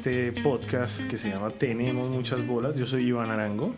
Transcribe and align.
este 0.00 0.32
podcast 0.40 1.06
que 1.10 1.18
se 1.18 1.28
llama 1.28 1.50
Tenemos 1.50 2.08
muchas 2.08 2.46
bolas. 2.46 2.74
Yo 2.74 2.86
soy 2.86 3.08
Iván 3.08 3.30
Arango. 3.30 3.74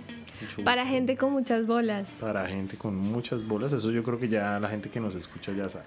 Para 0.64 0.86
gente 0.86 1.16
con 1.16 1.32
muchas 1.32 1.66
bolas. 1.66 2.12
Para 2.20 2.46
gente 2.46 2.76
con 2.76 2.94
muchas 2.96 3.44
bolas, 3.44 3.72
eso 3.72 3.90
yo 3.90 4.04
creo 4.04 4.20
que 4.20 4.28
ya 4.28 4.60
la 4.60 4.68
gente 4.68 4.88
que 4.88 5.00
nos 5.00 5.16
escucha 5.16 5.52
ya 5.52 5.68
sabe. 5.68 5.84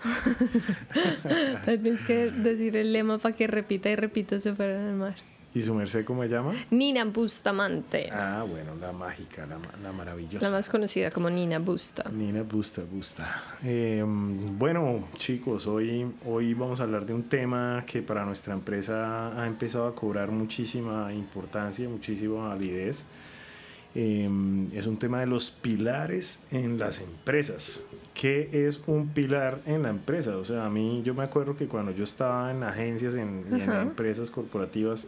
Tienes 1.66 2.03
que 2.03 2.31
decir 2.31 2.75
el 2.75 2.91
lema 2.91 3.17
para 3.17 3.34
que 3.34 3.48
repita 3.48 3.89
y 3.89 3.95
repita 3.95 4.38
se 4.41 4.53
fuera 4.53 4.77
en 4.77 4.88
el 4.88 4.95
mar. 4.95 5.16
¿Y 5.55 5.62
su 5.62 5.73
merced 5.73 6.04
cómo 6.04 6.22
se 6.23 6.27
llama? 6.27 6.54
Nina 6.70 7.05
Bustamante. 7.05 8.09
Ah, 8.12 8.45
bueno, 8.45 8.76
la 8.76 8.91
mágica, 8.91 9.45
la, 9.45 9.58
la, 9.81 9.94
maravillosa. 9.94 10.45
La 10.45 10.52
más 10.52 10.68
conocida 10.68 11.09
como 11.09 11.30
Nina 11.30 11.59
Busta. 11.59 12.04
Nina 12.12 12.44
Busta, 12.44 12.84
Busta. 12.84 13.41
Em, 13.64 14.38
bueno, 14.59 15.08
chicos, 15.16 15.66
hoy, 15.66 16.12
hoy 16.26 16.54
vamos 16.54 16.81
a 16.81 16.84
hablar 16.84 17.05
de 17.05 17.14
un 17.14 17.23
tema 17.23 17.86
que 17.88 18.02
para 18.02 18.26
nuestra 18.26 18.54
empresa 18.54 19.41
ha 19.41 19.48
empezado 19.48 19.88
a 19.88 19.95
cobrar 19.95 20.30
muchísima 20.30 21.14
importancia, 21.14 21.88
muchísima 21.88 22.50
validez. 22.50 23.06
Em, 23.95 24.67
es 24.73 24.88
un 24.88 24.98
tema 24.98 25.22
de 25.22 25.26
los 25.26 25.52
pilares 25.52 26.44
en 26.52 26.78
las 26.78 27.00
empresas. 27.00 27.86
¿Qué 28.14 28.50
es 28.67 28.81
un 28.88 29.08
pilar 29.08 29.62
en 29.66 29.84
la 29.84 29.90
empresa? 29.90 30.36
O 30.36 30.44
sea, 30.44 30.66
a 30.66 30.69
mí 30.69 31.02
yo 31.06 31.14
me 31.14 31.23
acuerdo 31.23 31.56
que 31.56 31.67
cuando 31.67 31.92
yo 31.92 32.03
estaba 32.03 32.52
en 32.52 32.64
agencias 32.64 33.16
en, 33.16 33.45
empresas 33.53 34.30
corporativas, 34.30 35.08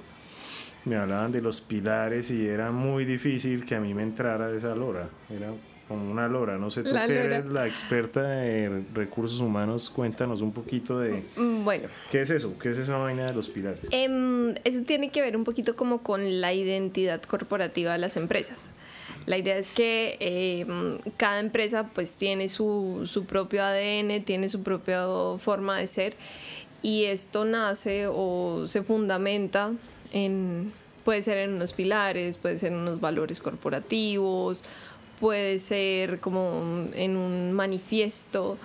me 0.86 0.96
hablaban 0.96 1.32
de 1.32 1.42
los 1.42 1.62
pilares 1.62 2.32
y 2.32 2.48
era 2.48 2.72
muy 2.72 3.06
difícil 3.06 3.66
que 3.66 3.76
a 3.76 3.80
mí 3.80 3.94
me 3.94 4.04
entrara 4.04 4.52
esa 4.52 4.76
lora. 4.76 5.10
Era 5.30 5.52
como 5.88 6.12
una 6.12 6.28
lora. 6.28 6.58
No 6.58 6.70
sé, 6.70 6.84
tú 6.84 6.92
que 6.92 7.18
eres 7.18 7.46
la 7.46 7.68
experta 7.68 8.22
de 8.22 8.84
recursos 8.94 9.40
humanos, 9.40 9.90
cuéntanos 9.90 10.42
un 10.42 10.52
poquito 10.52 11.00
de... 11.00 11.24
Mm, 11.36 11.64
bueno. 11.64 11.88
¿Qué 12.12 12.22
es 12.22 12.30
eso? 12.30 12.58
¿Qué 12.60 12.72
es 12.72 12.78
esa 12.78 12.98
vaina 12.98 13.26
de 13.26 13.34
los 13.34 13.50
pilares? 13.50 13.82
Em, 13.92 14.56
eso 14.64 14.82
tiene 14.86 15.10
que 15.10 15.22
ver 15.22 15.38
un 15.38 15.44
poquito 15.44 15.76
como 15.76 16.04
con 16.04 16.42
la 16.42 16.54
identidad 16.54 17.22
corporativa 17.24 17.94
de 17.94 17.98
las 18.00 18.18
empresas. 18.18 18.72
La 19.26 19.38
idea 19.38 19.58
es 19.58 19.72
que 19.72 20.18
em, 20.20 21.00
cada 21.18 21.40
empresa 21.40 21.90
pues 21.94 22.14
tiene 22.14 22.48
su, 22.48 23.02
su 23.06 23.26
propio 23.26 23.64
ADN, 23.64 24.24
tiene 24.24 24.50
su 24.50 24.64
propia 24.64 25.06
forma 25.40 25.78
de 25.78 25.88
ser 25.88 26.16
y 26.82 27.06
esto 27.06 27.44
nace 27.44 28.08
o 28.08 28.64
se 28.68 28.84
fundamenta 28.84 29.72
en, 30.12 30.72
puede 31.04 31.22
ser 31.22 31.38
en 31.38 31.54
unos 31.54 31.74
pilares, 31.74 32.38
puede 32.38 32.58
ser 32.58 32.72
en 32.72 32.80
unos 32.80 33.00
valores 33.00 33.40
corporativos, 33.40 34.64
puede 35.20 35.60
ser 35.60 36.20
como 36.20 36.88
en 36.94 37.18
un 37.18 37.54
manifiesto. 37.54 38.58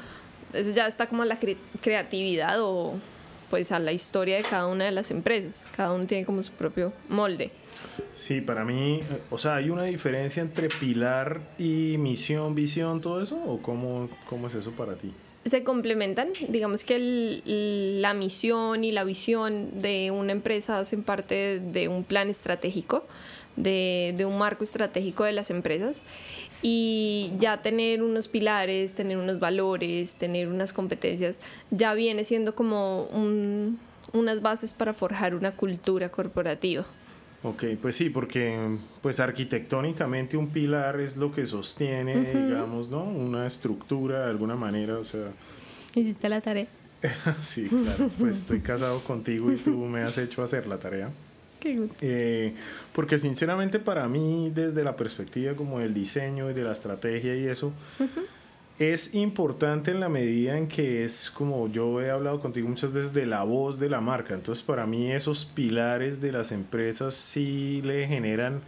Eso 0.52 0.72
ya 0.72 0.86
está 0.86 1.06
como 1.06 1.22
a 1.22 1.26
la 1.26 1.38
creatividad 1.80 2.60
o 2.60 2.94
pues 3.50 3.70
a 3.70 3.78
la 3.78 3.92
historia 3.92 4.36
de 4.36 4.42
cada 4.42 4.66
una 4.66 4.84
de 4.84 4.92
las 4.92 5.10
empresas. 5.10 5.66
Cada 5.76 5.92
uno 5.92 6.06
tiene 6.06 6.24
como 6.24 6.42
su 6.42 6.52
propio 6.52 6.92
molde. 7.08 7.50
Sí, 8.14 8.40
para 8.40 8.64
mí, 8.64 9.02
o 9.30 9.38
sea, 9.38 9.56
¿hay 9.56 9.70
una 9.70 9.82
diferencia 9.84 10.42
entre 10.42 10.68
pilar 10.68 11.40
y 11.58 11.96
misión, 11.98 12.54
visión, 12.54 13.00
todo 13.00 13.22
eso? 13.22 13.42
¿O 13.44 13.60
cómo, 13.60 14.08
cómo 14.28 14.46
es 14.46 14.54
eso 14.54 14.70
para 14.72 14.94
ti? 14.94 15.12
Se 15.44 15.64
complementan. 15.64 16.28
Digamos 16.48 16.84
que 16.84 17.42
la 18.00 18.14
misión 18.14 18.84
y 18.84 18.92
la 18.92 19.04
visión 19.04 19.78
de 19.78 20.10
una 20.10 20.32
empresa 20.32 20.78
hacen 20.78 21.02
parte 21.02 21.60
de 21.60 21.88
un 21.88 22.04
plan 22.04 22.30
estratégico, 22.30 23.04
de, 23.56 24.24
un 24.26 24.38
marco 24.38 24.64
estratégico 24.64 25.24
de 25.24 25.32
las 25.32 25.50
empresas. 25.50 26.02
Y 26.62 27.32
ya 27.38 27.60
tener 27.60 28.02
unos 28.02 28.28
pilares, 28.28 28.94
tener 28.94 29.16
unos 29.16 29.40
valores, 29.40 30.14
tener 30.14 30.48
unas 30.48 30.72
competencias, 30.72 31.40
ya 31.70 31.92
viene 31.94 32.22
siendo 32.22 32.54
como 32.54 33.08
unas 34.12 34.42
bases 34.42 34.72
para 34.72 34.94
forjar 34.94 35.34
una 35.34 35.56
cultura 35.56 36.08
corporativa. 36.10 36.86
Ok, 37.44 37.64
pues 37.80 37.96
sí, 37.96 38.08
porque 38.08 38.56
pues 39.00 39.18
arquitectónicamente 39.18 40.36
un 40.36 40.50
pilar 40.50 41.00
es 41.00 41.16
lo 41.16 41.32
que 41.32 41.44
sostiene, 41.44 42.32
digamos, 42.32 42.88
¿no? 42.88 43.02
Una 43.02 43.48
estructura 43.48 44.24
de 44.24 44.30
alguna 44.30 44.54
manera, 44.54 44.98
o 44.98 45.04
sea... 45.04 45.32
¿Hiciste 45.94 46.28
la 46.28 46.40
tarea? 46.40 46.68
sí, 47.42 47.68
claro, 47.68 48.08
pues 48.16 48.38
estoy 48.38 48.60
casado 48.60 49.00
contigo 49.00 49.52
y 49.52 49.56
tú 49.56 49.72
me 49.72 50.02
has 50.02 50.18
hecho 50.18 50.42
hacer 50.44 50.68
la 50.68 50.78
tarea. 50.78 51.10
Qué 51.58 51.76
gusto. 51.76 51.96
Eh, 52.00 52.54
porque 52.92 53.18
sinceramente 53.18 53.80
para 53.80 54.08
mí, 54.08 54.52
desde 54.54 54.84
la 54.84 54.96
perspectiva 54.96 55.54
como 55.54 55.80
del 55.80 55.94
diseño 55.94 56.50
y 56.50 56.54
de 56.54 56.62
la 56.62 56.72
estrategia 56.72 57.36
y 57.36 57.46
eso, 57.46 57.72
es 58.90 59.14
importante 59.14 59.90
en 59.90 60.00
la 60.00 60.08
medida 60.08 60.58
en 60.58 60.66
que 60.66 61.04
es 61.04 61.30
como 61.30 61.68
yo 61.68 62.00
he 62.00 62.10
hablado 62.10 62.40
contigo 62.40 62.68
muchas 62.68 62.92
veces 62.92 63.12
de 63.12 63.26
la 63.26 63.44
voz 63.44 63.78
de 63.78 63.88
la 63.88 64.00
marca. 64.00 64.34
Entonces 64.34 64.64
para 64.64 64.86
mí 64.86 65.12
esos 65.12 65.44
pilares 65.44 66.20
de 66.20 66.32
las 66.32 66.52
empresas 66.52 67.14
sí 67.14 67.80
le 67.84 68.06
generan 68.08 68.60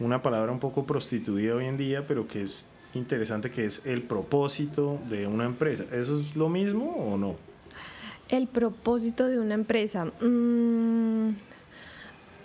una 0.00 0.22
palabra 0.22 0.50
un 0.50 0.58
poco 0.58 0.86
prostituida 0.86 1.54
hoy 1.54 1.66
en 1.66 1.76
día, 1.76 2.06
pero 2.06 2.26
que 2.26 2.42
es 2.42 2.70
interesante 2.94 3.50
que 3.50 3.66
es 3.66 3.86
el 3.86 4.02
propósito 4.02 4.98
de 5.08 5.26
una 5.26 5.44
empresa. 5.44 5.84
¿Eso 5.92 6.18
es 6.18 6.34
lo 6.34 6.48
mismo 6.48 6.90
o 6.96 7.16
no? 7.16 7.36
El 8.28 8.48
propósito 8.48 9.28
de 9.28 9.38
una 9.38 9.54
empresa. 9.54 10.06
Mm, 10.20 11.34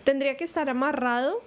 tendría 0.03 0.35
que 0.37 0.43
estar 0.43 0.69
amarrado 0.69 1.41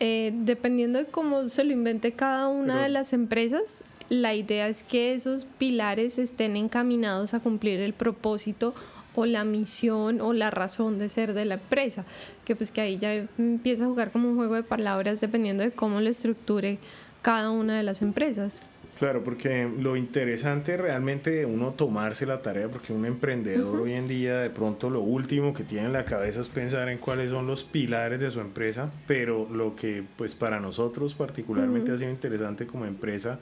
eh, 0.00 0.32
dependiendo 0.32 0.98
de 0.98 1.06
cómo 1.06 1.48
se 1.48 1.64
lo 1.64 1.72
invente 1.72 2.12
cada 2.12 2.48
una 2.48 2.82
de 2.82 2.88
las 2.88 3.12
empresas, 3.12 3.82
la 4.08 4.34
idea 4.34 4.68
es 4.68 4.82
que 4.82 5.14
esos 5.14 5.46
pilares 5.58 6.18
estén 6.18 6.56
encaminados 6.56 7.34
a 7.34 7.40
cumplir 7.40 7.80
el 7.80 7.92
propósito 7.92 8.74
o 9.14 9.26
la 9.26 9.44
misión 9.44 10.20
o 10.20 10.32
la 10.32 10.50
razón 10.50 10.98
de 10.98 11.08
ser 11.08 11.34
de 11.34 11.44
la 11.44 11.54
empresa, 11.54 12.04
que 12.44 12.54
pues 12.54 12.70
que 12.70 12.80
ahí 12.80 12.98
ya 12.98 13.26
empieza 13.36 13.84
a 13.84 13.88
jugar 13.88 14.10
como 14.12 14.30
un 14.30 14.36
juego 14.36 14.54
de 14.54 14.62
palabras 14.62 15.20
dependiendo 15.20 15.64
de 15.64 15.72
cómo 15.72 16.00
lo 16.00 16.08
estructure 16.08 16.78
cada 17.20 17.50
una 17.50 17.76
de 17.76 17.82
las 17.82 18.00
empresas. 18.00 18.62
Claro, 18.98 19.22
porque 19.22 19.70
lo 19.78 19.96
interesante 19.96 20.76
realmente 20.76 21.30
de 21.30 21.46
uno 21.46 21.70
tomarse 21.70 22.26
la 22.26 22.42
tarea, 22.42 22.68
porque 22.68 22.92
un 22.92 23.06
emprendedor 23.06 23.80
hoy 23.80 23.92
en 23.92 24.08
día 24.08 24.38
de 24.38 24.50
pronto 24.50 24.90
lo 24.90 25.00
último 25.00 25.54
que 25.54 25.62
tiene 25.62 25.86
en 25.86 25.92
la 25.92 26.04
cabeza 26.04 26.40
es 26.40 26.48
pensar 26.48 26.88
en 26.88 26.98
cuáles 26.98 27.30
son 27.30 27.46
los 27.46 27.62
pilares 27.62 28.18
de 28.18 28.28
su 28.32 28.40
empresa, 28.40 28.90
pero 29.06 29.48
lo 29.52 29.76
que 29.76 30.02
pues 30.16 30.34
para 30.34 30.58
nosotros 30.58 31.14
particularmente 31.14 31.92
ha 31.92 31.96
sido 31.96 32.10
interesante 32.10 32.66
como 32.66 32.86
empresa 32.86 33.38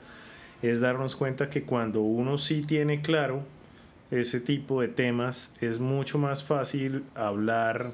es 0.61 0.79
darnos 0.79 1.15
cuenta 1.15 1.49
que 1.49 1.63
cuando 1.63 2.01
uno 2.01 2.37
sí 2.37 2.61
tiene 2.61 3.01
claro 3.01 3.43
ese 4.11 4.39
tipo 4.39 4.81
de 4.81 4.87
temas, 4.87 5.53
es 5.61 5.79
mucho 5.79 6.17
más 6.17 6.43
fácil 6.43 7.03
hablar 7.15 7.91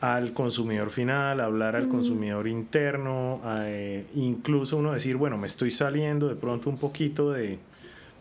al 0.00 0.32
consumidor 0.32 0.90
final, 0.90 1.40
hablar 1.40 1.76
al 1.76 1.88
consumidor 1.88 2.48
interno, 2.48 3.40
eh, 3.44 4.06
incluso 4.14 4.78
uno 4.78 4.92
decir, 4.92 5.16
bueno, 5.16 5.36
me 5.36 5.46
estoy 5.46 5.70
saliendo 5.70 6.28
de 6.28 6.36
pronto 6.36 6.70
un 6.70 6.78
poquito 6.78 7.32
de 7.32 7.58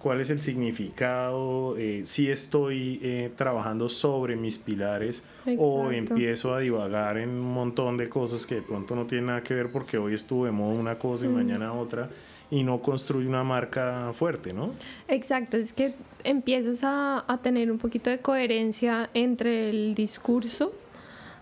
cuál 0.01 0.19
es 0.19 0.29
el 0.29 0.41
significado, 0.41 1.77
eh, 1.77 2.01
si 2.05 2.29
estoy 2.29 2.99
eh, 3.01 3.31
trabajando 3.35 3.87
sobre 3.87 4.35
mis 4.35 4.57
pilares 4.57 5.23
o 5.57 5.91
empiezo 5.91 6.53
a 6.53 6.59
divagar 6.59 7.17
en 7.17 7.29
un 7.29 7.53
montón 7.53 7.97
de 7.97 8.09
cosas 8.09 8.45
que 8.45 8.55
de 8.55 8.61
pronto 8.61 8.95
no 8.95 9.05
tienen 9.05 9.27
nada 9.27 9.43
que 9.43 9.53
ver 9.53 9.71
porque 9.71 9.97
hoy 9.97 10.13
estuve 10.13 10.51
modo 10.51 10.77
una 10.77 10.97
cosa 10.97 11.25
y 11.25 11.29
mañana 11.29 11.73
otra 11.73 12.09
y 12.51 12.63
no 12.63 12.81
construye 12.81 13.27
una 13.27 13.43
marca 13.43 14.11
fuerte, 14.13 14.53
¿no? 14.53 14.71
Exacto, 15.07 15.57
es 15.57 15.73
que 15.73 15.93
empiezas 16.23 16.83
a, 16.83 17.23
a, 17.27 17.37
tener 17.37 17.71
un 17.71 17.77
poquito 17.77 18.09
de 18.09 18.19
coherencia 18.19 19.09
entre 19.13 19.69
el 19.69 19.95
discurso, 19.95 20.73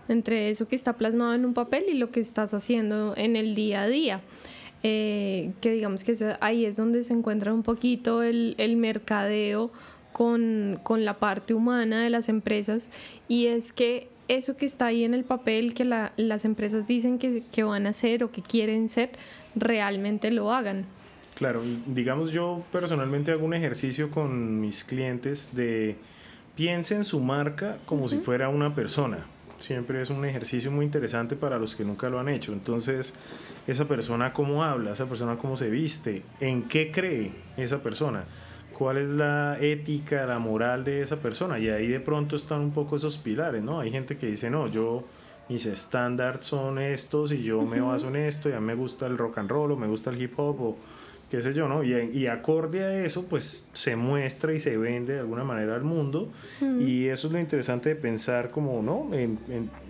entre 0.08 0.50
eso 0.50 0.68
que 0.68 0.76
está 0.76 0.94
plasmado 0.94 1.34
en 1.34 1.44
un 1.44 1.54
papel 1.54 1.84
y 1.88 1.94
lo 1.94 2.10
que 2.10 2.20
estás 2.20 2.54
haciendo 2.54 3.14
en 3.16 3.36
el 3.36 3.54
día 3.54 3.82
a 3.82 3.88
día. 3.88 4.20
Eh, 4.84 5.50
que 5.60 5.72
digamos 5.72 6.04
que 6.04 6.14
ahí 6.40 6.64
es 6.64 6.76
donde 6.76 7.02
se 7.02 7.12
encuentra 7.12 7.52
un 7.52 7.64
poquito 7.64 8.22
el, 8.22 8.54
el 8.58 8.76
mercadeo 8.76 9.72
con, 10.12 10.78
con, 10.84 11.04
la 11.04 11.14
parte 11.14 11.52
humana 11.52 12.04
de 12.04 12.10
las 12.10 12.28
empresas 12.28 12.88
y 13.26 13.46
es 13.46 13.72
que 13.72 14.08
eso 14.28 14.56
que 14.56 14.66
está 14.66 14.86
ahí 14.86 15.02
en 15.02 15.14
el 15.14 15.24
papel 15.24 15.74
que 15.74 15.84
la, 15.84 16.12
las 16.16 16.44
empresas 16.44 16.86
dicen 16.86 17.18
que, 17.18 17.42
que 17.50 17.64
van 17.64 17.86
a 17.86 17.90
hacer 17.90 18.22
o 18.22 18.30
que 18.30 18.40
quieren 18.40 18.88
ser, 18.88 19.10
realmente 19.56 20.30
lo 20.30 20.52
hagan. 20.52 20.86
Claro, 21.38 21.62
digamos 21.86 22.32
yo 22.32 22.64
personalmente 22.72 23.30
hago 23.30 23.46
un 23.46 23.54
ejercicio 23.54 24.10
con 24.10 24.60
mis 24.60 24.82
clientes 24.82 25.54
de 25.54 25.96
piensen 26.56 27.04
su 27.04 27.20
marca 27.20 27.78
como 27.86 28.08
si 28.08 28.18
fuera 28.18 28.48
una 28.48 28.74
persona. 28.74 29.18
Siempre 29.60 30.02
es 30.02 30.10
un 30.10 30.24
ejercicio 30.24 30.72
muy 30.72 30.84
interesante 30.84 31.36
para 31.36 31.60
los 31.60 31.76
que 31.76 31.84
nunca 31.84 32.08
lo 32.08 32.18
han 32.18 32.28
hecho. 32.28 32.52
Entonces, 32.52 33.14
esa 33.68 33.86
persona 33.86 34.32
cómo 34.32 34.64
habla, 34.64 34.92
esa 34.92 35.06
persona 35.06 35.36
cómo 35.36 35.56
se 35.56 35.70
viste, 35.70 36.24
en 36.40 36.64
qué 36.64 36.90
cree 36.90 37.30
esa 37.56 37.84
persona, 37.84 38.24
cuál 38.76 38.96
es 38.96 39.08
la 39.08 39.58
ética, 39.60 40.26
la 40.26 40.40
moral 40.40 40.82
de 40.82 41.02
esa 41.02 41.18
persona. 41.18 41.60
Y 41.60 41.68
ahí 41.68 41.86
de 41.86 42.00
pronto 42.00 42.34
están 42.34 42.62
un 42.62 42.72
poco 42.72 42.96
esos 42.96 43.16
pilares, 43.16 43.62
¿no? 43.62 43.78
Hay 43.78 43.92
gente 43.92 44.16
que 44.16 44.26
dice, 44.26 44.50
no, 44.50 44.66
yo 44.66 45.04
mis 45.48 45.66
estándares 45.66 46.46
son 46.46 46.80
estos 46.80 47.30
y 47.30 47.44
yo 47.44 47.62
me 47.62 47.80
baso 47.80 48.08
en 48.08 48.16
esto, 48.16 48.48
ya 48.50 48.58
me 48.58 48.74
gusta 48.74 49.06
el 49.06 49.16
rock 49.16 49.38
and 49.38 49.48
roll 49.48 49.70
o 49.70 49.76
me 49.76 49.86
gusta 49.86 50.10
el 50.10 50.20
hip 50.20 50.36
hop 50.36 50.60
o 50.60 50.76
qué 51.30 51.42
sé 51.42 51.52
yo, 51.52 51.68
¿no? 51.68 51.84
Y, 51.84 51.92
y, 51.92 52.26
acorde 52.26 52.84
a 52.84 53.04
eso, 53.04 53.26
pues 53.26 53.68
se 53.72 53.96
muestra 53.96 54.54
y 54.54 54.60
se 54.60 54.76
vende 54.78 55.14
de 55.14 55.20
alguna 55.20 55.44
manera 55.44 55.74
al 55.74 55.84
mundo. 55.84 56.30
Y 56.80 57.06
eso 57.06 57.26
es 57.26 57.32
lo 57.32 57.38
interesante 57.38 57.90
de 57.90 57.96
pensar 57.96 58.50
como, 58.50 58.82
¿no? 58.82 59.14
En, 59.14 59.38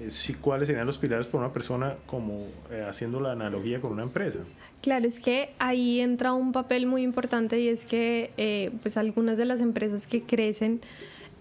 si, 0.08 0.34
cuáles 0.34 0.68
serían 0.68 0.86
los 0.86 0.98
pilares 0.98 1.28
para 1.28 1.44
una 1.44 1.52
persona 1.52 1.94
como 2.06 2.46
eh, 2.70 2.84
haciendo 2.88 3.20
la 3.20 3.32
analogía 3.32 3.80
con 3.80 3.92
una 3.92 4.02
empresa. 4.02 4.40
Claro, 4.82 5.06
es 5.06 5.20
que 5.20 5.50
ahí 5.58 6.00
entra 6.00 6.32
un 6.32 6.52
papel 6.52 6.86
muy 6.86 7.02
importante 7.02 7.60
y 7.60 7.68
es 7.68 7.84
que 7.84 8.30
eh, 8.36 8.70
pues 8.82 8.96
algunas 8.96 9.36
de 9.36 9.44
las 9.44 9.60
empresas 9.60 10.06
que 10.06 10.22
crecen 10.22 10.80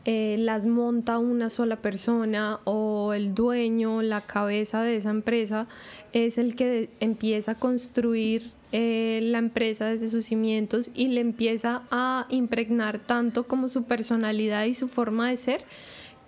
eh, 0.05 0.37
las 0.39 0.65
monta 0.65 1.19
una 1.19 1.49
sola 1.49 1.75
persona 1.75 2.59
o 2.63 3.13
el 3.13 3.35
dueño, 3.35 4.01
la 4.01 4.21
cabeza 4.21 4.81
de 4.81 4.95
esa 4.95 5.09
empresa 5.09 5.67
es 6.13 6.37
el 6.37 6.55
que 6.55 6.89
empieza 6.99 7.51
a 7.51 7.55
construir 7.55 8.51
eh, 8.71 9.19
la 9.23 9.37
empresa 9.37 9.85
desde 9.85 10.09
sus 10.09 10.25
cimientos 10.25 10.91
y 10.93 11.07
le 11.07 11.21
empieza 11.21 11.83
a 11.89 12.25
impregnar 12.29 12.99
tanto 12.99 13.47
como 13.47 13.69
su 13.69 13.83
personalidad 13.83 14.65
y 14.65 14.73
su 14.73 14.87
forma 14.87 15.29
de 15.29 15.37
ser 15.37 15.63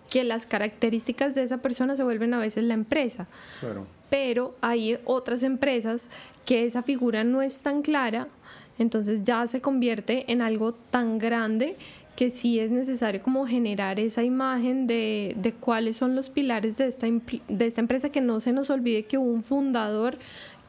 que 0.09 0.24
las 0.24 0.45
características 0.45 1.36
de 1.36 1.44
esa 1.44 1.57
persona 1.59 1.95
se 1.95 2.03
vuelven 2.03 2.33
a 2.33 2.39
veces 2.39 2.63
la 2.63 2.74
empresa. 2.74 3.27
Pero 4.09 4.56
hay 4.62 4.97
otras 5.06 5.44
empresas 5.44 6.07
que 6.45 6.65
esa 6.65 6.81
figura 6.81 7.24
no 7.24 7.41
es 7.41 7.62
tan 7.62 7.81
clara, 7.81 8.27
entonces 8.80 9.24
ya 9.24 9.45
se 9.45 9.62
convierte 9.62 10.31
en 10.31 10.41
algo 10.41 10.74
tan 10.74 11.19
grande 11.19 11.75
que 12.15 12.31
sí 12.31 12.59
es 12.59 12.71
necesario 12.71 13.21
como 13.21 13.47
generar 13.47 14.00
esa 14.00 14.24
imagen 14.24 14.88
de, 14.88 15.36
de 15.38 15.53
cuáles 15.53 15.95
son 15.97 16.15
los 16.15 16.30
pilares 16.30 16.75
de 16.77 16.88
esta, 16.88 17.07
de 17.07 17.65
esta 17.65 17.81
empresa, 17.81 18.09
que 18.09 18.19
no 18.19 18.39
se 18.39 18.51
nos 18.51 18.69
olvide 18.69 19.06
que 19.06 19.18
hubo 19.18 19.31
un 19.31 19.44
fundador 19.44 20.18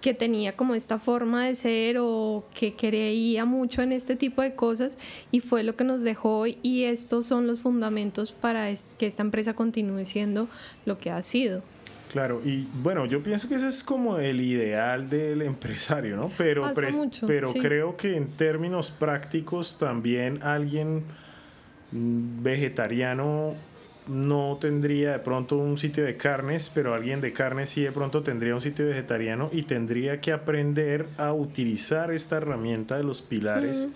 que 0.00 0.14
tenía 0.14 0.56
como 0.56 0.74
esta 0.74 0.98
forma 0.98 1.46
de 1.46 1.54
ser 1.54 1.96
o 1.98 2.44
que 2.54 2.74
creía 2.74 3.44
mucho 3.44 3.82
en 3.82 3.92
este 3.92 4.16
tipo 4.16 4.42
de 4.42 4.54
cosas 4.54 4.98
y 5.30 5.40
fue 5.40 5.62
lo 5.62 5.76
que 5.76 5.84
nos 5.84 6.00
dejó 6.00 6.46
y 6.46 6.84
estos 6.84 7.26
son 7.26 7.46
los 7.46 7.60
fundamentos 7.60 8.32
para 8.32 8.68
que 8.98 9.06
esta 9.06 9.22
empresa 9.22 9.54
continúe 9.54 10.04
siendo 10.04 10.48
lo 10.86 10.98
que 10.98 11.10
ha 11.10 11.22
sido. 11.22 11.62
Claro, 12.10 12.42
y 12.44 12.66
bueno, 12.82 13.06
yo 13.06 13.22
pienso 13.22 13.48
que 13.48 13.54
ese 13.54 13.68
es 13.68 13.84
como 13.84 14.18
el 14.18 14.40
ideal 14.40 15.08
del 15.08 15.42
empresario, 15.42 16.16
¿no? 16.16 16.32
Pero, 16.36 16.72
pero 17.24 17.52
creo 17.52 17.96
que 17.96 18.16
en 18.16 18.30
términos 18.32 18.90
prácticos 18.90 19.78
también 19.78 20.42
alguien 20.42 21.04
mm, 21.92 22.42
vegetariano 22.42 23.54
no 24.08 24.58
tendría 24.60 25.12
de 25.12 25.18
pronto 25.18 25.56
un 25.56 25.78
sitio 25.78 26.04
de 26.04 26.16
carnes, 26.16 26.70
pero 26.72 26.94
alguien 26.94 27.20
de 27.20 27.32
carnes 27.32 27.70
sí 27.70 27.82
de 27.82 27.92
pronto 27.92 28.22
tendría 28.22 28.54
un 28.54 28.60
sitio 28.60 28.86
vegetariano 28.86 29.50
y 29.52 29.62
tendría 29.62 30.20
que 30.20 30.32
aprender 30.32 31.06
a 31.16 31.32
utilizar 31.32 32.10
esta 32.10 32.38
herramienta 32.38 32.96
de 32.96 33.04
los 33.04 33.22
pilares 33.22 33.88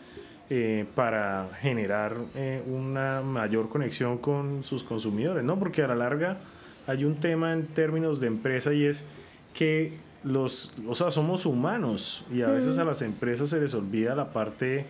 eh, 0.50 0.84
para 0.94 1.48
generar 1.60 2.16
eh, 2.34 2.62
una 2.66 3.22
mayor 3.22 3.68
conexión 3.68 4.18
con 4.18 4.62
sus 4.62 4.82
consumidores, 4.82 5.42
¿no? 5.42 5.58
Porque 5.58 5.82
a 5.82 5.88
la 5.88 5.94
larga 5.94 6.38
hay 6.86 7.04
un 7.04 7.16
tema 7.16 7.52
en 7.52 7.66
términos 7.66 8.20
de 8.20 8.26
empresa 8.26 8.72
y 8.74 8.84
es 8.84 9.06
que 9.54 10.04
los, 10.22 10.72
o 10.88 10.94
sea, 10.94 11.10
somos 11.10 11.46
humanos 11.46 12.24
y 12.32 12.42
a 12.42 12.48
veces 12.48 12.78
a 12.78 12.84
las 12.84 13.02
empresas 13.02 13.48
se 13.50 13.60
les 13.60 13.74
olvida 13.74 14.14
la 14.14 14.32
parte 14.32 14.86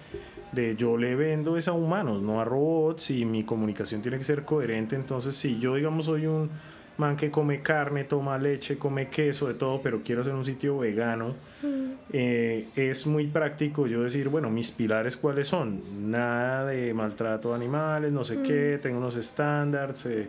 de 0.55 0.77
yo 0.77 0.97
le 0.97 1.15
vendo 1.15 1.57
es 1.57 1.69
a 1.69 1.73
humanos, 1.73 2.23
no 2.23 2.41
a 2.41 2.45
robots 2.45 3.11
y 3.11 3.25
mi 3.25 3.45
comunicación 3.45 4.03
tiene 4.03 4.19
que 4.19 4.25
ser 4.25 4.45
coherente. 4.45 4.97
Entonces, 4.97 5.35
si 5.35 5.59
yo, 5.59 5.75
digamos, 5.75 6.07
soy 6.07 6.27
un 6.27 6.51
man 6.97 7.17
que 7.17 7.31
come 7.31 7.61
carne, 7.61 8.05
toma 8.05 8.39
leche, 8.39 8.79
come 8.79 9.09
queso, 9.09 9.49
de 9.49 9.55
todo, 9.55 9.81
pero 9.83 10.03
quiero 10.03 10.21
hacer 10.21 10.35
un 10.35 10.45
sitio 10.45 10.79
vegano, 10.79 11.35
mm. 11.63 11.93
eh, 12.13 12.69
es 12.77 13.07
muy 13.07 13.27
práctico 13.27 13.87
yo 13.87 14.03
decir, 14.03 14.29
bueno, 14.29 14.51
mis 14.51 14.71
pilares 14.71 15.17
cuáles 15.17 15.49
son. 15.49 16.11
Nada 16.11 16.67
de 16.67 16.95
maltrato 16.95 17.51
de 17.51 17.57
animales, 17.57 18.13
no 18.13 18.25
sé 18.25 18.43
qué, 18.43 18.77
mm. 18.79 18.83
tengo 18.83 18.99
unos 18.99 19.17
estándares. 19.17 20.07
Eh, 20.07 20.29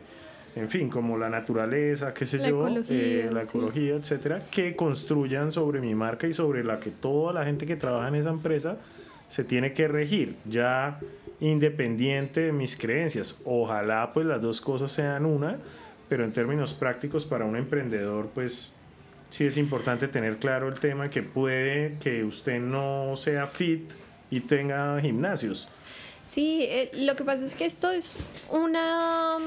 en 0.56 0.70
fin, 0.70 0.90
como 0.90 1.18
la 1.18 1.30
naturaleza, 1.30 2.14
qué 2.14 2.26
sé 2.26 2.40
yo, 2.40 2.66
eh, 2.90 3.30
la 3.30 3.44
ecología, 3.44 3.96
etcétera, 3.96 4.42
que 4.50 4.74
construyan 4.74 5.52
sobre 5.52 5.82
mi 5.82 5.94
marca 5.96 6.28
y 6.28 6.34
sobre 6.34 6.64
la 6.64 6.80
que 6.80 6.92
toda 6.92 7.34
la 7.34 7.44
gente 7.44 7.66
que 7.66 7.76
trabaja 7.76 8.08
en 8.08 8.16
esa 8.16 8.30
empresa 8.30 8.78
se 9.28 9.44
tiene 9.44 9.74
que 9.74 9.88
regir, 9.88 10.36
ya 10.46 11.00
independiente 11.40 12.42
de 12.42 12.52
mis 12.52 12.78
creencias. 12.78 13.40
Ojalá 13.46 14.12
pues 14.14 14.26
las 14.26 14.42
dos 14.42 14.62
cosas 14.62 14.92
sean 14.92 15.26
una, 15.26 15.58
pero 16.10 16.24
en 16.24 16.34
términos 16.34 16.74
prácticos 16.74 17.26
para 17.26 17.46
un 17.46 17.56
emprendedor 17.56 18.30
pues 18.34 18.74
sí 19.30 19.46
es 19.46 19.58
importante 19.58 20.08
tener 20.08 20.38
claro 20.38 20.68
el 20.70 20.80
tema 20.80 21.10
que 21.10 21.24
puede 21.24 21.98
que 22.00 22.24
usted 22.24 22.60
no 22.60 23.16
sea 23.18 23.48
fit 23.48 23.92
y 24.30 24.40
tenga 24.42 25.00
gimnasios. 25.02 25.68
Sí, 26.24 26.64
eh, 26.64 26.92
lo 26.94 27.16
que 27.16 27.24
pasa 27.24 27.46
es 27.46 27.54
que 27.54 27.66
esto 27.66 27.92
es 27.92 28.18
una 28.50 29.38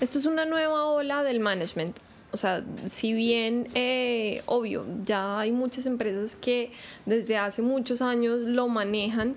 esto 0.00 0.18
es 0.18 0.26
una 0.26 0.44
nueva 0.44 0.84
ola 0.84 1.22
del 1.24 1.40
management. 1.40 1.96
O 2.30 2.36
sea, 2.36 2.62
si 2.88 3.14
bien, 3.14 3.68
eh, 3.74 4.42
obvio, 4.46 4.84
ya 5.04 5.40
hay 5.40 5.50
muchas 5.50 5.86
empresas 5.86 6.36
que 6.36 6.70
desde 7.06 7.38
hace 7.38 7.62
muchos 7.62 8.02
años 8.02 8.40
lo 8.40 8.68
manejan 8.68 9.36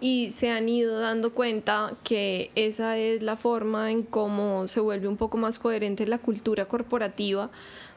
y 0.00 0.30
se 0.30 0.50
han 0.50 0.68
ido 0.68 1.00
dando 1.00 1.32
cuenta 1.32 1.94
que 2.04 2.52
esa 2.54 2.96
es 2.96 3.22
la 3.22 3.36
forma 3.36 3.90
en 3.90 4.04
cómo 4.04 4.68
se 4.68 4.78
vuelve 4.80 5.08
un 5.08 5.16
poco 5.16 5.36
más 5.38 5.58
coherente 5.58 6.06
la 6.06 6.18
cultura 6.18 6.66
corporativa 6.66 7.50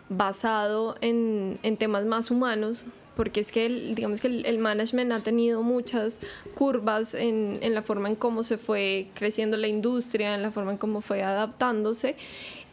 basado 0.10 0.96
en, 1.02 1.60
en 1.62 1.78
temas 1.78 2.06
más 2.06 2.32
humanos, 2.32 2.86
porque 3.16 3.40
es 3.40 3.52
que 3.52 3.68
el, 3.68 3.96
digamos 3.96 4.20
que 4.20 4.28
el, 4.28 4.58
management 4.58 5.12
ha 5.12 5.20
tenido 5.22 5.62
muchas 5.62 6.20
curvas 6.56 7.14
en, 7.14 7.60
en, 7.62 7.74
la 7.76 7.82
forma 7.82 8.10
en 8.10 8.16
cómo 8.16 8.44
se 8.44 8.58
fue 8.58 9.08
creciendo 9.14 9.56
la 9.56 9.68
industria, 9.68 10.34
en 10.34 10.42
la 10.42 10.52
forma 10.52 10.72
en 10.72 10.78
cómo 10.78 11.02
fue 11.02 11.24
adaptándose 11.24 12.16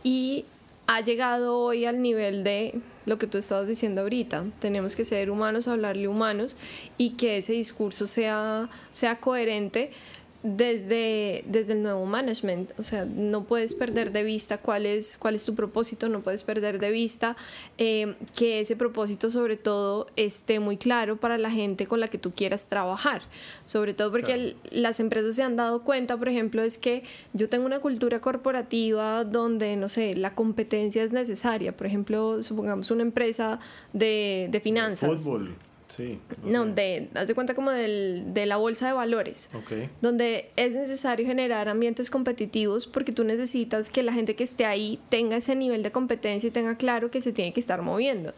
y 0.02 0.46
ha 0.88 1.02
llegado 1.02 1.58
hoy 1.58 1.84
al 1.84 2.00
nivel 2.00 2.44
de 2.44 2.80
lo 3.04 3.18
que 3.18 3.26
tú 3.26 3.36
estabas 3.36 3.68
diciendo 3.68 4.00
ahorita. 4.00 4.46
Tenemos 4.58 4.96
que 4.96 5.04
ser 5.04 5.30
humanos, 5.30 5.68
hablarle 5.68 6.08
humanos 6.08 6.56
y 6.96 7.10
que 7.10 7.36
ese 7.36 7.52
discurso 7.52 8.06
sea, 8.06 8.70
sea 8.90 9.20
coherente 9.20 9.92
desde, 10.42 11.42
desde 11.46 11.72
el 11.72 11.82
nuevo 11.82 12.06
management. 12.06 12.70
O 12.78 12.82
sea, 12.82 13.04
no 13.04 13.44
puedes 13.44 13.74
perder 13.74 14.12
de 14.12 14.22
vista 14.22 14.58
cuál 14.58 14.86
es, 14.86 15.18
cuál 15.18 15.34
es 15.34 15.44
tu 15.44 15.54
propósito, 15.54 16.08
no 16.08 16.20
puedes 16.20 16.42
perder 16.42 16.78
de 16.78 16.90
vista 16.90 17.36
eh, 17.76 18.14
que 18.36 18.60
ese 18.60 18.76
propósito 18.76 19.30
sobre 19.30 19.56
todo 19.56 20.06
esté 20.16 20.60
muy 20.60 20.76
claro 20.76 21.16
para 21.16 21.38
la 21.38 21.50
gente 21.50 21.86
con 21.86 22.00
la 22.00 22.08
que 22.08 22.18
tú 22.18 22.32
quieras 22.32 22.66
trabajar. 22.68 23.22
Sobre 23.64 23.94
todo 23.94 24.10
porque 24.10 24.56
las 24.70 25.00
empresas 25.00 25.34
se 25.34 25.42
han 25.42 25.56
dado 25.56 25.82
cuenta, 25.82 26.16
por 26.16 26.28
ejemplo, 26.28 26.62
es 26.62 26.78
que 26.78 27.02
yo 27.32 27.48
tengo 27.48 27.66
una 27.66 27.80
cultura 27.80 28.20
corporativa 28.20 29.24
donde, 29.24 29.76
no 29.76 29.88
sé, 29.88 30.14
la 30.14 30.34
competencia 30.34 31.02
es 31.02 31.12
necesaria. 31.12 31.76
Por 31.76 31.86
ejemplo, 31.86 32.42
supongamos 32.42 32.90
una 32.90 33.02
empresa 33.02 33.58
de, 33.92 34.48
de 34.50 34.60
finanzas. 34.60 35.22
Fútbol 35.22 35.56
Sí. 35.88 36.20
No, 36.44 36.66
de, 36.66 37.08
haz 37.14 37.28
de 37.28 37.34
cuenta 37.34 37.54
como 37.54 37.70
del, 37.70 38.34
de 38.34 38.46
la 38.46 38.56
bolsa 38.56 38.86
de 38.86 38.92
valores. 38.92 39.50
Donde 40.00 40.50
es 40.56 40.74
necesario 40.74 41.26
generar 41.26 41.68
ambientes 41.68 42.10
competitivos 42.10 42.86
porque 42.86 43.12
tú 43.12 43.24
necesitas 43.24 43.88
que 43.88 44.02
la 44.02 44.12
gente 44.12 44.36
que 44.36 44.44
esté 44.44 44.66
ahí 44.66 45.00
tenga 45.08 45.36
ese 45.36 45.54
nivel 45.56 45.82
de 45.82 45.90
competencia 45.90 46.48
y 46.48 46.50
tenga 46.50 46.76
claro 46.76 47.10
que 47.10 47.22
se 47.22 47.32
tiene 47.32 47.52
que 47.52 47.60
estar 47.60 47.82
moviendo. 47.82 48.34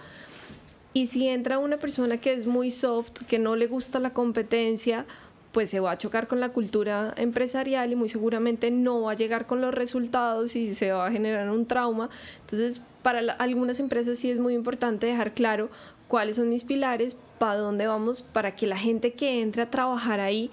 Y 0.93 1.07
si 1.07 1.29
entra 1.29 1.59
una 1.59 1.79
persona 1.79 2.19
que 2.19 2.33
es 2.33 2.47
muy 2.47 2.71
soft, 2.71 3.13
que 3.29 3.39
no 3.39 3.57
le 3.57 3.67
gusta 3.67 3.99
la 3.99 4.13
competencia, 4.13 5.07
pues 5.53 5.71
se 5.71 5.81
va 5.81 5.93
a 5.93 5.99
chocar 5.99 6.27
con 6.27 6.41
la 6.41 6.51
cultura 6.51 7.13
empresarial 7.17 7.91
y 7.93 7.97
muy 7.97 8.09
seguramente 8.09 8.71
no 8.71 9.03
va 9.03 9.13
a 9.13 9.17
llegar 9.17 9.47
con 9.47 9.61
los 9.61 9.75
resultados 9.75 10.55
y 10.57 10.75
se 10.75 10.93
va 10.93 11.07
a 11.07 11.13
generar 11.13 11.51
un 11.51 11.67
trauma. 11.67 12.11
Entonces, 12.43 12.83
para 13.03 13.21
algunas 13.35 13.81
empresas 13.81 14.19
sí 14.19 14.31
es 14.31 14.39
muy 14.39 14.55
importante 14.55 15.07
dejar 15.07 15.33
claro 15.33 15.71
cuáles 16.09 16.37
son 16.37 16.49
mis 16.49 16.65
pilares, 16.65 17.17
para 17.41 17.59
dónde 17.59 17.87
vamos, 17.87 18.21
para 18.21 18.55
que 18.55 18.67
la 18.67 18.77
gente 18.77 19.15
que 19.15 19.41
entre 19.41 19.63
a 19.63 19.71
trabajar 19.71 20.21
ahí, 20.21 20.51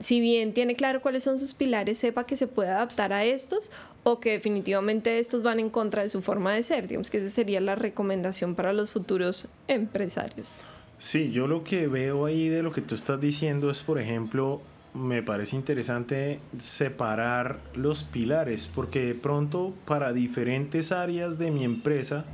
si 0.00 0.18
bien 0.18 0.54
tiene 0.54 0.74
claro 0.74 1.02
cuáles 1.02 1.22
son 1.22 1.38
sus 1.38 1.52
pilares, 1.52 1.98
sepa 1.98 2.24
que 2.24 2.36
se 2.36 2.46
puede 2.46 2.70
adaptar 2.70 3.12
a 3.12 3.22
estos 3.22 3.70
o 4.02 4.18
que 4.18 4.30
definitivamente 4.30 5.18
estos 5.18 5.42
van 5.42 5.60
en 5.60 5.68
contra 5.68 6.00
de 6.00 6.08
su 6.08 6.22
forma 6.22 6.54
de 6.54 6.62
ser. 6.62 6.88
Digamos 6.88 7.10
que 7.10 7.18
esa 7.18 7.28
sería 7.28 7.60
la 7.60 7.74
recomendación 7.74 8.54
para 8.54 8.72
los 8.72 8.92
futuros 8.92 9.48
empresarios. 9.68 10.62
Sí, 10.96 11.30
yo 11.32 11.46
lo 11.46 11.64
que 11.64 11.86
veo 11.86 12.24
ahí 12.24 12.48
de 12.48 12.62
lo 12.62 12.72
que 12.72 12.80
tú 12.80 12.94
estás 12.94 13.20
diciendo 13.20 13.68
es, 13.68 13.82
por 13.82 14.00
ejemplo, 14.00 14.62
me 14.94 15.22
parece 15.22 15.54
interesante 15.54 16.40
separar 16.58 17.58
los 17.74 18.04
pilares, 18.04 18.68
porque 18.74 19.04
de 19.04 19.14
pronto 19.14 19.74
para 19.84 20.14
diferentes 20.14 20.92
áreas 20.92 21.36
de 21.38 21.50
mi 21.50 21.62
empresa 21.62 22.24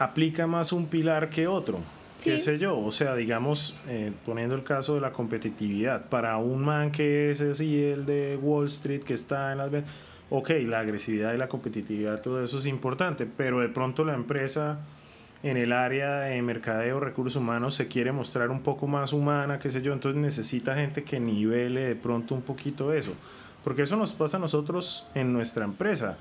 aplica 0.00 0.48
más 0.48 0.72
un 0.72 0.86
pilar 0.86 1.30
que 1.30 1.46
otro 1.46 1.78
qué 2.22 2.38
sé 2.38 2.58
yo, 2.58 2.78
o 2.78 2.92
sea, 2.92 3.14
digamos, 3.14 3.76
eh, 3.88 4.12
poniendo 4.26 4.54
el 4.54 4.64
caso 4.64 4.94
de 4.94 5.00
la 5.00 5.12
competitividad, 5.12 6.08
para 6.08 6.36
un 6.36 6.64
man 6.64 6.90
que 6.90 7.30
es 7.30 7.40
así, 7.40 7.82
el 7.82 8.06
de 8.06 8.38
Wall 8.40 8.66
Street, 8.66 9.02
que 9.02 9.14
está 9.14 9.52
en 9.52 9.58
las 9.58 9.70
ok, 10.30 10.50
la 10.66 10.80
agresividad 10.80 11.32
y 11.34 11.38
la 11.38 11.48
competitividad, 11.48 12.20
todo 12.20 12.42
eso 12.42 12.58
es 12.58 12.66
importante, 12.66 13.26
pero 13.26 13.60
de 13.60 13.68
pronto 13.68 14.04
la 14.04 14.14
empresa 14.14 14.80
en 15.42 15.56
el 15.56 15.72
área 15.72 16.20
de 16.20 16.42
mercadeo, 16.42 17.00
recursos 17.00 17.36
humanos, 17.36 17.74
se 17.74 17.86
quiere 17.86 18.12
mostrar 18.12 18.50
un 18.50 18.62
poco 18.62 18.86
más 18.86 19.12
humana, 19.12 19.58
qué 19.58 19.70
sé 19.70 19.82
yo, 19.82 19.92
entonces 19.92 20.20
necesita 20.20 20.74
gente 20.74 21.04
que 21.04 21.20
nivele 21.20 21.80
de 21.80 21.96
pronto 21.96 22.34
un 22.34 22.42
poquito 22.42 22.92
eso. 22.92 23.14
Porque 23.62 23.82
eso 23.82 23.96
nos 23.96 24.12
pasa 24.12 24.36
a 24.36 24.40
nosotros 24.40 25.06
en 25.14 25.32
nuestra 25.32 25.64
empresa. 25.64 26.18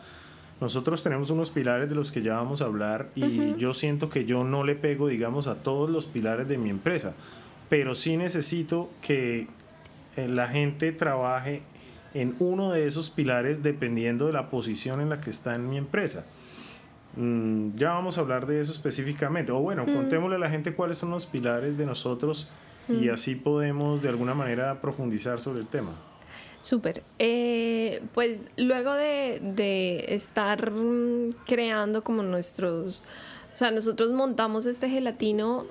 Nosotros 0.60 1.04
tenemos 1.04 1.30
unos 1.30 1.52
pilares 1.52 1.88
de 1.88 1.96
los 1.96 2.12
que 2.12 2.24
ya 2.24 2.34
vamos 2.34 2.62
a 2.62 2.66
hablar 2.66 3.10
y 3.16 3.56
yo 3.58 3.76
siento 3.76 4.10
que 4.10 4.26
yo 4.26 4.44
no 4.44 4.64
le 4.64 4.76
pego, 4.76 5.08
digamos, 5.08 5.46
a 5.46 5.56
todos 5.56 5.90
los 5.90 6.08
pilares 6.08 6.48
de 6.48 6.58
mi 6.58 6.72
empresa, 6.72 7.14
pero 7.70 7.94
sí 7.94 8.18
necesito 8.18 8.90
que 9.02 9.48
eh, 10.16 10.28
la 10.28 10.48
gente 10.48 10.92
trabaje 10.92 11.62
en 12.16 12.36
uno 12.40 12.72
de 12.72 12.88
esos 12.88 13.12
pilares 13.12 13.62
dependiendo 13.62 14.26
de 14.26 14.34
la 14.34 14.50
posición 14.50 15.00
en 15.00 15.10
la 15.10 15.22
que 15.22 15.30
está 15.30 15.54
en 15.54 15.70
mi 15.70 15.78
empresa. 15.78 16.26
Mm, 17.16 17.76
ya 17.76 17.92
vamos 17.92 18.18
a 18.18 18.22
hablar 18.22 18.48
de 18.48 18.60
eso 18.60 18.72
específicamente. 18.72 19.52
O 19.52 19.60
bueno, 19.60 19.84
mm. 19.86 19.94
contémosle 19.94 20.38
a 20.38 20.40
la 20.40 20.50
gente 20.50 20.74
cuáles 20.74 20.98
son 20.98 21.12
los 21.12 21.28
pilares 21.28 21.78
de 21.78 21.86
nosotros 21.86 22.50
y 22.90 23.10
así 23.10 23.36
podemos 23.36 24.02
de 24.02 24.08
alguna 24.08 24.34
manera 24.34 24.80
profundizar 24.80 25.42
sobre 25.42 25.60
el 25.60 25.68
tema. 25.68 25.92
Súper. 26.62 27.04
Eh, 27.20 28.02
pues 28.14 28.42
luego 28.58 28.94
de, 28.94 29.40
de 29.42 30.06
estar 30.10 30.72
creando 31.46 32.04
como 32.04 32.24
nuestros... 32.24 33.04
O 33.54 33.58
sea, 33.58 33.72
nosotros 33.72 34.12
montamos 34.12 34.68
este 34.68 34.88
gelatino 34.88 35.66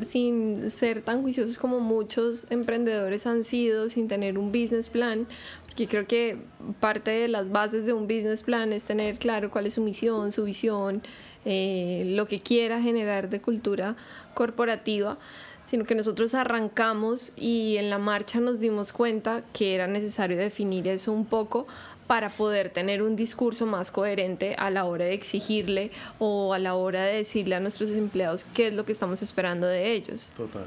sin 0.00 0.70
ser 0.70 1.02
tan 1.02 1.22
juiciosos 1.22 1.58
como 1.58 1.80
muchos 1.80 2.48
emprendedores 2.52 3.26
han 3.26 3.42
sido, 3.42 3.88
sin 3.88 4.06
tener 4.06 4.38
un 4.38 4.52
business 4.52 4.88
plan, 4.88 5.26
que 5.74 5.88
creo 5.88 6.06
que 6.06 6.38
parte 6.78 7.10
de 7.10 7.26
las 7.26 7.50
bases 7.50 7.84
de 7.84 7.94
un 7.94 8.04
business 8.04 8.44
plan 8.44 8.72
es 8.72 8.84
tener 8.84 9.18
claro 9.18 9.50
cuál 9.50 9.66
es 9.66 9.74
su 9.74 9.82
misión, 9.82 10.30
su 10.30 10.44
visión, 10.44 11.02
eh, 11.44 12.04
lo 12.06 12.26
que 12.26 12.40
quiera 12.40 12.80
generar 12.80 13.28
de 13.28 13.40
cultura 13.40 13.96
corporativa, 14.34 15.18
sino 15.64 15.84
que 15.84 15.94
nosotros 15.94 16.34
arrancamos 16.34 17.32
y 17.36 17.76
en 17.76 17.90
la 17.90 17.98
marcha 17.98 18.40
nos 18.40 18.60
dimos 18.60 18.92
cuenta 18.92 19.42
que 19.52 19.74
era 19.74 19.86
necesario 19.86 20.36
definir 20.36 20.88
eso 20.88 21.12
un 21.12 21.24
poco 21.24 21.66
para 22.06 22.28
poder 22.28 22.70
tener 22.70 23.02
un 23.02 23.16
discurso 23.16 23.64
más 23.64 23.90
coherente 23.90 24.54
a 24.58 24.70
la 24.70 24.84
hora 24.84 25.04
de 25.06 25.14
exigirle 25.14 25.90
o 26.18 26.52
a 26.52 26.58
la 26.58 26.74
hora 26.74 27.04
de 27.04 27.16
decirle 27.16 27.54
a 27.54 27.60
nuestros 27.60 27.90
empleados 27.92 28.44
qué 28.54 28.68
es 28.68 28.74
lo 28.74 28.84
que 28.84 28.92
estamos 28.92 29.22
esperando 29.22 29.66
de 29.66 29.92
ellos. 29.92 30.32
Total. 30.36 30.66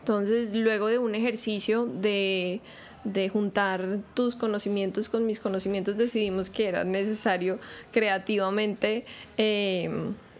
Entonces, 0.00 0.54
luego 0.54 0.86
de 0.86 0.98
un 0.98 1.14
ejercicio 1.14 1.86
de 1.86 2.60
de 3.04 3.28
juntar 3.28 3.98
tus 4.14 4.34
conocimientos 4.34 5.08
con 5.08 5.26
mis 5.26 5.38
conocimientos, 5.38 5.96
decidimos 5.96 6.50
que 6.50 6.66
era 6.66 6.84
necesario 6.84 7.58
creativamente 7.92 9.04
eh, 9.36 9.90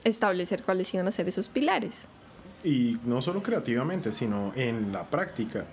establecer 0.02 0.62
cuáles 0.62 0.92
iban 0.94 1.06
a 1.06 1.10
ser 1.10 1.28
esos 1.28 1.48
pilares. 1.48 2.06
Y 2.64 2.98
no 3.04 3.20
solo 3.22 3.42
creativamente, 3.42 4.10
sino 4.10 4.52
en 4.56 4.92
la 4.92 5.04
práctica. 5.04 5.66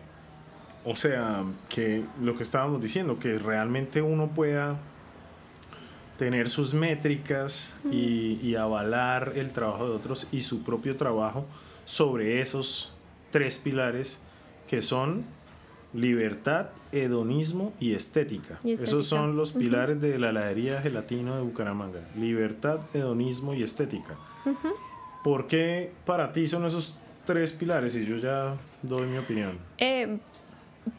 O 0.83 0.95
sea, 0.95 1.43
que 1.69 2.03
lo 2.21 2.35
que 2.35 2.43
estábamos 2.43 2.81
diciendo, 2.81 3.17
que 3.17 3.39
realmente 3.39 4.01
uno 4.01 4.27
pueda 4.29 4.77
tener 6.17 6.49
sus 6.49 6.73
métricas 6.73 7.75
y, 7.91 8.39
y 8.43 8.55
avalar 8.55 9.33
el 9.35 9.51
trabajo 9.51 9.89
de 9.89 9.95
otros 9.95 10.27
y 10.31 10.41
su 10.41 10.63
propio 10.63 10.97
trabajo 10.97 11.45
sobre 11.85 12.41
esos 12.41 12.93
tres 13.31 13.57
pilares 13.57 14.21
que 14.67 14.81
son 14.81 15.25
libertad, 15.93 16.69
hedonismo 16.91 17.73
y 17.79 17.93
estética. 17.93 18.59
Esos 18.63 19.05
son 19.05 19.35
los 19.35 19.51
pilares 19.51 19.99
de 19.99 20.17
la 20.19 20.29
heladería 20.29 20.81
gelatino 20.81 21.35
de 21.35 21.41
Bucaramanga. 21.41 22.07
Libertad, 22.15 22.81
hedonismo 22.93 23.53
y 23.53 23.63
estética. 23.63 24.15
¿Por 25.23 25.47
qué 25.47 25.91
para 26.05 26.31
ti 26.31 26.47
son 26.47 26.65
esos 26.65 26.95
tres 27.25 27.51
pilares? 27.51 27.95
Y 27.95 28.05
yo 28.05 28.17
ya 28.17 28.57
doy 28.81 29.07
mi 29.07 29.17
opinión. 29.17 29.57
Eh, 29.77 30.17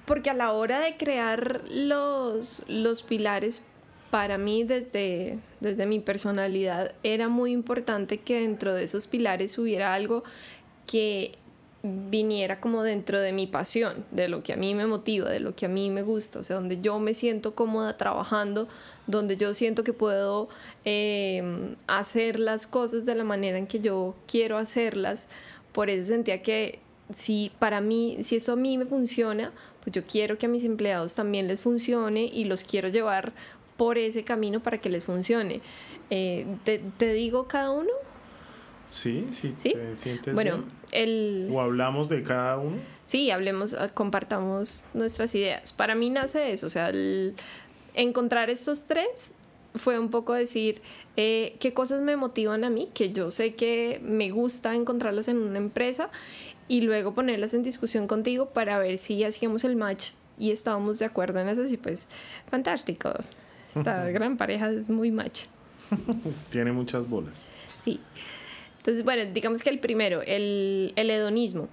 porque 0.07 0.31
a 0.31 0.35
la 0.35 0.53
hora 0.53 0.81
de 0.81 0.97
crear 0.97 1.63
los, 1.71 2.65
los 2.69 3.03
pilares, 3.03 3.67
para 4.11 4.37
mí 4.39 4.63
desde, 4.63 5.39
desde 5.61 5.87
mi 5.87 5.99
personalidad 5.99 6.93
era 7.03 7.29
muy 7.29 7.53
importante 7.53 8.19
que 8.19 8.41
dentro 8.41 8.75
de 8.75 8.85
esos 8.85 9.07
pilares 9.07 9.57
hubiera 9.59 9.95
algo 9.95 10.23
que 10.87 11.33
viniera 11.83 12.61
como 12.61 12.83
dentro 12.85 13.21
de 13.21 13.33
mi 13.33 13.47
pasión, 13.47 14.05
de 14.13 14.29
lo 14.29 14.43
que 14.43 14.53
a 14.53 14.57
mí 14.57 14.75
me 14.75 14.87
motiva, 14.87 15.29
de 15.29 15.41
lo 15.41 15.57
que 15.57 15.67
a 15.67 15.69
mí 15.69 15.91
me 15.91 16.03
gusta, 16.03 16.39
o 16.39 16.43
sea, 16.43 16.57
donde 16.57 16.81
yo 16.81 16.99
me 17.01 17.13
siento 17.13 17.55
cómoda 17.55 17.97
trabajando, 17.97 18.69
donde 19.09 19.37
yo 19.37 19.53
siento 19.53 19.83
que 19.83 19.93
puedo 19.93 20.49
em, 20.85 21.75
hacer 21.89 22.39
las 22.39 22.67
cosas 22.69 23.05
de 23.05 23.17
la 23.17 23.25
manera 23.25 23.59
en 23.59 23.67
que 23.67 23.81
yo 23.81 24.15
quiero 24.27 24.59
hacerlas. 24.59 25.27
Por 25.73 25.91
eso 25.91 26.09
sentía 26.09 26.41
que 26.41 26.79
si 27.15 27.51
para 27.59 27.81
mí, 27.81 28.19
si 28.23 28.37
eso 28.37 28.53
a 28.53 28.57
mí 28.57 28.79
me 28.79 28.87
funciona, 28.87 29.53
pues 29.83 29.93
yo 29.93 30.07
quiero 30.07 30.39
que 30.39 30.47
a 30.47 30.49
mis 30.49 30.63
empleados 30.63 31.15
también 31.15 31.49
les 31.49 31.61
funcione 31.61 32.25
y 32.25 32.45
los 32.45 32.63
quiero 32.63 32.89
llevar 32.89 33.33
por 33.77 33.99
ese 33.99 34.23
camino 34.23 34.63
para 34.63 34.79
que 34.79 34.89
les 34.89 35.03
funcione. 35.03 35.61
Eh, 36.11 36.47
te, 36.63 36.79
te 36.97 37.13
digo 37.13 37.49
cada 37.49 37.73
uno? 37.73 37.91
Sí, 38.93 39.27
sí, 39.33 39.55
¿Sí? 39.57 39.73
te 39.73 39.97
sientes 39.97 40.35
bueno, 40.35 40.65
El... 40.91 41.49
¿O 41.51 41.63
hablamos 41.63 42.11
de 42.11 42.23
cada 42.23 42.59
uno? 42.59 42.77
Sí, 43.07 43.31
hablemos, 43.31 43.73
ah, 43.73 43.89
compartamos 43.89 44.85
nuestras 44.93 45.35
ideas. 45.35 45.73
Para 45.73 45.95
mí 45.95 46.11
nace 46.11 46.53
eso, 46.53 46.67
o 46.67 46.69
sea, 46.71 46.93
encontrar 47.95 48.51
estos 48.51 48.87
tres 48.87 49.35
fue 49.75 49.99
un 49.99 50.11
poco 50.11 50.35
decir 50.35 50.83
eh, 51.17 51.57
qué 51.59 51.73
cosas 51.73 52.03
me 52.03 52.17
motivan 52.17 52.65
a 52.65 52.71
mí, 52.71 52.91
que 52.93 53.13
yo 53.13 53.31
sé 53.31 53.55
que 53.55 53.99
me 54.05 54.31
gusta 54.31 54.75
encontrarlas 54.75 55.29
en 55.29 55.39
una 55.39 55.57
empresa 55.57 56.11
y 56.69 56.83
luego 56.83 57.15
ponerlas 57.15 57.55
en 57.55 57.63
discusión 57.63 58.07
contigo 58.07 58.51
para 58.51 58.79
ver 58.79 58.99
si 58.99 59.25
hacíamos 59.25 59.65
el 59.65 59.77
match 59.77 60.11
y 60.39 60.51
estábamos 60.51 60.99
de 60.99 61.07
acuerdo 61.07 61.41
en 61.41 61.49
eso 61.49 61.65
y 61.65 61.79
pues 61.79 62.09
fantástico. 62.51 63.11
Esta 63.75 64.05
gran 64.11 64.37
pareja 64.37 64.71
es 64.71 64.91
muy 64.91 65.11
match. 65.11 65.45
Tiene 66.51 66.73
muchas 66.73 67.09
bolas. 67.09 67.49
Sí. 67.81 68.01
Entonces, 68.83 69.05
bueno, 69.05 69.31
digamos 69.33 69.63
que 69.63 69.71
el 69.71 69.79
primero, 69.79 70.23
el, 70.23 70.93
el 70.97 71.09
hedonismo. 71.09 71.69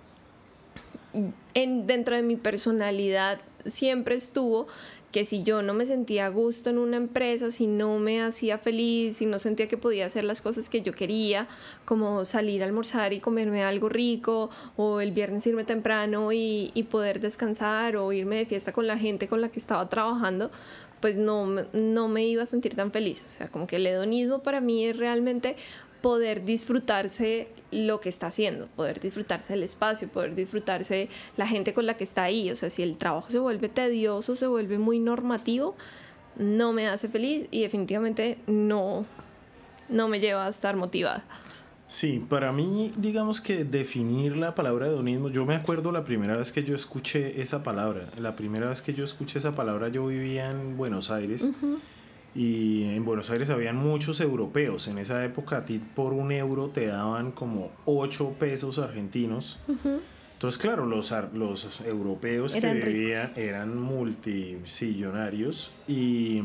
En, 1.56 1.88
dentro 1.88 2.16
de 2.16 2.22
mi 2.22 2.36
personalidad 2.36 3.40
siempre 3.66 4.14
estuvo 4.14 4.68
que 5.12 5.26
si 5.26 5.42
yo 5.42 5.64
no 5.64 5.74
me 5.74 5.88
sentía 5.88 6.28
a 6.28 6.30
gusto 6.30 6.70
en 6.70 6.78
una 6.78 6.98
empresa, 6.98 7.50
si 7.50 7.66
no 7.66 7.98
me 7.98 8.22
hacía 8.22 8.60
feliz, 8.60 9.18
si 9.18 9.26
no 9.26 9.40
sentía 9.40 9.68
que 9.68 9.76
podía 9.76 10.06
hacer 10.06 10.24
las 10.24 10.40
cosas 10.40 10.70
que 10.70 10.84
yo 10.84 10.94
quería, 10.94 11.48
como 11.84 12.26
salir 12.26 12.62
a 12.62 12.68
almorzar 12.68 13.12
y 13.12 13.20
comerme 13.20 13.64
algo 13.64 13.90
rico, 13.90 14.52
o 14.78 15.02
el 15.02 15.12
viernes 15.12 15.48
irme 15.48 15.64
temprano 15.64 16.32
y, 16.32 16.70
y 16.76 16.84
poder 16.84 17.22
descansar, 17.22 17.96
o 17.96 18.14
irme 18.14 18.36
de 18.36 18.46
fiesta 18.46 18.72
con 18.72 18.86
la 18.86 19.00
gente 19.00 19.28
con 19.28 19.42
la 19.42 19.50
que 19.50 19.60
estaba 19.60 19.90
trabajando, 19.90 20.52
pues 21.00 21.16
no, 21.16 21.48
no 21.74 22.08
me 22.08 22.26
iba 22.28 22.44
a 22.44 22.46
sentir 22.46 22.76
tan 22.76 22.92
feliz. 22.92 23.24
O 23.26 23.30
sea, 23.30 23.48
como 23.48 23.66
que 23.66 23.78
el 23.78 23.88
hedonismo 23.88 24.44
para 24.44 24.62
mí 24.62 24.86
es 24.86 24.96
realmente 24.96 25.56
poder 26.02 26.46
disfrutarse 26.46 27.50
lo 27.72 28.00
que 28.00 28.10
está 28.10 28.28
haciendo, 28.28 28.68
poder 28.76 29.00
disfrutarse 29.00 29.54
el 29.54 29.64
espacio, 29.64 30.08
poder 30.08 30.36
disfrutarse 30.36 31.10
la 31.38 31.48
gente 31.48 31.74
con 31.74 31.86
la 31.86 31.96
que 31.96 32.04
está 32.04 32.24
ahí. 32.24 32.50
O 32.52 32.56
sea, 32.56 32.70
si 32.70 32.84
el 32.84 32.98
trabajo 32.98 33.30
se 33.30 33.40
vuelve 33.40 33.70
tedioso, 33.70 34.36
se 34.36 34.48
vuelve 34.48 34.78
muy 34.78 35.00
normativo, 35.00 35.76
no 36.38 36.74
me 36.74 36.88
hace 36.88 37.10
feliz 37.10 37.48
y 37.52 37.62
definitivamente 37.62 38.38
no, 38.48 39.06
no 39.90 40.08
me 40.08 40.20
lleva 40.20 40.46
a 40.46 40.50
estar 40.50 40.76
motivada. 40.76 41.24
Sí, 41.88 42.24
para 42.30 42.52
mí, 42.52 42.92
digamos 42.98 43.42
que 43.42 43.66
definir 43.66 44.38
la 44.38 44.54
palabra 44.54 44.86
hedonismo, 44.86 45.30
yo 45.30 45.48
me 45.48 45.56
acuerdo 45.56 45.92
la 45.92 46.04
primera 46.06 46.38
vez 46.38 46.52
que 46.52 46.64
yo 46.64 46.76
escuché 46.76 47.42
esa 47.42 47.64
palabra, 47.64 48.06
la 48.20 48.36
primera 48.36 48.70
vez 48.70 48.84
que 48.84 48.94
yo 48.94 49.04
escuché 49.04 49.40
esa 49.40 49.56
palabra 49.56 49.90
yo 49.90 50.06
vivía 50.06 50.52
en 50.52 50.78
Buenos 50.78 51.10
Aires 51.10 51.50
y 52.36 52.84
en 52.96 53.04
Buenos 53.06 53.30
Aires 53.30 53.50
habían 53.50 53.76
muchos 53.76 54.22
europeos. 54.22 54.88
En 54.88 54.98
esa 54.98 55.24
época 55.26 55.58
a 55.58 55.66
ti 55.66 55.82
por 55.96 56.14
un 56.14 56.32
euro 56.32 56.70
te 56.70 56.88
daban 56.88 57.32
como 57.32 57.72
8 57.86 58.36
pesos 58.40 58.80
argentinos. 58.80 59.60
Entonces, 60.34 60.62
claro, 60.62 60.86
los, 60.86 61.14
los 61.34 61.82
europeos 61.82 62.54
que 62.54 62.74
vivían 62.74 63.34
eran 63.36 63.78
multisillonarios 63.78 65.72
y 65.88 66.42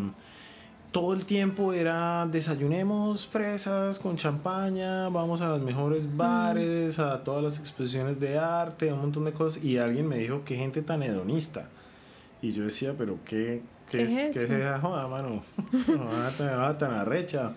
todo 0.95 1.13
el 1.13 1.25
tiempo 1.25 1.73
era 1.73 2.27
desayunemos 2.31 3.27
fresas 3.27 3.99
con 3.99 4.17
champaña, 4.17 5.09
vamos 5.09 5.41
a 5.41 5.49
los 5.49 5.61
mejores 5.61 6.17
bares, 6.17 7.01
a 7.01 7.25
todas 7.25 7.43
las 7.43 7.59
exposiciones 7.59 8.21
de 8.21 8.39
arte, 8.39 8.93
un 8.93 9.01
montón 9.01 9.25
de 9.25 9.33
cosas. 9.33 9.65
Y 9.65 9.77
alguien 9.79 10.07
me 10.07 10.19
dijo, 10.19 10.43
qué 10.45 10.55
gente 10.55 10.83
tan 10.83 11.03
hedonista. 11.03 11.69
Y 12.41 12.53
yo 12.53 12.63
decía, 12.63 12.95
pero 12.97 13.19
qué, 13.25 13.61
¿Qué, 13.91 14.03
es, 14.03 14.13
¿Qué 14.13 14.45
es 14.45 14.51
esa 14.51 14.81
joda, 14.81 15.07
mano? 15.09 15.43
No 15.89 16.07
va 16.07 16.79
tan 16.79 16.93
arrecha. 16.93 17.53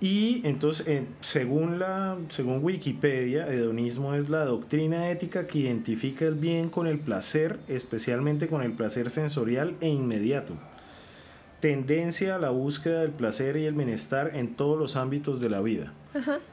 Y 0.00 0.42
entonces, 0.44 0.86
eh, 0.88 1.06
según, 1.20 1.78
la, 1.78 2.18
según 2.28 2.62
Wikipedia, 2.62 3.48
hedonismo 3.48 4.14
es 4.14 4.28
la 4.28 4.44
doctrina 4.44 5.10
ética 5.10 5.46
que 5.46 5.60
identifica 5.60 6.26
el 6.26 6.34
bien 6.34 6.68
con 6.68 6.86
el 6.86 6.98
placer, 6.98 7.58
especialmente 7.66 8.46
con 8.46 8.60
el 8.62 8.72
placer 8.72 9.08
sensorial 9.08 9.74
e 9.80 9.88
inmediato. 9.88 10.54
Tendencia 11.60 12.34
a 12.34 12.38
la 12.38 12.50
búsqueda 12.50 13.00
del 13.00 13.12
placer 13.12 13.56
y 13.56 13.64
el 13.64 13.72
bienestar 13.72 14.32
en 14.34 14.54
todos 14.54 14.78
los 14.78 14.96
ámbitos 14.96 15.40
de 15.40 15.48
la 15.48 15.62
vida. 15.62 15.94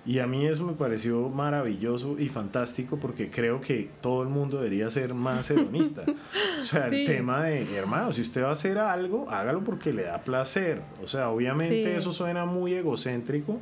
Y 0.06 0.20
a 0.20 0.28
mí 0.28 0.46
eso 0.46 0.64
me 0.64 0.74
pareció 0.74 1.30
maravilloso 1.30 2.18
y 2.20 2.30
fantástico 2.30 2.98
porque 2.98 3.30
creo 3.30 3.62
que 3.62 3.90
todo 4.02 4.24
el 4.24 4.30
mundo 4.30 4.58
debería 4.58 4.90
ser 4.90 5.14
más 5.14 5.50
hedonista. 5.52 6.04
o 6.60 6.64
sea, 6.64 6.88
el 6.88 7.06
tema 7.06 7.44
de, 7.44 7.76
hermano, 7.76 8.12
si 8.12 8.22
usted 8.22 8.44
va 8.44 8.50
a 8.50 8.52
hacer 8.52 8.78
algo, 8.78 9.30
hágalo 9.30 9.64
porque 9.64 9.94
le 9.94 10.04
da 10.04 10.24
placer. 10.24 10.82
O 11.04 11.08
sea, 11.08 11.30
obviamente 11.30 11.96
eso 11.96 12.14
suena 12.14 12.46
muy 12.46 12.74
egocéntrico. 12.74 13.60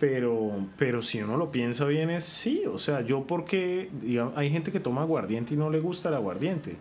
Pero, 0.00 0.52
pero 0.76 1.02
si 1.02 1.20
uno 1.20 1.36
lo 1.36 1.50
piensa 1.50 1.84
bien 1.84 2.08
es 2.08 2.24
sí, 2.24 2.62
o 2.72 2.78
sea, 2.78 3.00
yo 3.00 3.26
porque, 3.26 3.90
digamos, 4.00 4.36
hay 4.36 4.48
gente 4.48 4.70
que 4.70 4.78
toma 4.78 5.02
aguardiente 5.02 5.54
y 5.54 5.56
no 5.56 5.70
le 5.70 5.80
gusta 5.80 6.08
el 6.08 6.14
aguardiente. 6.14 6.76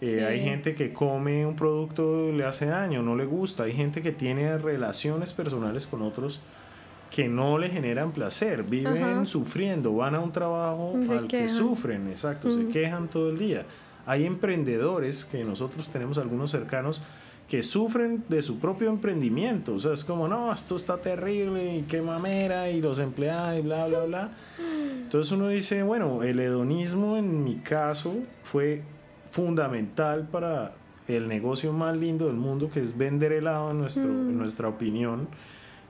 Eh, 0.00 0.24
hay 0.24 0.40
gente 0.40 0.74
que 0.74 0.92
come 0.92 1.46
un 1.46 1.56
producto 1.56 2.30
le 2.30 2.44
hace 2.44 2.66
daño, 2.66 3.02
no 3.02 3.16
le 3.16 3.24
gusta. 3.24 3.64
Hay 3.64 3.72
gente 3.72 4.02
que 4.02 4.12
tiene 4.12 4.56
relaciones 4.58 5.32
personales 5.32 5.86
con 5.86 6.02
otros 6.02 6.40
que 7.10 7.28
no 7.28 7.58
le 7.58 7.68
generan 7.68 8.12
placer, 8.12 8.62
viven 8.64 9.26
sufriendo, 9.26 9.94
van 9.94 10.14
a 10.14 10.20
un 10.20 10.32
trabajo 10.32 10.94
al 11.08 11.28
que 11.28 11.48
sufren, 11.48 12.08
exacto, 12.08 12.52
se 12.52 12.68
quejan 12.68 13.08
todo 13.08 13.30
el 13.30 13.38
día. 13.38 13.64
Hay 14.06 14.26
emprendedores 14.26 15.24
que 15.24 15.44
nosotros 15.44 15.88
tenemos 15.88 16.18
algunos 16.18 16.50
cercanos 16.50 17.00
que 17.48 17.62
sufren 17.62 18.24
de 18.28 18.42
su 18.42 18.58
propio 18.58 18.88
emprendimiento. 18.88 19.74
O 19.74 19.80
sea, 19.80 19.92
es 19.92 20.04
como, 20.04 20.28
no, 20.28 20.52
esto 20.52 20.76
está 20.76 20.96
terrible 20.98 21.76
y 21.76 21.82
qué 21.82 22.02
mamera 22.02 22.70
y 22.70 22.80
los 22.80 22.98
empleados 22.98 23.58
y 23.58 23.62
bla, 23.62 23.86
bla, 23.86 24.04
bla. 24.04 24.30
Entonces 25.02 25.32
uno 25.32 25.48
dice, 25.48 25.82
bueno, 25.82 26.22
el 26.22 26.40
hedonismo 26.40 27.16
en 27.16 27.44
mi 27.44 27.56
caso 27.56 28.14
fue 28.42 28.82
fundamental 29.30 30.26
para 30.30 30.72
el 31.06 31.28
negocio 31.28 31.72
más 31.72 31.96
lindo 31.96 32.26
del 32.26 32.36
mundo, 32.36 32.70
que 32.72 32.80
es 32.80 32.96
vender 32.96 33.32
helado 33.32 33.70
en, 33.70 33.78
nuestro, 33.78 34.04
en 34.04 34.38
nuestra 34.38 34.68
opinión 34.68 35.28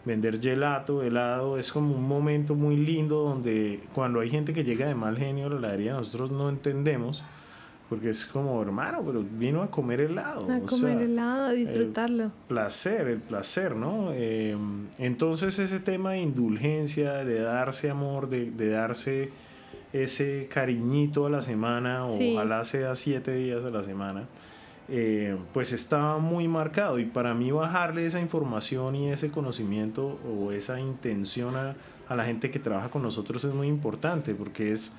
vender 0.04 0.40
gelato, 0.40 1.02
helado, 1.02 1.58
es 1.58 1.72
como 1.72 1.94
un 1.94 2.06
momento 2.06 2.54
muy 2.54 2.76
lindo 2.76 3.20
donde 3.22 3.80
cuando 3.94 4.20
hay 4.20 4.30
gente 4.30 4.52
que 4.52 4.64
llega 4.64 4.86
de 4.86 4.94
mal 4.94 5.16
genio 5.16 5.46
a 5.46 5.50
la 5.50 5.56
heladería, 5.56 5.94
nosotros 5.94 6.30
no 6.30 6.48
entendemos, 6.48 7.24
porque 7.88 8.10
es 8.10 8.26
como, 8.26 8.60
hermano, 8.60 9.02
pero 9.04 9.22
vino 9.22 9.62
a 9.62 9.70
comer 9.70 10.02
helado. 10.02 10.46
A 10.50 10.60
comer 10.60 11.02
helado, 11.02 11.44
a 11.46 11.52
disfrutarlo. 11.52 12.32
placer, 12.48 13.08
el 13.08 13.20
placer, 13.20 13.76
¿no? 13.76 14.12
Em, 14.12 14.86
entonces 14.98 15.58
ese 15.58 15.80
tema 15.80 16.12
de 16.12 16.20
indulgencia, 16.20 17.24
de 17.24 17.40
darse 17.40 17.90
amor, 17.90 18.28
de, 18.28 18.50
de 18.50 18.68
darse 18.68 19.30
ese 19.92 20.48
cariñito 20.52 21.26
a 21.26 21.30
la 21.30 21.40
semana, 21.40 22.04
o 22.06 22.18
ojalá 22.32 22.64
sea 22.64 22.94
siete 22.96 23.34
días 23.34 23.64
a 23.64 23.70
la 23.70 23.84
semana, 23.84 24.24
eh, 24.88 25.36
pues 25.52 25.72
estaba 25.72 26.18
muy 26.18 26.48
marcado. 26.48 26.98
Y 26.98 27.04
para 27.04 27.34
mí 27.34 27.50
bajarle 27.50 28.06
esa 28.06 28.20
información 28.20 28.96
y 28.96 29.10
ese 29.10 29.30
conocimiento 29.30 30.18
o 30.28 30.52
esa 30.52 30.80
intención 30.80 31.56
a, 31.56 31.74
a 32.08 32.16
la 32.16 32.24
gente 32.24 32.50
que 32.50 32.58
trabaja 32.58 32.90
con 32.90 33.02
nosotros 33.02 33.44
es 33.44 33.54
muy 33.54 33.68
importante 33.68 34.34
porque 34.34 34.72
es 34.72 34.94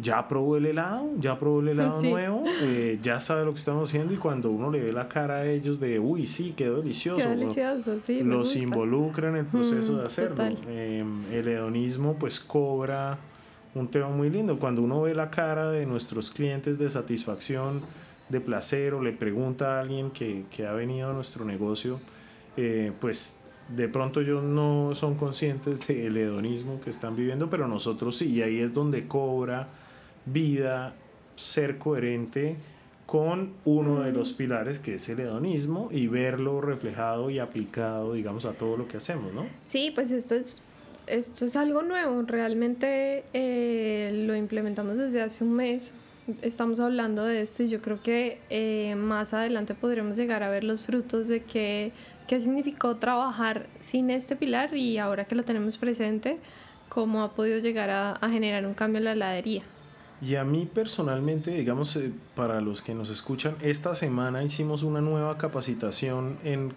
ya 0.00 0.28
probó 0.28 0.56
el 0.56 0.66
helado, 0.66 1.10
ya 1.18 1.38
probó 1.38 1.60
el 1.60 1.68
helado 1.68 2.00
nuevo, 2.02 2.44
eh, 2.62 2.98
ya 3.02 3.20
sabe 3.20 3.44
lo 3.44 3.52
que 3.52 3.58
estamos 3.58 3.88
haciendo. 3.88 4.14
Y 4.14 4.16
cuando 4.16 4.50
uno 4.50 4.70
le 4.70 4.80
ve 4.80 4.92
la 4.92 5.08
cara 5.08 5.38
a 5.38 5.46
ellos 5.46 5.80
de, 5.80 5.98
uy, 5.98 6.26
sí, 6.26 6.54
quedó 6.56 6.78
delicioso, 6.78 7.18
quedó 7.18 7.30
delicioso 7.30 7.98
sí, 8.00 8.22
los 8.22 8.56
involucra 8.56 9.28
en 9.28 9.36
el 9.36 9.46
proceso 9.46 9.98
de 9.98 10.06
hacerlo. 10.06 10.44
Em, 10.68 11.24
el 11.32 11.48
hedonismo 11.48 12.14
pues 12.14 12.40
cobra 12.40 13.18
un 13.74 13.88
tema 13.88 14.08
muy 14.08 14.30
lindo, 14.30 14.58
cuando 14.58 14.82
uno 14.82 15.02
ve 15.02 15.14
la 15.14 15.30
cara 15.30 15.70
de 15.70 15.84
nuestros 15.84 16.30
clientes 16.30 16.78
de 16.78 16.88
satisfacción, 16.88 17.82
de 18.28 18.40
placer 18.40 18.94
o 18.94 19.02
le 19.02 19.12
pregunta 19.12 19.76
a 19.76 19.80
alguien 19.80 20.10
que, 20.10 20.44
que 20.50 20.66
ha 20.66 20.72
venido 20.72 21.10
a 21.10 21.12
nuestro 21.12 21.44
negocio, 21.44 22.00
eh, 22.56 22.92
pues 23.00 23.38
de 23.74 23.88
pronto 23.88 24.20
ellos 24.20 24.42
no 24.42 24.94
son 24.94 25.14
conscientes 25.14 25.86
del 25.86 26.16
hedonismo 26.16 26.80
que 26.80 26.90
están 26.90 27.16
viviendo, 27.16 27.50
pero 27.50 27.68
nosotros 27.68 28.16
sí, 28.16 28.32
y 28.34 28.42
ahí 28.42 28.60
es 28.60 28.74
donde 28.74 29.06
cobra 29.06 29.68
vida 30.26 30.94
ser 31.36 31.78
coherente 31.78 32.56
con 33.06 33.54
uno 33.64 34.00
de 34.00 34.12
los 34.12 34.34
pilares 34.34 34.78
que 34.80 34.96
es 34.96 35.08
el 35.08 35.20
hedonismo 35.20 35.88
y 35.90 36.08
verlo 36.08 36.60
reflejado 36.60 37.30
y 37.30 37.38
aplicado, 37.38 38.12
digamos, 38.12 38.44
a 38.44 38.52
todo 38.52 38.76
lo 38.76 38.86
que 38.86 38.98
hacemos, 38.98 39.32
¿no? 39.32 39.46
Sí, 39.66 39.90
pues 39.94 40.10
esto 40.10 40.34
es, 40.34 40.62
esto 41.06 41.46
es 41.46 41.56
algo 41.56 41.82
nuevo, 41.82 42.22
realmente 42.26 43.24
eh, 43.32 44.24
lo 44.26 44.36
implementamos 44.36 44.96
desde 44.98 45.22
hace 45.22 45.44
un 45.44 45.54
mes, 45.54 45.94
estamos 46.42 46.80
hablando 46.80 47.24
de 47.24 47.42
esto 47.42 47.62
y 47.62 47.68
yo 47.68 47.80
creo 47.80 48.02
que 48.02 48.40
eh, 48.50 48.94
más 48.96 49.34
adelante 49.34 49.74
podremos 49.74 50.16
llegar 50.16 50.42
a 50.42 50.48
ver 50.48 50.64
los 50.64 50.84
frutos 50.84 51.28
de 51.28 51.42
qué, 51.42 51.92
qué 52.26 52.40
significó 52.40 52.96
trabajar 52.96 53.66
sin 53.80 54.10
este 54.10 54.36
pilar 54.36 54.74
y 54.74 54.98
ahora 54.98 55.24
que 55.24 55.34
lo 55.34 55.44
tenemos 55.44 55.78
presente, 55.78 56.38
cómo 56.88 57.22
ha 57.22 57.32
podido 57.34 57.58
llegar 57.58 57.90
a, 57.90 58.12
a 58.12 58.28
generar 58.30 58.66
un 58.66 58.74
cambio 58.74 58.98
en 58.98 59.04
la 59.04 59.12
heladería. 59.12 59.62
Y 60.20 60.34
a 60.34 60.44
mí 60.44 60.68
personalmente, 60.72 61.52
digamos, 61.52 61.94
eh, 61.96 62.12
para 62.34 62.60
los 62.60 62.82
que 62.82 62.94
nos 62.94 63.08
escuchan, 63.10 63.56
esta 63.60 63.94
semana 63.94 64.42
hicimos 64.42 64.82
una 64.82 65.00
nueva 65.00 65.38
capacitación 65.38 66.38
en... 66.44 66.74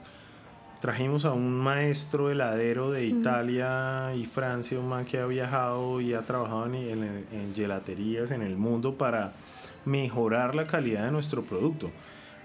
Trajimos 0.82 1.26
a 1.26 1.32
un 1.32 1.54
maestro 1.54 2.32
heladero 2.32 2.90
de 2.90 3.06
Italia 3.06 4.16
y 4.16 4.26
Francia, 4.26 4.80
un 4.80 4.90
man 4.90 5.06
que 5.06 5.20
ha 5.20 5.28
viajado 5.28 6.02
y 6.02 6.16
ha 6.16 6.26
trabajado 6.26 6.66
en, 6.66 6.74
en, 6.74 7.26
en 7.32 7.54
gelaterías 7.56 8.32
en 8.32 8.42
el 8.42 8.58
mundo 8.58 8.98
para 8.98 9.34
mejorar 9.86 10.56
la 10.56 10.64
calidad 10.64 11.06
de 11.06 11.12
nuestro 11.12 11.44
producto. 11.44 11.92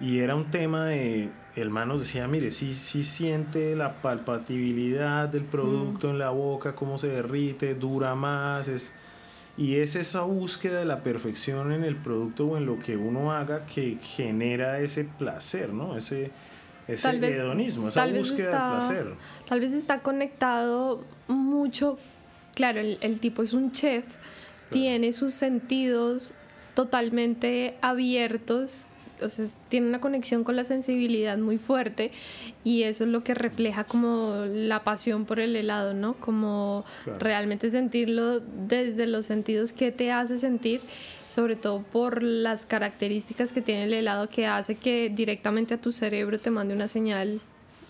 Y 0.02 0.18
era 0.18 0.34
un 0.34 0.50
tema 0.50 0.84
de, 0.84 1.30
el 1.54 1.70
man 1.70 1.88
nos 1.88 2.00
decía, 2.00 2.28
mire, 2.28 2.50
si 2.50 2.74
sí, 2.74 3.04
siente 3.04 3.74
la 3.74 4.02
palpabilidad 4.02 5.30
del 5.30 5.44
producto 5.44 6.10
en 6.10 6.18
la 6.18 6.28
boca, 6.28 6.74
cómo 6.74 6.98
se 6.98 7.08
derrite, 7.08 7.74
dura 7.74 8.14
más, 8.14 8.68
es 8.68 8.94
y 9.58 9.76
es 9.76 9.96
esa 9.96 10.20
búsqueda 10.20 10.80
de 10.80 10.84
la 10.84 11.02
perfección 11.02 11.72
en 11.72 11.82
el 11.82 11.96
producto 11.96 12.46
o 12.46 12.56
en 12.58 12.66
lo 12.66 12.78
que 12.78 12.98
uno 12.98 13.32
haga 13.32 13.64
que 13.64 13.96
genera 14.02 14.80
ese 14.80 15.04
placer, 15.04 15.72
¿no? 15.72 15.96
Ese, 15.96 16.30
ese 16.88 17.08
hedonismo, 17.10 17.88
esa 17.88 18.06
búsqueda 18.06 18.50
de 18.50 18.78
placer. 18.78 19.06
Tal 19.48 19.60
vez 19.60 19.72
está 19.72 20.00
conectado 20.00 21.04
mucho, 21.28 21.98
claro, 22.54 22.80
el, 22.80 22.98
el 23.00 23.20
tipo 23.20 23.42
es 23.42 23.52
un 23.52 23.72
chef, 23.72 24.04
tiene 24.70 25.12
sus 25.12 25.34
sentidos 25.34 26.34
totalmente 26.74 27.76
abiertos 27.80 28.84
o 29.20 29.28
sea, 29.28 29.46
tiene 29.68 29.88
una 29.88 30.00
conexión 30.00 30.44
con 30.44 30.56
la 30.56 30.64
sensibilidad 30.64 31.38
muy 31.38 31.58
fuerte 31.58 32.10
y 32.64 32.82
eso 32.82 33.04
es 33.04 33.10
lo 33.10 33.24
que 33.24 33.34
refleja 33.34 33.84
como 33.84 34.44
la 34.48 34.84
pasión 34.84 35.24
por 35.24 35.40
el 35.40 35.56
helado, 35.56 35.94
¿no? 35.94 36.14
Como 36.14 36.84
realmente 37.18 37.70
sentirlo 37.70 38.40
desde 38.40 39.06
los 39.06 39.26
sentidos 39.26 39.72
que 39.72 39.92
te 39.92 40.12
hace 40.12 40.38
sentir, 40.38 40.80
sobre 41.28 41.56
todo 41.56 41.82
por 41.82 42.22
las 42.22 42.66
características 42.66 43.52
que 43.52 43.62
tiene 43.62 43.84
el 43.84 43.94
helado 43.94 44.28
que 44.28 44.46
hace 44.46 44.76
que 44.76 45.10
directamente 45.10 45.74
a 45.74 45.80
tu 45.80 45.92
cerebro 45.92 46.38
te 46.38 46.50
mande 46.50 46.74
una 46.74 46.88
señal 46.88 47.40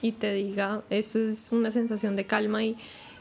y 0.03 0.13
te 0.13 0.33
diga, 0.33 0.83
esto 0.91 1.19
es 1.19 1.49
una 1.53 1.71
sensación 1.71 2.17
de 2.17 2.25
calma 2.25 2.63
y, 2.63 2.77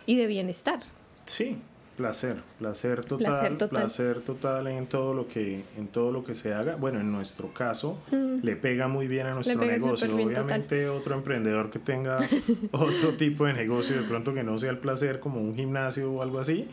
y 0.05 0.15
de 0.15 0.27
bienestar. 0.27 0.79
Sí, 1.25 1.57
Placer, 1.95 2.35
placer 2.59 3.05
total, 3.05 3.55
placer 3.69 4.19
total, 4.19 4.67
en 4.67 4.85
todo 4.85 5.13
lo 5.13 5.29
que 5.29 5.63
en 5.77 5.87
todo 5.87 6.11
lo 6.11 6.25
que 6.25 6.33
se 6.33 6.53
haga. 6.53 6.75
Bueno, 6.75 6.99
en 6.99 7.09
nuestro 7.09 7.53
caso 7.53 7.99
mm. 8.11 8.39
le 8.43 8.57
pega 8.57 8.89
muy 8.89 9.07
bien 9.07 9.27
a 9.27 9.33
nuestro 9.33 9.63
negocio. 9.63 10.13
Obviamente 10.13 10.89
otro 10.89 11.15
emprendedor 11.15 11.69
que 11.69 11.79
tenga 11.79 12.19
otro 12.71 13.13
tipo 13.13 13.45
de 13.45 13.53
negocio, 13.53 13.95
de 13.95 14.05
pronto 14.05 14.33
que 14.33 14.43
no 14.43 14.59
sea 14.59 14.71
el 14.71 14.79
placer 14.79 15.21
como 15.21 15.39
un 15.39 15.55
gimnasio 15.55 16.11
o 16.11 16.21
algo 16.21 16.39
así, 16.39 16.67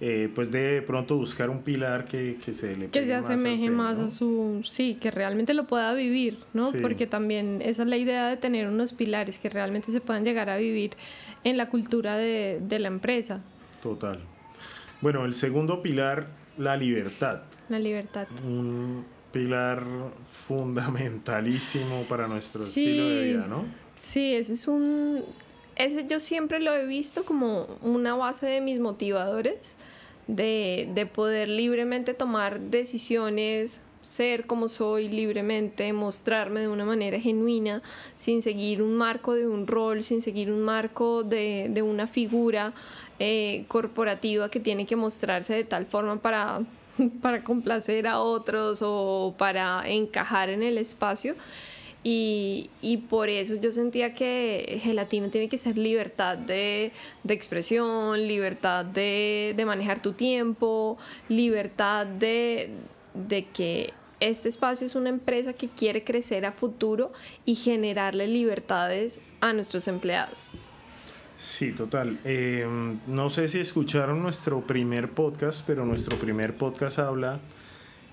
eh, 0.00 0.30
pues 0.34 0.50
de 0.50 0.80
pronto 0.80 1.16
buscar 1.16 1.50
un 1.50 1.60
pilar 1.60 2.06
que, 2.06 2.38
que 2.42 2.54
se 2.54 2.74
le 2.74 2.88
que 2.88 3.04
se 3.04 3.12
asemeje 3.12 3.68
más, 3.68 3.98
a 3.98 4.08
su 4.08 4.62
sí 4.64 4.96
que 4.98 5.10
realmente 5.10 5.52
lo 5.52 5.64
pueda 5.64 5.92
vivir 5.92 6.38
no 6.54 6.72
porque 6.80 7.06
también 7.06 7.60
esa 7.60 7.82
es 7.82 7.88
la 7.88 7.98
idea 7.98 8.26
de 8.28 8.38
tener 8.38 8.68
unos 8.68 8.94
pilares 8.94 9.38
que 9.38 9.50
realmente 9.50 9.92
se 9.92 10.00
puedan 10.00 10.24
llegar 10.24 10.48
a 10.48 10.56
vivir 10.56 10.92
en 11.44 11.58
la 11.58 11.68
cultura 11.68 12.16
de, 12.16 12.58
de 12.66 12.78
la 12.78 12.88
empresa. 12.88 13.42
Total 13.82 14.18
bueno, 15.02 15.24
el 15.24 15.34
segundo 15.34 15.82
pilar, 15.82 16.28
la 16.56 16.76
libertad. 16.76 17.42
La 17.68 17.78
libertad. 17.78 18.26
Un 18.46 19.04
pilar 19.32 19.84
fundamentalísimo 20.30 22.04
para 22.08 22.28
nuestro 22.28 22.62
estilo 22.62 23.08
de 23.08 23.24
vida, 23.24 23.46
¿no? 23.48 23.64
Sí, 23.94 24.34
ese 24.34 24.52
es 24.54 24.68
un... 24.68 25.24
Ese 25.74 26.06
yo 26.06 26.20
siempre 26.20 26.60
lo 26.60 26.72
he 26.72 26.86
visto 26.86 27.24
como 27.24 27.66
una 27.80 28.14
base 28.14 28.46
de 28.46 28.60
mis 28.60 28.78
motivadores, 28.78 29.74
de, 30.28 30.88
de 30.94 31.06
poder 31.06 31.48
libremente 31.48 32.14
tomar 32.14 32.60
decisiones 32.60 33.80
ser 34.02 34.46
como 34.46 34.68
soy 34.68 35.08
libremente, 35.08 35.92
mostrarme 35.92 36.60
de 36.60 36.68
una 36.68 36.84
manera 36.84 37.18
genuina, 37.18 37.82
sin 38.16 38.42
seguir 38.42 38.82
un 38.82 38.96
marco 38.96 39.34
de 39.34 39.46
un 39.46 39.66
rol, 39.66 40.02
sin 40.02 40.20
seguir 40.20 40.50
un 40.50 40.62
marco 40.62 41.22
de, 41.22 41.68
de 41.70 41.82
una 41.82 42.06
figura 42.06 42.74
eh, 43.18 43.64
corporativa 43.68 44.50
que 44.50 44.60
tiene 44.60 44.84
que 44.84 44.96
mostrarse 44.96 45.54
de 45.54 45.64
tal 45.64 45.86
forma 45.86 46.20
para, 46.20 46.62
para 47.22 47.44
complacer 47.44 48.06
a 48.06 48.20
otros 48.20 48.80
o 48.82 49.34
para 49.38 49.88
encajar 49.88 50.50
en 50.50 50.62
el 50.62 50.76
espacio. 50.76 51.36
Y, 52.04 52.68
y, 52.80 52.96
por 52.96 53.28
eso 53.28 53.54
yo 53.54 53.70
sentía 53.70 54.12
que 54.12 54.80
gelatina 54.82 55.30
tiene 55.30 55.48
que 55.48 55.56
ser 55.56 55.78
libertad 55.78 56.36
de, 56.36 56.90
de 57.22 57.34
expresión, 57.34 58.26
libertad 58.26 58.84
de, 58.84 59.54
de, 59.56 59.64
manejar 59.64 60.02
tu 60.02 60.12
tiempo, 60.12 60.98
libertad 61.28 62.04
de, 62.04 62.70
de 63.14 63.46
que 63.46 63.92
este 64.20 64.48
espacio 64.48 64.86
es 64.86 64.94
una 64.94 65.08
empresa 65.08 65.52
que 65.52 65.68
quiere 65.68 66.04
crecer 66.04 66.46
a 66.46 66.52
futuro 66.52 67.12
y 67.44 67.56
generarle 67.56 68.28
libertades 68.28 69.20
a 69.40 69.52
nuestros 69.52 69.88
empleados. 69.88 70.52
Sí, 71.36 71.72
total. 71.72 72.20
Eh, 72.24 72.64
no 73.08 73.30
sé 73.30 73.48
si 73.48 73.58
escucharon 73.58 74.22
nuestro 74.22 74.60
primer 74.60 75.10
podcast, 75.10 75.66
pero 75.66 75.84
nuestro 75.84 76.16
primer 76.18 76.56
podcast 76.56 77.00
habla 77.00 77.40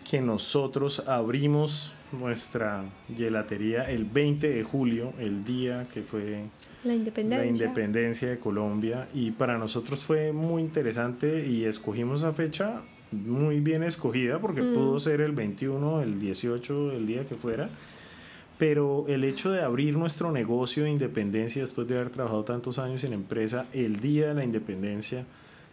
que 0.09 0.19
nosotros 0.19 1.03
abrimos 1.07 1.93
nuestra 2.11 2.85
gelatería 3.15 3.87
el 3.87 4.05
20 4.05 4.49
de 4.49 4.63
julio, 4.63 5.13
el 5.19 5.45
día 5.45 5.85
que 5.93 6.01
fue 6.01 6.45
la 6.83 6.95
independencia. 6.95 7.45
la 7.45 7.51
independencia 7.51 8.29
de 8.29 8.39
Colombia. 8.39 9.07
Y 9.13 9.29
para 9.29 9.59
nosotros 9.59 10.03
fue 10.03 10.33
muy 10.33 10.63
interesante 10.63 11.45
y 11.45 11.65
escogimos 11.65 12.23
esa 12.23 12.33
fecha 12.33 12.83
muy 13.11 13.59
bien 13.59 13.83
escogida 13.83 14.39
porque 14.39 14.61
Mm. 14.61 14.73
pudo 14.73 14.99
ser 14.99 15.21
el 15.21 15.31
21, 15.31 16.01
el 16.01 16.19
18, 16.19 16.91
el 16.91 17.07
día 17.07 17.27
que 17.27 17.35
fuera. 17.35 17.69
Pero 18.57 19.05
el 19.07 19.23
hecho 19.23 19.51
de 19.51 19.61
abrir 19.61 19.95
nuestro 19.97 20.31
negocio 20.31 20.83
de 20.83 20.91
independencia 20.91 21.61
después 21.61 21.87
de 21.87 21.95
haber 21.97 22.09
trabajado 22.09 22.43
tantos 22.43 22.77
años 22.77 23.03
en 23.05 23.13
empresa, 23.13 23.65
el 23.73 24.01
día 24.01 24.27
de 24.27 24.33
la 24.33 24.43
independencia, 24.43 25.25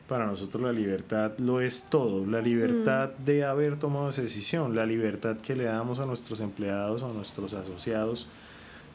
para 0.08 0.26
nosotros 0.26 0.62
la 0.62 0.72
libertad 0.72 1.32
lo 1.38 1.60
es 1.60 1.88
todo. 1.90 2.24
La 2.24 2.40
libertad 2.40 3.10
de 3.24 3.44
haber 3.44 3.76
tomado 3.76 4.10
esa 4.10 4.22
decisión, 4.22 4.76
la 4.76 4.86
libertad 4.86 5.38
que 5.38 5.56
le 5.56 5.64
damos 5.64 5.98
a 5.98 6.06
nuestros 6.06 6.38
empleados, 6.38 7.02
a 7.02 7.08
nuestros 7.08 7.54
asociados, 7.54 8.28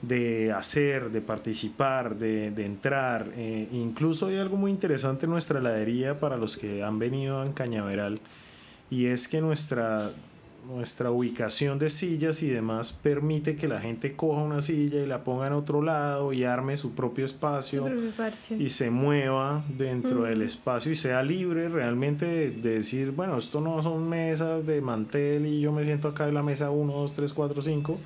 de 0.02 0.52
hacer, 0.52 1.12
de 1.12 1.22
participar, 1.22 2.16
de, 2.16 2.52
de 2.52 2.66
entrar. 2.66 3.28
Eh, 3.36 3.68
incluso 3.72 4.28
hay 4.28 4.38
algo 4.38 4.58
muy 4.58 4.72
interesante 4.72 5.26
en 5.26 5.32
nuestra 5.32 5.60
heladería 5.60 6.20
para 6.20 6.38
los 6.38 6.58
que 6.58 6.84
han 6.84 6.98
venido 7.00 7.40
a 7.42 7.54
Cañaveral 7.54 8.20
y 8.90 9.06
es 9.06 9.28
que 9.28 9.42
nuestra, 9.42 10.12
nuestra 10.68 11.12
ubicación 11.12 11.78
de 11.80 11.90
sillas 11.90 12.42
y 12.44 12.50
demás 12.50 12.92
permite 12.94 13.56
que 13.56 13.68
la 13.68 13.80
gente 13.80 14.16
coja 14.16 14.42
una 14.42 14.62
silla 14.62 15.02
y 15.04 15.06
la 15.08 15.24
ponga 15.24 15.48
en 15.48 15.54
otro 15.54 15.82
lado 15.84 16.34
y 16.34 16.44
arme 16.46 16.78
su 16.78 16.94
propio 16.94 17.26
espacio 17.26 17.86
y 18.60 18.70
se 18.70 18.90
mueva 18.90 19.64
dentro 19.78 20.22
Mm. 20.22 20.24
del 20.24 20.42
espacio 20.42 20.92
y 20.92 20.96
sea 20.96 21.22
libre 21.24 21.70
realmente 21.70 22.26
de, 22.26 22.52
de 22.52 22.70
decir, 22.78 23.12
bueno, 23.12 23.38
esto 23.38 23.62
no 23.62 23.82
son 23.84 24.10
mesas 24.10 24.66
de 24.66 24.82
mantel 24.82 25.46
y 25.46 25.62
yo 25.62 25.72
me 25.72 25.84
siento 25.86 26.08
acá 26.08 26.28
en 26.28 26.34
la 26.34 26.44
mesa 26.44 26.70
1, 26.72 26.92
2, 26.92 27.14
3, 27.14 27.34
4, 27.34 27.62
5, 27.62 27.98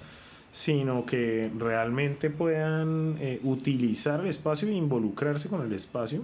sino 0.56 1.06
que 1.06 1.52
realmente 1.60 2.30
puedan 2.30 3.18
eh, 3.20 3.41
utilizar 3.44 4.22
el 4.22 4.28
espacio 4.28 4.70
e 4.70 4.72
involucrarse 4.72 5.50
con 5.50 5.62
el 5.65 5.74
espacio. 5.74 6.22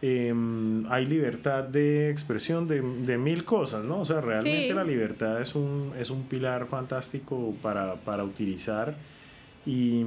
Em, 0.00 0.84
hay 0.88 1.06
libertad 1.06 1.64
de 1.64 2.08
expresión 2.08 2.68
de, 2.68 2.80
de 2.80 3.18
mil 3.18 3.44
cosas, 3.44 3.82
¿no? 3.84 3.98
O 4.00 4.04
sea, 4.04 4.20
realmente 4.20 4.68
Sí. 4.68 4.72
la 4.74 4.84
libertad 4.84 5.42
es 5.42 5.56
un, 5.56 5.92
es 5.98 6.10
un 6.10 6.22
pilar 6.22 6.66
fantástico 6.66 7.52
para, 7.60 7.96
para 7.96 8.22
utilizar. 8.22 8.94
Y, 9.66 10.04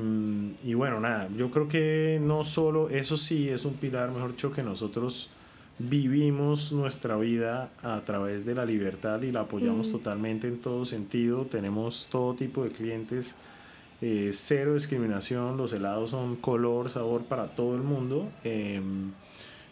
y 0.64 0.74
bueno, 0.74 1.02
nada, 1.02 1.28
yo 1.38 1.52
creo 1.52 1.68
que 1.68 2.20
no 2.22 2.46
solo, 2.46 2.88
eso 2.90 3.18
sí 3.18 3.50
es 3.50 3.66
un 3.66 3.74
pilar, 3.74 4.12
mejor 4.12 4.32
dicho, 4.32 4.54
que 4.54 4.64
nosotros 4.64 5.30
vivimos 5.78 6.72
nuestra 6.72 7.18
vida 7.18 7.70
a 7.84 8.00
través 8.02 8.46
de 8.46 8.56
la 8.56 8.66
libertad 8.66 9.22
y 9.24 9.32
la 9.32 9.42
apoyamos 9.42 9.90
Mm. 9.90 9.92
totalmente 9.92 10.48
en 10.48 10.60
todo 10.60 10.86
sentido. 10.86 11.46
Tenemos 11.46 12.08
todo 12.10 12.34
tipo 12.34 12.64
de 12.64 12.72
clientes, 12.72 13.36
eh, 14.02 14.32
cero 14.34 14.74
discriminación, 14.76 15.58
los 15.58 15.74
helados 15.74 16.12
son 16.12 16.36
color, 16.38 16.90
sabor 16.90 17.24
para 17.26 17.48
todo 17.48 17.76
el 17.76 17.82
mundo. 17.82 18.30
em, 18.44 19.12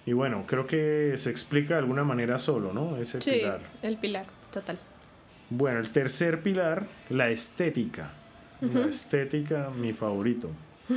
y 0.06 0.12
bueno, 0.12 0.44
creo 0.46 0.68
que 0.68 1.13
se 1.16 1.30
explica 1.30 1.76
de 1.76 1.80
alguna 1.80 2.04
manera 2.04 2.38
solo, 2.38 2.74
¿no? 2.74 2.98
Ese 2.98 3.22
Sí, 3.22 3.32
pilar. 3.32 3.62
el 3.82 3.96
pilar, 3.98 4.26
total. 4.52 4.78
Bueno, 5.50 5.80
el 5.80 5.89
tercer 5.92 6.42
pilar, 6.42 6.86
la 7.10 7.30
estética. 7.30 8.12
La 8.62 8.86
estética, 8.88 9.70
mi 9.78 9.94
favorito. 9.94 10.50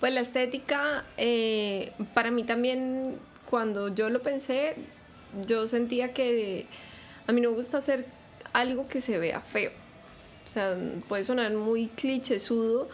Pues 0.00 0.12
la 0.14 0.20
estética, 0.20 1.04
eh, 1.16 1.92
para 2.14 2.30
mí 2.30 2.44
también, 2.44 3.16
cuando 3.48 3.88
yo 3.88 4.10
lo 4.10 4.22
pensé, 4.22 4.76
yo 5.46 5.66
sentía 5.66 6.12
que 6.12 6.66
a 7.26 7.32
mí 7.32 7.40
no 7.40 7.50
me 7.50 7.56
gusta 7.56 7.78
hacer 7.78 8.06
algo 8.52 8.88
que 8.88 9.00
se 9.00 9.18
vea 9.18 9.40
feo. 9.40 9.70
O 10.44 10.48
sea, 10.48 10.76
puede 11.08 11.24
sonar 11.24 11.52
muy 11.52 11.88
clichésudo, 11.88 12.88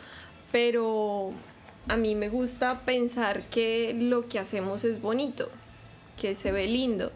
pero 0.52 1.32
a 1.88 1.96
mí 1.96 2.14
me 2.14 2.28
gusta 2.28 2.82
pensar 2.84 3.48
que 3.50 3.94
lo 3.94 4.28
que 4.28 4.38
hacemos 4.38 4.84
es 4.84 5.00
bonito, 5.00 5.50
que 6.20 6.34
se 6.34 6.52
ve 6.52 6.66
lindo. 6.66 7.12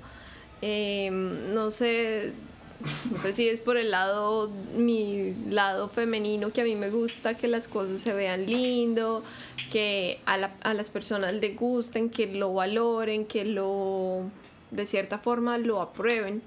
Eh, 0.60 1.10
no 1.10 1.70
sé, 1.70 2.32
no 3.10 3.18
sé 3.18 3.32
si 3.32 3.48
es 3.48 3.60
por 3.60 3.76
el 3.76 3.90
lado, 3.90 4.50
mi 4.76 5.34
lado 5.50 5.88
femenino, 5.88 6.50
que 6.52 6.60
a 6.60 6.64
mí 6.64 6.76
me 6.76 6.90
gusta 6.90 7.34
que 7.36 7.48
las 7.48 7.66
cosas 7.68 8.00
se 8.00 8.12
vean 8.14 8.46
lindo, 8.46 9.24
que 9.72 10.20
a, 10.26 10.36
la- 10.36 10.54
a 10.62 10.74
las 10.74 10.90
personas 10.90 11.34
les 11.34 11.56
gusten, 11.56 12.08
que 12.10 12.26
lo 12.28 12.52
valoren, 12.54 13.24
que 13.26 13.44
lo, 13.44 14.22
de 14.70 14.86
cierta 14.86 15.18
forma, 15.18 15.58
lo 15.58 15.80
aprueben 15.82 16.42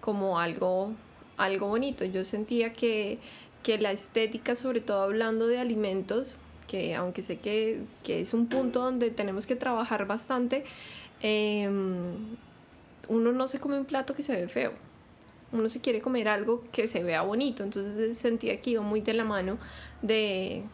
como 0.00 0.38
algo, 0.40 0.92
algo 1.36 1.68
bonito. 1.68 2.04
Yo 2.04 2.24
sentía 2.24 2.72
que, 2.72 3.18
que 3.62 3.78
la 3.78 3.92
estética, 3.92 4.56
sobre 4.56 4.80
todo 4.80 5.02
hablando 5.02 5.46
de 5.46 5.58
alimentos, 5.58 6.38
que 6.66 6.94
aunque 6.94 7.22
sé 7.22 7.38
que, 7.38 7.80
que 8.02 8.20
es 8.20 8.32
un 8.32 8.46
punto 8.46 8.80
donde 8.80 9.10
tenemos 9.10 9.46
que 9.46 9.54
trabajar 9.54 10.06
bastante, 10.06 10.64
em, 11.20 12.14
uno 13.08 13.32
no 13.32 13.48
se 13.48 13.60
come 13.60 13.78
un 13.78 13.84
plato 13.84 14.14
que 14.14 14.22
se 14.22 14.34
ve 14.34 14.48
feo. 14.48 14.72
Uno 15.54 15.68
se 15.70 15.80
quiere 15.80 16.02
comer 16.02 16.28
algo 16.28 16.62
que 16.72 16.86
se 16.86 17.02
vea 17.02 17.22
bonito. 17.22 17.62
Entonces 17.62 18.16
sentía 18.16 18.60
que 18.60 18.70
iba 18.70 18.82
muy 18.82 19.00
de 19.00 19.14
la 19.14 19.24
mano 19.24 19.56
de 20.02 20.64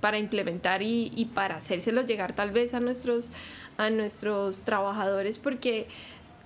para 0.00 0.18
implementar 0.18 0.82
y, 0.82 1.12
y 1.14 1.26
para 1.26 1.56
hacérselos 1.56 2.06
llegar 2.06 2.34
tal 2.34 2.50
vez 2.50 2.74
a 2.74 2.80
nuestros, 2.80 3.30
a 3.76 3.88
nuestros 3.88 4.64
trabajadores 4.64 5.38
porque 5.38 5.86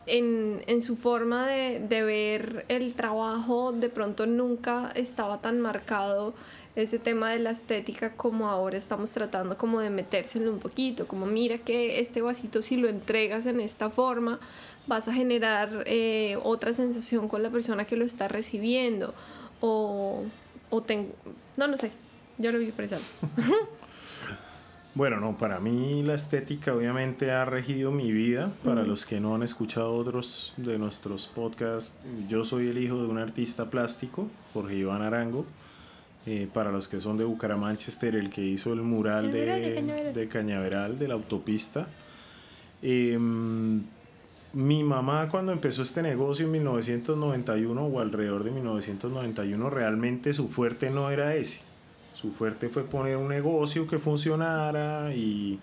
en, 0.05 0.63
en 0.67 0.81
su 0.83 0.97
forma 0.97 1.47
de, 1.49 1.81
de 1.81 2.03
ver 2.03 2.67
el 2.69 2.93
trabajo 2.93 3.73
de 3.73 3.89
pronto 3.89 4.27
nunca 4.27 4.93
estaba 4.95 5.41
tan 5.41 5.61
marcado 5.61 6.35
ese 6.77 6.99
tema 6.99 7.31
de 7.31 7.39
la 7.39 7.51
estética 7.51 8.13
como 8.15 8.51
ahora 8.51 8.77
estamos 8.77 9.11
tratando 9.11 9.57
como 9.57 9.81
de 9.81 9.89
metérselo 9.89 10.53
un 10.53 10.59
poquito, 10.59 11.09
como 11.09 11.25
mira 11.25 11.57
que 11.57 12.01
este 12.01 12.21
vasito 12.21 12.61
si 12.61 12.77
lo 12.77 12.89
entregas 12.89 13.47
en 13.47 13.61
esta 13.61 13.89
forma 13.89 14.39
vas 14.87 15.09
a 15.09 15.13
generar 15.13 15.83
eh, 15.87 16.37
otra 16.43 16.73
sensación 16.73 17.29
con 17.29 17.43
la 17.43 17.51
persona 17.51 17.85
que 17.85 17.97
lo 17.97 18.05
está 18.05 18.29
recibiendo 18.29 19.15
o, 19.61 20.23
o 20.71 20.83
ten- 20.83 21.13
no, 21.57 21.67
no 21.69 21.77
sé, 21.77 21.91
yo 22.39 22.53
lo 22.53 22.59
vi 22.59 22.71
pensando. 22.73 23.05
Bueno, 24.95 25.21
no, 25.21 25.37
para 25.37 25.61
mí 25.61 26.03
la 26.03 26.15
estética 26.15 26.73
obviamente 26.75 27.31
ha 27.31 27.45
regido 27.45 27.91
mi 27.93 28.11
vida. 28.13 28.51
Para 28.65 28.83
los 28.83 29.05
que 29.05 29.21
no 29.21 29.35
han 29.35 29.43
escuchado 29.43 29.93
otros 29.95 30.55
de 30.57 30.79
nuestros 30.79 31.27
podcasts, 31.27 32.01
yo 32.31 32.47
soy 32.47 32.69
el 32.69 32.79
hijo 32.79 33.03
de 33.03 33.07
un 33.09 33.19
artista 33.19 33.69
plástico, 33.69 34.31
Jorge 34.55 34.77
Iván 34.77 35.03
Arango. 35.03 35.45
Eh, 36.25 36.49
para 36.51 36.73
los 36.73 36.89
que 36.89 36.99
son 37.03 37.19
de 37.19 37.25
Bucaramánchester, 37.25 38.17
el 38.17 38.31
que 38.31 38.41
hizo 38.41 38.73
el 38.73 38.81
mural, 38.81 39.27
El 39.27 39.33
de, 39.33 39.41
mural 39.43 39.63
de 39.63 39.75
Cañaveral. 39.75 40.15
de 40.15 40.29
Cañaveral, 40.29 40.99
de 40.99 41.09
la 41.09 41.15
autopista. 41.15 41.89
Em, 42.81 43.83
mi 44.57 44.83
mamá 44.83 45.29
cuando 45.29 45.53
empezó 45.53 45.83
este 45.83 46.01
negocio 46.01 46.47
en 46.47 46.53
1991 46.53 47.85
o 47.85 48.01
alrededor 48.01 48.43
de 48.43 48.51
1991, 48.53 49.69
realmente 49.69 50.33
su 50.33 50.49
fuerte 50.49 50.89
no 50.89 51.11
era 51.11 51.35
ese. 51.35 51.61
Su 52.15 52.33
fuerte 52.33 52.71
fue 52.71 52.85
poner 52.85 53.19
un 53.19 53.29
negocio 53.29 53.87
que 53.87 53.99
funcionara 53.99 55.15
y, 55.15 55.61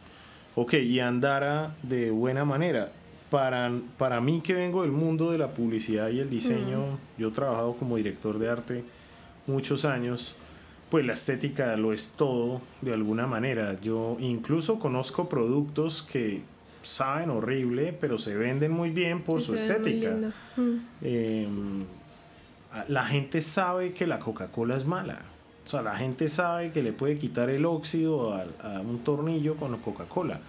ok, 0.56 0.76
y 0.76 1.00
andara 1.00 1.76
de 1.82 2.12
buena 2.12 2.46
manera. 2.46 2.92
Para, 3.32 3.72
para 3.98 4.22
mí 4.22 4.42
que 4.42 4.54
vengo 4.54 4.84
del 4.84 4.92
mundo 4.92 5.32
de 5.32 5.40
la 5.40 5.56
publicidad 5.56 6.10
y 6.10 6.20
el 6.20 6.30
diseño, 6.30 7.00
yo 7.18 7.30
he 7.30 7.32
trabajado 7.32 7.74
como 7.74 7.98
director 7.98 8.38
de 8.38 8.48
arte 8.48 8.84
muchos 9.48 9.86
años, 9.86 10.36
pues 10.92 11.04
la 11.04 11.14
estética 11.14 11.76
lo 11.78 11.94
es 11.94 12.14
todo 12.16 12.62
de 12.82 12.94
alguna 12.94 13.26
manera. 13.26 13.76
Yo 13.82 14.18
incluso 14.20 14.78
conozco 14.78 15.30
productos 15.30 16.04
que 16.04 16.44
saben 16.84 17.30
horrible, 17.30 17.98
pero 18.00 18.18
se 18.18 18.36
venden 18.36 18.72
muy 18.72 18.92
bien 18.92 19.22
por 19.24 19.42
su 19.42 19.58
se 19.58 19.66
estética. 19.66 20.12
Mm. 20.56 20.78
Eh, 21.02 21.48
la 22.88 23.06
gente 23.06 23.42
sabe 23.42 23.94
que 23.94 24.08
la 24.08 24.20
Coca-Cola 24.20 24.78
es 24.78 24.86
mala. 24.86 25.20
O 25.66 25.70
sea, 25.70 25.82
la 25.82 25.96
gente 25.96 26.28
sabe 26.30 26.72
que 26.72 26.84
le 26.84 26.92
puede 26.94 27.18
quitar 27.18 27.50
el 27.50 27.66
óxido 27.66 28.34
a, 28.34 28.46
a 28.62 28.82
un 28.82 29.00
tornillo 29.00 29.56
con 29.56 29.72
la 29.72 29.78
Coca-Cola. 29.78 30.40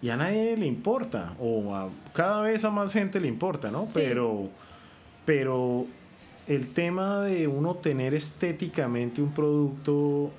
Y 0.00 0.10
a 0.10 0.16
nadie 0.16 0.56
le 0.56 0.66
importa, 0.66 1.34
o 1.40 1.74
a 1.74 1.88
cada 2.12 2.42
vez 2.42 2.64
a 2.64 2.70
más 2.70 2.92
gente 2.92 3.20
le 3.20 3.28
importa, 3.28 3.70
¿no? 3.70 3.84
Sí. 3.86 3.94
Pero, 3.94 4.48
pero 5.24 5.86
el 6.46 6.68
tema 6.68 7.20
de 7.22 7.48
uno 7.48 7.74
tener 7.74 8.14
estéticamente 8.14 9.20
un 9.20 9.32
producto 9.32 10.30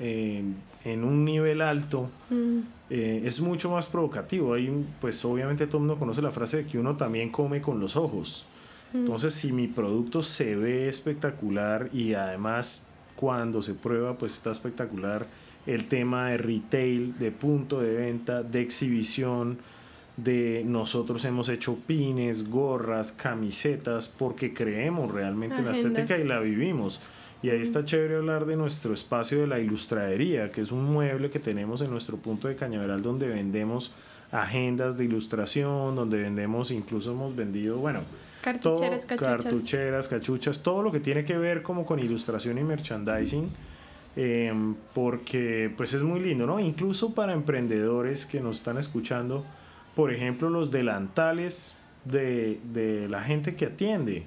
eh, 0.00 0.42
en 0.84 1.04
un 1.04 1.24
nivel 1.24 1.60
alto, 1.62 2.10
Mm. 2.30 2.60
Eh, 2.90 3.22
es 3.24 3.40
mucho 3.40 3.70
más 3.70 3.88
provocativo. 3.88 4.54
Hay, 4.54 4.86
pues 5.00 5.24
obviamente 5.24 5.66
todo 5.66 5.78
el 5.78 5.86
mundo 5.86 5.98
conoce 5.98 6.22
la 6.22 6.30
frase 6.30 6.58
de 6.58 6.66
que 6.66 6.78
uno 6.78 6.96
también 6.96 7.30
come 7.30 7.60
con 7.60 7.80
los 7.80 7.96
ojos. 7.96 8.46
Entonces, 8.94 9.34
si 9.34 9.52
mi 9.52 9.66
producto 9.66 10.22
se 10.22 10.56
ve 10.56 10.88
espectacular 10.88 11.90
y 11.92 12.14
además 12.14 12.88
cuando 13.16 13.60
se 13.60 13.74
prueba, 13.74 14.16
pues 14.16 14.34
está 14.34 14.50
espectacular 14.50 15.26
el 15.66 15.88
tema 15.88 16.30
de 16.30 16.38
retail, 16.38 17.18
de 17.18 17.30
punto 17.30 17.80
de 17.80 17.94
venta, 17.94 18.42
de 18.42 18.62
exhibición, 18.62 19.58
de 20.16 20.62
nosotros 20.64 21.24
hemos 21.26 21.48
hecho 21.50 21.76
pines, 21.86 22.48
gorras, 22.48 23.12
camisetas, 23.12 24.08
porque 24.08 24.54
creemos 24.54 25.12
realmente 25.12 25.56
en 25.56 25.66
la 25.66 25.72
estética 25.72 26.16
y 26.16 26.24
la 26.24 26.40
vivimos. 26.40 27.00
Y 27.42 27.50
ahí 27.50 27.60
está 27.60 27.84
chévere 27.84 28.16
hablar 28.16 28.46
de 28.46 28.56
nuestro 28.56 28.92
espacio 28.92 29.40
de 29.40 29.46
la 29.46 29.60
ilustradería, 29.60 30.50
que 30.50 30.60
es 30.60 30.72
un 30.72 30.84
mueble 30.84 31.30
que 31.30 31.38
tenemos 31.38 31.80
en 31.82 31.90
nuestro 31.90 32.16
punto 32.16 32.48
de 32.48 32.56
Cañaveral 32.56 33.00
donde 33.00 33.28
vendemos 33.28 33.92
agendas 34.32 34.98
de 34.98 35.04
ilustración, 35.04 35.94
donde 35.94 36.20
vendemos, 36.20 36.70
incluso 36.70 37.12
hemos 37.12 37.34
vendido, 37.34 37.78
bueno, 37.78 38.00
todo, 38.60 38.76
Cartucheras, 38.76 39.04
cachuchas. 39.04 39.44
cartucheras, 39.44 40.08
cachuchas, 40.08 40.62
todo 40.62 40.82
lo 40.82 40.92
que 40.92 41.00
tiene 41.00 41.24
que 41.24 41.38
ver 41.38 41.62
como 41.62 41.86
con 41.86 41.98
ilustración 41.98 42.58
y 42.58 42.64
merchandising, 42.64 43.50
eh, 44.16 44.52
porque 44.94 45.72
pues 45.76 45.94
es 45.94 46.02
muy 46.02 46.20
lindo, 46.20 46.46
¿no? 46.46 46.58
Incluso 46.58 47.14
para 47.14 47.32
emprendedores 47.32 48.26
que 48.26 48.40
nos 48.40 48.58
están 48.58 48.78
escuchando, 48.78 49.44
por 49.94 50.12
ejemplo, 50.12 50.50
los 50.50 50.70
delantales 50.70 51.77
de, 52.10 52.60
de 52.72 53.08
la 53.08 53.22
gente 53.22 53.54
que 53.54 53.66
atiende, 53.66 54.24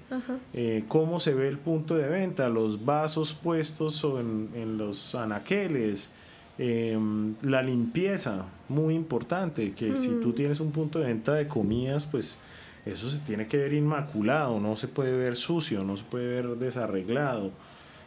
eh, 0.53 0.83
cómo 0.87 1.19
se 1.19 1.33
ve 1.33 1.47
el 1.47 1.57
punto 1.57 1.95
de 1.95 2.07
venta, 2.07 2.49
los 2.49 2.85
vasos 2.85 3.33
puestos 3.33 4.03
en, 4.03 4.49
en 4.55 4.77
los 4.77 5.15
anaqueles, 5.15 6.09
eh, 6.57 6.97
la 7.41 7.61
limpieza, 7.63 8.45
muy 8.69 8.93
importante, 8.95 9.73
que 9.73 9.95
si 9.95 10.09
tú 10.21 10.33
tienes 10.33 10.59
un 10.59 10.71
punto 10.71 10.99
de 10.99 11.05
venta 11.07 11.33
de 11.33 11.47
comidas, 11.47 12.05
pues 12.05 12.39
eso 12.85 13.09
se 13.09 13.19
tiene 13.19 13.47
que 13.47 13.57
ver 13.57 13.73
inmaculado, 13.73 14.59
no 14.59 14.75
se 14.77 14.87
puede 14.87 15.15
ver 15.15 15.35
sucio, 15.35 15.83
no 15.83 15.97
se 15.97 16.03
puede 16.03 16.27
ver 16.27 16.47
desarreglado. 16.57 17.51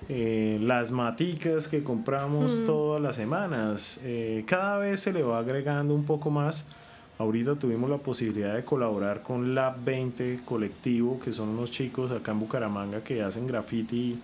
Eh, 0.08 0.58
las 0.62 0.90
maticas 0.90 1.66
que 1.68 1.82
compramos 1.82 2.60
Mm. 2.60 2.66
todas 2.66 3.00
las 3.02 3.16
semanas, 3.16 3.98
eh, 4.04 4.44
cada 4.46 4.78
vez 4.78 5.00
se 5.00 5.12
le 5.12 5.22
va 5.22 5.38
agregando 5.38 5.94
un 5.94 6.04
poco 6.04 6.30
más. 6.30 6.68
Ahorita 7.16 7.54
tuvimos 7.54 7.88
la 7.88 7.98
posibilidad 7.98 8.54
de 8.54 8.64
colaborar 8.64 9.22
con 9.22 9.54
Lab 9.54 9.84
20 9.84 10.40
Colectivo, 10.44 11.20
que 11.20 11.32
son 11.32 11.50
unos 11.50 11.70
chicos 11.70 12.10
acá 12.10 12.32
en 12.32 12.40
Bucaramanga 12.40 13.04
que 13.04 13.22
hacen 13.22 13.46
graffiti 13.46 14.18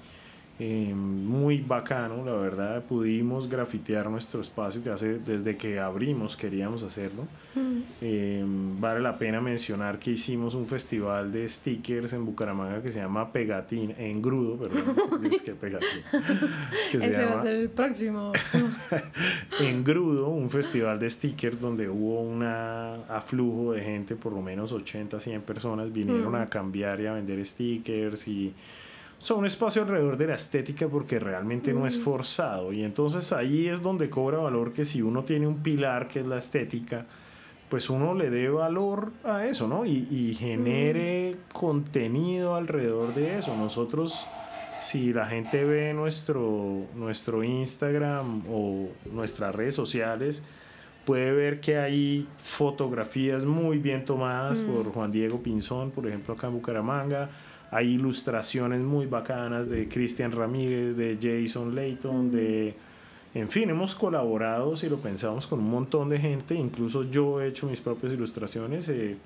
eh, 0.63 0.93
muy 0.95 1.63
bacano, 1.63 2.23
la 2.23 2.35
verdad. 2.35 2.85
Pudimos 2.85 3.49
grafitear 3.49 4.11
nuestro 4.11 4.43
espacio 4.43 4.83
que 4.83 4.91
hace 4.91 5.19
desde 5.19 5.57
que 5.57 5.81
abrimos 5.81 6.37
queríamos 6.37 6.83
hacerlo. 6.83 7.27
Mm. 7.55 7.79
Eh, 8.03 8.45
vale 8.79 9.01
la 9.01 9.17
pena 9.17 9.41
mencionar 9.41 9.99
que 9.99 10.11
hicimos 10.11 10.55
un 10.55 10.67
festival 10.67 11.33
de 11.33 11.49
stickers 11.49 12.13
en 12.13 12.27
Bucaramanga 12.27 12.83
que 12.83 12.93
se 12.93 13.01
llama 13.01 13.33
Pegatín, 13.33 13.95
en 13.97 14.21
Grudo, 14.21 14.59
perdón, 14.59 15.25
es 15.33 15.41
que 15.41 15.53
Pegatín, 15.53 16.03
que 16.93 17.01
se 17.01 17.07
Ese 17.07 17.13
va 17.17 17.23
llama 17.23 17.41
a 17.41 17.45
ser 17.45 17.57
el 17.57 17.71
próximo. 17.71 18.33
en 19.61 19.83
Grudo, 19.83 20.29
un 20.29 20.51
festival 20.51 20.99
de 20.99 21.09
stickers 21.09 21.59
donde 21.59 21.89
hubo 21.89 22.21
un 22.21 22.43
aflujo 22.43 23.73
de 23.73 23.83
gente, 23.83 24.15
por 24.15 24.35
lo 24.35 24.43
menos 24.43 24.73
80, 24.73 25.19
100 25.21 25.41
personas 25.41 25.91
vinieron 25.91 26.33
Mm. 26.33 26.35
a 26.35 26.47
cambiar 26.51 27.01
y 27.01 27.07
a 27.07 27.15
vender 27.15 27.45
stickers 27.47 28.29
y 28.29 28.53
sea, 29.23 29.37
un 29.37 29.47
espacio 29.47 29.83
alrededor 29.83 30.17
de 30.17 30.27
la 30.29 30.35
estética 30.35 30.89
porque 30.89 31.19
realmente 31.19 31.73
no 31.73 31.87
es 31.87 31.99
Mm. 31.99 32.03
forzado 32.03 32.73
y 32.73 32.83
entonces 32.85 33.33
ahí 33.33 33.69
es 33.69 33.83
donde 33.83 34.09
cobra 34.09 34.39
valor 34.39 34.73
que 34.73 34.85
si 34.85 35.03
uno 35.03 35.25
tiene 35.25 35.47
un 35.47 35.59
pilar 35.63 36.09
que 36.09 36.21
es 36.21 36.27
la 36.27 36.39
estética, 36.39 37.07
pues 37.69 37.89
uno 37.91 38.15
le 38.15 38.31
dé 38.31 38.49
valor 38.49 39.13
a 39.25 39.45
eso, 39.47 39.69
¿no? 39.69 39.85
Y, 39.87 40.09
y 40.11 40.35
genere 40.35 41.37
contenido 41.53 42.57
alrededor 42.57 43.15
de 43.15 43.39
eso. 43.39 43.55
Nosotros, 43.57 44.27
si 44.81 45.13
la 45.13 45.27
gente 45.27 45.65
ve 45.65 45.93
nuestro, 45.95 46.87
nuestro 46.97 47.45
Instagram 47.45 48.43
o 48.51 48.89
nuestras 49.13 49.55
redes 49.55 49.77
sociales, 49.77 50.43
puede 51.05 51.31
ver 51.33 51.61
que 51.61 51.79
hay 51.79 52.27
fotografías 52.39 53.45
muy 53.45 53.79
bien 53.79 54.05
tomadas 54.05 54.61
por 54.61 54.93
Juan 54.93 55.11
Diego 55.13 55.41
Pinzón, 55.43 55.91
por 55.93 56.07
ejemplo, 56.07 56.35
acá 56.35 56.49
en 56.49 56.55
Bucaramanga. 56.55 57.31
Hay 57.71 57.95
ilustraciones 57.95 58.81
muy 58.81 59.07
bacanas 59.07 59.69
de 59.71 59.89
Cristian 59.89 60.33
Ramírez, 60.33 60.97
de 60.97 61.19
Jason 61.21 61.75
Layton, 61.75 62.31
de... 62.31 62.75
En 63.33 63.49
fin, 63.49 63.71
hemos 63.71 63.95
colaborado, 63.95 64.75
si 64.77 64.89
lo 64.89 64.97
pensamos, 64.97 65.47
con 65.47 65.61
un 65.61 65.71
montón 65.71 66.09
de 66.09 66.19
gente, 66.19 66.55
incluso 66.57 67.05
yo 67.05 67.41
he 67.41 67.47
hecho 67.47 67.69
mis 67.69 67.81
propias 67.81 68.13
ilustraciones 68.13 68.89
eh, 68.89 69.17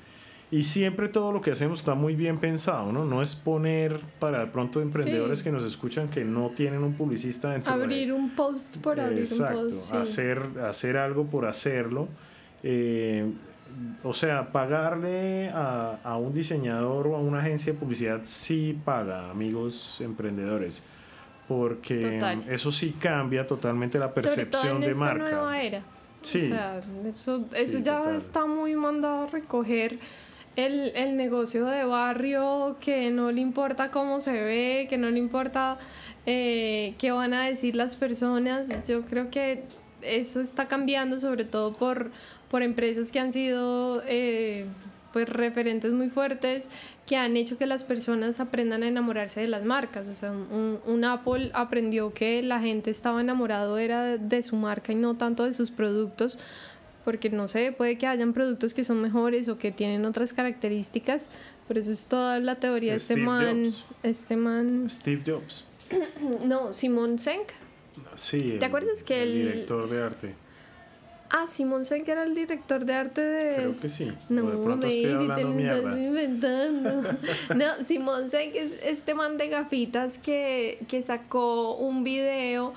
y 0.50 0.62
siempre 0.64 1.08
todo 1.08 1.32
lo 1.32 1.40
que 1.40 1.50
hacemos 1.52 1.78
está 1.80 1.94
muy 1.94 2.14
bien 2.14 2.36
pensado, 2.38 2.92
¿no? 2.92 3.06
No 3.06 3.22
es 3.22 3.34
poner 3.34 3.98
para 4.18 4.40
de 4.40 4.46
pronto 4.48 4.82
emprendedores 4.82 5.38
Sí. 5.38 5.44
que 5.46 5.52
nos 5.52 5.64
escuchan 5.64 6.08
que 6.10 6.22
no 6.22 6.50
tienen 6.50 6.84
un 6.84 6.92
publicista 6.92 7.50
dentro 7.52 7.74
de- 7.78 7.82
abrir 7.82 8.12
un 8.12 8.36
post 8.36 8.76
por 8.82 9.00
abrir 9.00 9.20
Exacto, 9.20 9.58
un 9.60 9.70
post. 9.70 9.90
sí. 9.90 9.96
hacer, 9.96 10.42
hacer 10.62 10.98
algo 10.98 11.24
por 11.24 11.46
hacerlo. 11.46 12.06
Eh, 12.62 13.24
o 14.02 14.12
sea, 14.14 14.50
pagarle 14.52 15.48
a, 15.50 15.98
a 16.02 16.16
un 16.18 16.32
diseñador 16.34 17.06
o 17.08 17.16
a 17.16 17.20
una 17.20 17.40
agencia 17.40 17.72
de 17.72 17.78
publicidad 17.78 18.20
sí 18.24 18.78
paga, 18.84 19.30
amigos 19.30 20.00
emprendedores, 20.00 20.82
porque 21.48 22.00
Total. 22.00 22.42
eso 22.48 22.72
sí 22.72 22.94
cambia 22.98 23.46
totalmente 23.46 23.98
la 23.98 24.08
Sobre 24.08 24.22
todo 24.22 24.34
percepción 24.34 24.74
en 24.76 24.80
de 24.82 24.88
esta 24.90 25.04
marca. 25.04 25.24
nueva 25.30 25.62
era. 25.62 25.82
Sí. 26.22 26.38
O 26.44 26.46
sea, 26.46 26.80
eso, 27.06 27.44
eso 27.54 27.78
Sí, 27.78 27.82
ya 27.82 27.98
total. 27.98 28.14
está 28.16 28.46
muy 28.46 28.74
mandado 28.76 29.24
a 29.24 29.26
recoger 29.26 29.98
el, 30.56 30.92
el 30.96 31.16
negocio 31.16 31.66
de 31.66 31.84
barrio, 31.84 32.76
que 32.80 33.10
no 33.10 33.30
le 33.30 33.40
importa 33.42 33.90
cómo 33.90 34.20
se 34.20 34.32
ve, 34.32 34.86
que 34.88 34.96
no 34.96 35.10
le 35.10 35.18
importa 35.18 35.78
eh, 36.26 36.94
qué 36.98 37.10
van 37.10 37.34
a 37.34 37.44
decir 37.44 37.76
las 37.76 37.94
personas. 37.96 38.70
Yo 38.88 39.02
creo 39.02 39.30
que 39.30 39.64
eso 40.00 40.40
está 40.40 40.66
cambiando 40.68 41.18
sobre 41.18 41.44
todo 41.44 41.74
por, 41.74 42.10
por 42.54 42.62
empresas 42.62 43.10
que 43.10 43.18
han 43.18 43.32
sido 43.32 44.00
eh, 44.06 44.66
pues 45.12 45.28
referentes 45.28 45.90
muy 45.90 46.08
fuertes 46.08 46.68
que 47.04 47.16
han 47.16 47.36
hecho 47.36 47.58
que 47.58 47.66
las 47.66 47.82
personas 47.82 48.38
aprendan 48.38 48.84
a 48.84 48.86
enamorarse 48.86 49.40
de 49.40 49.48
las 49.48 49.64
marcas. 49.64 50.06
O 50.06 50.14
sea, 50.14 50.30
un, 50.30 50.78
un 50.86 51.04
Apple 51.04 51.50
aprendió 51.52 52.14
que 52.14 52.44
la 52.44 52.60
gente 52.60 52.92
estaba 52.92 53.20
enamorado 53.20 53.76
era 53.76 54.18
de, 54.18 54.42
su 54.44 54.54
marca 54.54 54.92
y 54.92 54.94
no 54.94 55.16
tanto 55.16 55.42
de 55.42 55.52
sus 55.52 55.72
productos, 55.72 56.38
porque 57.04 57.28
no 57.28 57.48
sé, 57.48 57.72
puede 57.72 57.98
que 57.98 58.06
hayan 58.06 58.32
productos 58.32 58.72
que 58.72 58.84
son 58.84 59.02
mejores 59.02 59.48
o 59.48 59.58
que 59.58 59.72
tienen 59.72 60.04
otras 60.04 60.32
características, 60.32 61.30
pero 61.66 61.80
eso 61.80 61.90
es 61.90 62.06
toda 62.06 62.38
la 62.38 62.54
teoría 62.54 62.92
de 62.92 62.98
este 62.98 63.16
man, 63.16 63.64
Jobs. 63.64 63.84
este 64.04 64.36
man, 64.36 64.88
Steve 64.88 65.24
Jobs. 65.26 65.66
no, 66.44 66.72
Simon 66.72 67.18
Senk. 67.18 67.48
Sí, 68.14 68.52
el- 68.52 68.62
acuerdas 68.64 69.02
que 69.02 69.24
el 69.24 69.28
el- 69.32 69.42
director 69.54 69.90
de 69.90 70.00
arte? 70.00 70.43
Ah, 71.36 71.46
Simon 71.48 71.84
Senk 71.84 72.06
era 72.08 72.22
el 72.22 72.32
director 72.36 72.84
de 72.84 72.92
arte 72.94 73.20
de... 73.20 73.56
Creo 73.56 73.80
que 73.80 73.88
sí. 73.88 74.12
No, 74.28 74.42
de 74.50 74.56
pronto 74.64 74.86
estoy 74.86 75.12
baby, 75.14 75.26
te 75.26 75.32
hablando 75.32 75.48
lo 75.48 75.58
estás 75.58 75.94
mierda. 75.96 76.00
inventando. 76.00 77.02
no, 77.56 77.84
Simón 77.84 78.30
Senk 78.30 78.54
es 78.54 78.72
este 78.84 79.14
man 79.14 79.36
de 79.36 79.48
gafitas 79.48 80.18
que, 80.18 80.78
que 80.86 81.02
sacó 81.02 81.74
un 81.74 82.04
video 82.04 82.72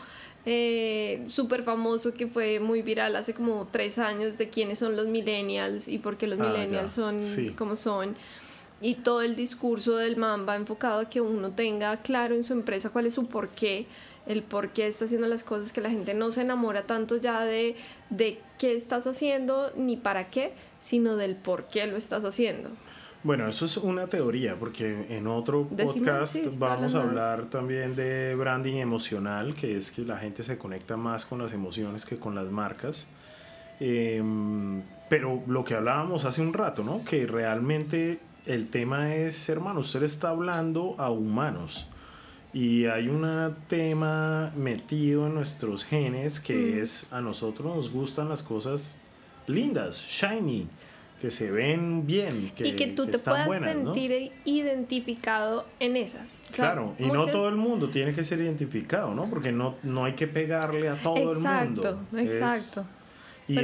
eh, 0.48 1.22
súper 1.28 1.62
famoso 1.62 2.14
que 2.16 2.26
fue 2.26 2.60
muy 2.60 2.82
viral 2.82 3.16
hace 3.16 3.36
como 3.36 3.68
tres 3.72 4.00
años 4.00 4.40
de 4.40 4.50
quiénes 4.50 4.80
son 4.80 4.96
los 4.96 5.06
millennials 5.08 5.88
y 5.88 6.00
por 6.00 6.18
qué 6.18 6.26
los 6.26 6.40
Ah, 6.40 6.44
millennials 6.48 6.96
ya. 6.96 7.02
son 7.04 7.22
Sí. 7.22 7.50
como 7.52 7.76
son. 7.76 8.16
Y 8.82 8.96
todo 8.96 9.22
el 9.22 9.36
discurso 9.36 9.98
del 9.98 10.18
man 10.18 10.48
va 10.50 10.56
enfocado 10.56 11.02
a 11.02 11.10
que 11.10 11.22
uno 11.22 11.52
tenga 11.52 11.98
claro 11.98 12.34
en 12.34 12.42
su 12.44 12.54
empresa 12.54 12.90
cuál 12.90 13.06
es 13.06 13.14
su 13.14 13.28
porqué, 13.28 13.86
el 14.26 14.42
por 14.42 14.70
qué 14.70 14.88
está 14.88 15.06
haciendo 15.06 15.28
las 15.28 15.44
cosas, 15.44 15.72
que 15.74 15.82
la 15.82 15.90
gente 15.90 16.14
no 16.14 16.32
se 16.32 16.42
enamora 16.42 16.84
tanto 16.84 17.18
ya 17.18 17.44
de, 17.44 17.76
de 18.10 18.40
qué 18.58 18.76
estás 18.76 19.08
haciendo 19.08 19.72
ni 19.76 19.98
para 19.98 20.30
qué, 20.30 20.54
sino 20.80 21.16
del 21.16 21.36
por 21.36 21.68
qué 21.68 21.88
lo 21.88 21.98
estás 21.98 22.26
haciendo. 22.26 22.70
Bueno, 23.24 23.48
eso 23.48 23.66
es 23.66 23.78
una 23.78 24.08
teoría, 24.08 24.56
porque 24.56 25.08
en 25.10 25.28
otro 25.28 25.68
podcast 25.68 26.34
sí, 26.34 26.50
vamos 26.60 26.96
a 26.96 27.02
hablar 27.02 27.50
también 27.50 27.96
de 27.96 28.36
branding 28.36 28.76
emocional, 28.76 29.56
que 29.56 29.78
es 29.78 29.92
que 29.92 30.04
la 30.04 30.18
gente 30.18 30.44
se 30.44 30.58
conecta 30.58 30.98
más 30.98 31.26
con 31.26 31.40
las 31.40 31.52
emociones 31.52 32.06
que 32.06 32.18
con 32.18 32.36
las 32.36 32.46
marcas. 32.46 33.08
Em, 33.80 34.82
pero 35.10 35.44
lo 35.48 35.66
que 35.66 35.76
hablábamos 35.76 36.26
hace 36.26 36.42
un 36.42 36.54
rato, 36.54 36.84
¿no? 36.84 37.04
Que 37.04 37.26
realmente 37.28 38.20
el 38.46 38.70
tema 38.70 39.16
es, 39.16 39.50
hermano, 39.50 39.82
usted 39.82 40.04
está 40.04 40.30
hablando 40.30 40.96
a 40.98 41.10
humanos. 41.10 41.88
Y 42.58 42.88
hay 42.88 43.08
un 43.08 43.56
tema 43.68 44.52
metido 44.56 45.28
en 45.28 45.36
nuestros 45.36 45.86
genes 45.86 46.40
que 46.40 46.56
Mm. 46.56 46.80
es 46.82 47.08
a 47.12 47.22
nosotros 47.22 47.76
nos 47.76 47.92
gustan 47.92 48.30
las 48.30 48.42
cosas 48.42 49.00
lindas, 49.46 50.04
shiny. 50.10 50.68
que 51.22 51.32
se 51.32 51.50
ven 51.52 52.06
bien, 52.06 52.52
que, 52.56 52.68
y 52.68 52.76
que 52.76 52.88
tú 52.88 53.08
te 53.08 53.18
puedas 53.18 53.62
sentir 53.62 54.32
identificado 54.46 55.66
en 55.80 55.98
esas. 55.98 56.38
claro, 56.56 56.96
y 57.00 57.08
no 57.08 57.26
todo 57.26 57.50
el 57.50 57.56
mundo 57.56 57.90
tiene 57.90 58.14
que 58.14 58.24
ser 58.24 58.40
identificado, 58.40 59.16
¿no? 59.16 59.28
Porque 59.28 59.52
no, 59.52 59.76
no 59.82 60.06
hay 60.06 60.14
que 60.14 60.28
pegarle 60.28 60.90
a 60.90 60.96
todo 60.96 61.32
el 61.32 61.40
mundo. 61.40 61.82
Exacto, 61.82 62.00
exacto. 62.18 62.88
Y, 63.48 63.60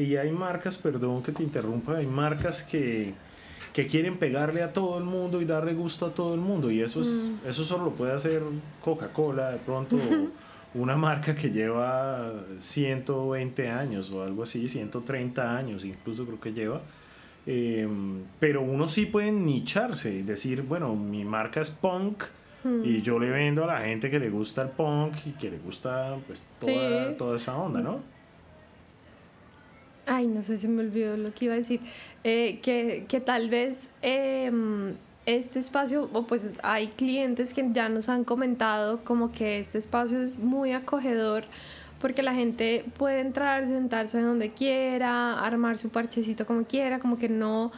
y, 0.00 0.16
hay 0.16 0.30
marcas, 0.30 0.78
perdón 0.78 1.24
que 1.24 1.32
te 1.32 1.42
interrumpa, 1.42 1.96
hay 1.96 2.06
marcas 2.06 2.62
que, 2.62 3.14
que 3.72 3.86
quieren 3.86 4.18
pegarle 4.18 4.62
a 4.62 4.72
todo 4.72 4.98
el 4.98 5.04
mundo 5.04 5.40
y 5.40 5.44
darle 5.44 5.72
gusto 5.74 6.06
a 6.06 6.14
todo 6.14 6.34
el 6.34 6.40
mundo. 6.40 6.70
Y 6.70 6.82
eso, 6.82 7.00
es, 7.00 7.32
mm. 7.44 7.48
eso 7.48 7.64
solo 7.64 7.86
lo 7.86 7.90
puede 7.92 8.12
hacer 8.12 8.42
Coca-Cola, 8.84 9.50
de 9.50 9.58
pronto 9.58 9.96
una 10.74 10.96
marca 10.96 11.34
que 11.34 11.50
lleva 11.50 12.32
120 12.58 13.68
años 13.68 14.10
o 14.10 14.22
algo 14.22 14.42
así, 14.42 14.68
130 14.68 15.56
años 15.56 15.84
incluso 15.84 16.26
creo 16.26 16.40
que 16.40 16.52
lleva. 16.52 16.80
Em, 17.44 18.22
pero 18.38 18.62
uno 18.62 18.86
sí 18.86 19.06
puede 19.06 19.32
nicharse 19.32 20.14
y 20.14 20.22
decir, 20.22 20.62
bueno, 20.62 20.94
mi 20.94 21.24
marca 21.24 21.60
es 21.60 21.70
punk 21.70 22.24
mm. 22.62 22.84
y 22.84 23.02
yo 23.02 23.18
le 23.18 23.30
vendo 23.30 23.64
a 23.64 23.66
la 23.66 23.80
gente 23.80 24.10
que 24.10 24.18
le 24.18 24.30
gusta 24.30 24.62
el 24.62 24.68
punk 24.68 25.14
y 25.26 25.30
que 25.32 25.50
le 25.50 25.58
gusta 25.58 26.18
pues 26.26 26.46
toda, 26.60 27.16
toda 27.16 27.36
esa 27.36 27.56
onda, 27.56 27.80
¿no? 27.80 28.11
Ay, 30.06 30.26
no 30.26 30.42
sé 30.42 30.58
si 30.58 30.68
me 30.68 30.82
olvidó 30.82 31.16
lo 31.16 31.32
que 31.32 31.44
iba 31.44 31.54
a 31.54 31.58
decir. 31.58 31.80
Eh, 32.24 32.58
que, 32.62 33.06
que, 33.08 33.20
tal 33.20 33.48
vez 33.48 33.88
em, 34.02 34.94
este 35.26 35.58
espacio, 35.60 36.10
o 36.12 36.26
pues 36.26 36.50
hay 36.62 36.88
clientes 36.88 37.54
que 37.54 37.68
ya 37.72 37.88
nos 37.88 38.08
han 38.08 38.24
comentado 38.24 39.04
como 39.04 39.30
que 39.30 39.60
este 39.60 39.78
espacio 39.78 40.22
es 40.22 40.38
muy 40.38 40.72
acogedor 40.72 41.44
porque 42.00 42.24
la 42.24 42.34
gente 42.34 42.84
puede 42.98 43.20
entrar, 43.20 43.68
sentarse 43.68 44.20
donde 44.20 44.50
quiera, 44.50 45.38
armar 45.38 45.78
su 45.78 45.90
parchecito 45.90 46.46
como 46.46 46.64
quiera, 46.64 46.98
como 46.98 47.16
que 47.16 47.28
no 47.28 47.70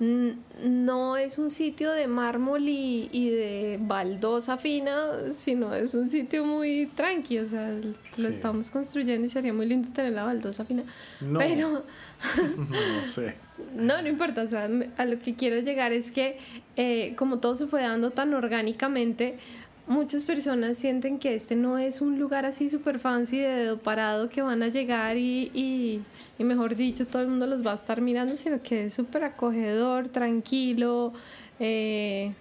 no 0.00 1.16
es 1.16 1.38
un 1.38 1.50
sitio 1.50 1.92
de 1.92 2.08
mármol 2.08 2.62
y, 2.66 3.30
de 3.30 3.78
baldosa 3.80 4.58
fina, 4.58 5.32
sino 5.32 5.72
es 5.74 5.94
un 5.94 6.06
sitio 6.06 6.44
muy 6.44 6.90
tranqui, 6.94 7.38
o 7.38 7.46
sea, 7.46 7.72
lo 8.16 8.28
estamos 8.28 8.70
construyendo 8.70 9.24
y 9.26 9.28
sería 9.28 9.52
muy 9.52 9.66
lindo 9.66 9.88
tener 9.92 10.12
la 10.12 10.24
baldosa 10.24 10.64
fina. 10.64 10.84
No. 11.20 11.38
Pero... 11.38 11.84
no 12.68 13.06
sé. 13.06 13.36
No, 13.74 14.02
no 14.02 14.08
importa, 14.08 14.42
o 14.42 14.48
sea, 14.48 14.68
a 14.96 15.04
lo 15.04 15.18
que 15.20 15.34
quiero 15.34 15.60
llegar 15.60 15.92
es 15.92 16.10
que 16.10 16.38
eh, 16.76 17.14
como 17.16 17.38
todo 17.38 17.54
se 17.54 17.68
fue 17.68 17.82
dando 17.82 18.10
tan 18.10 18.34
orgánicamente, 18.34 19.38
muchas 19.86 20.24
personas 20.24 20.78
sienten 20.78 21.18
que 21.18 21.34
este 21.34 21.56
no 21.56 21.78
es 21.78 22.00
un 22.00 22.18
lugar 22.18 22.46
así 22.46 22.70
súper 22.70 22.98
fancy 22.98 23.38
de 23.38 23.48
dedo 23.48 23.78
parado 23.78 24.28
que 24.28 24.42
van 24.42 24.62
a 24.62 24.68
llegar 24.68 25.16
y, 25.16 25.50
y, 25.52 26.02
y, 26.38 26.44
mejor 26.44 26.74
dicho, 26.74 27.06
todo 27.06 27.22
el 27.22 27.28
mundo 27.28 27.46
los 27.46 27.64
va 27.64 27.72
a 27.72 27.76
estar 27.76 28.00
mirando, 28.00 28.36
sino 28.36 28.62
que 28.62 28.86
es 28.86 28.94
súper 28.94 29.24
acogedor, 29.24 30.08
tranquilo. 30.08 31.12
Eh. 31.60 32.32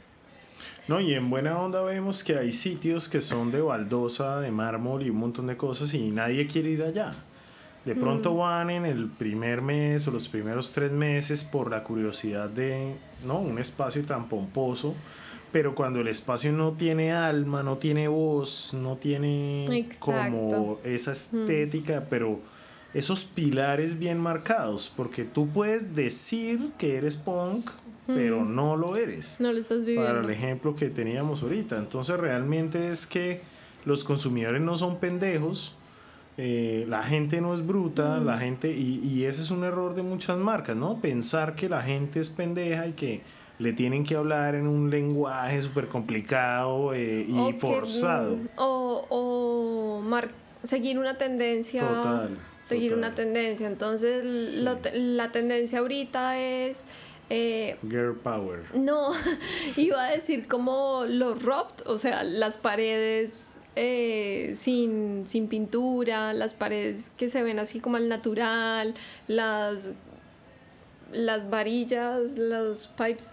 No, 0.87 0.99
y 0.99 1.13
en 1.13 1.29
buena 1.29 1.59
onda 1.59 1.81
vemos 1.81 2.23
que 2.23 2.37
hay 2.37 2.51
sitios 2.51 3.07
que 3.09 3.21
son 3.21 3.51
de 3.51 3.61
baldosa, 3.61 4.39
de 4.39 4.51
mármol 4.51 5.03
y 5.03 5.09
un 5.09 5.17
montón 5.17 5.47
de 5.47 5.57
cosas 5.57 5.93
y 5.93 6.11
nadie 6.11 6.47
quiere 6.47 6.69
ir 6.69 6.83
allá. 6.83 7.13
De 7.85 7.95
pronto 7.95 8.33
mm. 8.33 8.37
van 8.37 8.69
en 8.69 8.85
el 8.85 9.07
primer 9.09 9.61
mes 9.61 10.07
o 10.07 10.11
los 10.11 10.29
primeros 10.29 10.71
tres 10.71 10.91
meses 10.91 11.43
por 11.43 11.69
la 11.69 11.83
curiosidad 11.83 12.49
de 12.49 12.95
¿no? 13.25 13.39
un 13.39 13.59
espacio 13.59 14.03
tan 14.05 14.29
pomposo 14.29 14.95
pero 15.53 15.75
cuando 15.75 16.01
el 16.01 16.07
espacio 16.07 16.51
no 16.51 16.71
tiene 16.71 17.13
alma, 17.13 17.61
no 17.61 17.77
tiene 17.77 18.07
voz, 18.07 18.73
no 18.73 18.97
tiene 18.97 19.87
como 19.99 20.79
esa 20.83 21.11
mm. 21.11 21.13
estética, 21.13 22.07
pero 22.09 22.39
esos 22.95 23.23
pilares 23.23 23.99
bien 23.99 24.19
marcados, 24.19 24.91
porque 24.97 25.23
tú 25.23 25.47
puedes 25.47 25.95
decir 25.95 26.71
que 26.79 26.95
eres 26.97 27.17
punk, 27.17 27.69
pero 28.07 28.41
mm. 28.41 28.55
no 28.55 28.75
lo 28.75 28.95
eres. 28.95 29.39
No 29.39 29.53
lo 29.53 29.59
estás 29.59 29.81
viviendo. 29.81 30.07
Para 30.07 30.21
el 30.21 30.29
ejemplo 30.31 30.75
que 30.75 30.89
teníamos 30.89 31.43
ahorita. 31.43 31.77
Entonces 31.77 32.19
realmente 32.19 32.91
es 32.91 33.05
que 33.05 33.41
los 33.85 34.03
consumidores 34.03 34.59
no 34.59 34.75
son 34.75 34.97
pendejos, 34.97 35.75
eh, 36.35 36.87
la 36.89 37.03
gente 37.03 37.41
no 37.41 37.53
es 37.53 37.65
bruta, 37.65 38.17
la 38.17 38.37
mm. 38.37 38.39
gente, 38.39 38.75
y, 38.75 38.99
y 39.03 39.25
ese 39.25 39.43
es 39.43 39.51
un 39.51 39.63
error 39.63 39.93
de 39.93 40.01
muchas 40.01 40.39
marcas, 40.39 40.75
¿no? 40.75 40.99
Pensar 40.99 41.53
que 41.53 41.69
la 41.69 41.83
gente 41.83 42.19
es 42.19 42.31
pendeja 42.31 42.87
y 42.87 42.93
que 42.93 43.21
le 43.59 43.73
tienen 43.73 44.03
que 44.03 44.15
hablar 44.15 44.55
en 44.55 44.67
un 44.67 44.89
lenguaje 44.89 45.61
súper 45.61 45.87
complicado 45.87 46.93
eh, 46.93 47.25
y 47.27 47.53
forzado. 47.53 48.37
o 48.57 49.05
o 49.09 50.01
seguir 50.63 50.97
una 50.97 51.17
tendencia. 51.17 51.81
Total. 51.81 52.37
Seguir 52.61 52.93
una 52.93 53.13
tendencia. 53.13 53.67
Entonces, 53.67 54.23
la 54.23 55.31
tendencia 55.31 55.79
ahorita 55.79 56.39
es... 56.39 56.83
Eh, 57.29 57.77
Girl 57.89 58.15
Power. 58.15 58.63
No, 58.75 59.11
iba 59.77 60.05
a 60.05 60.11
decir 60.11 60.47
como 60.47 61.05
los 61.07 61.41
rough, 61.41 61.71
o 61.85 61.97
sea, 61.97 62.23
las 62.23 62.57
paredes 62.57 63.51
eh, 63.75 64.51
sin, 64.55 65.23
sin 65.25 65.47
pintura, 65.47 66.33
las 66.33 66.53
paredes 66.53 67.11
que 67.17 67.29
se 67.29 67.41
ven 67.41 67.59
así 67.59 67.79
como 67.79 67.97
al 67.97 68.07
natural, 68.07 68.93
las 69.27 69.91
las 71.13 71.49
varillas, 71.49 72.33
los 72.35 72.87
pipes. 72.87 73.31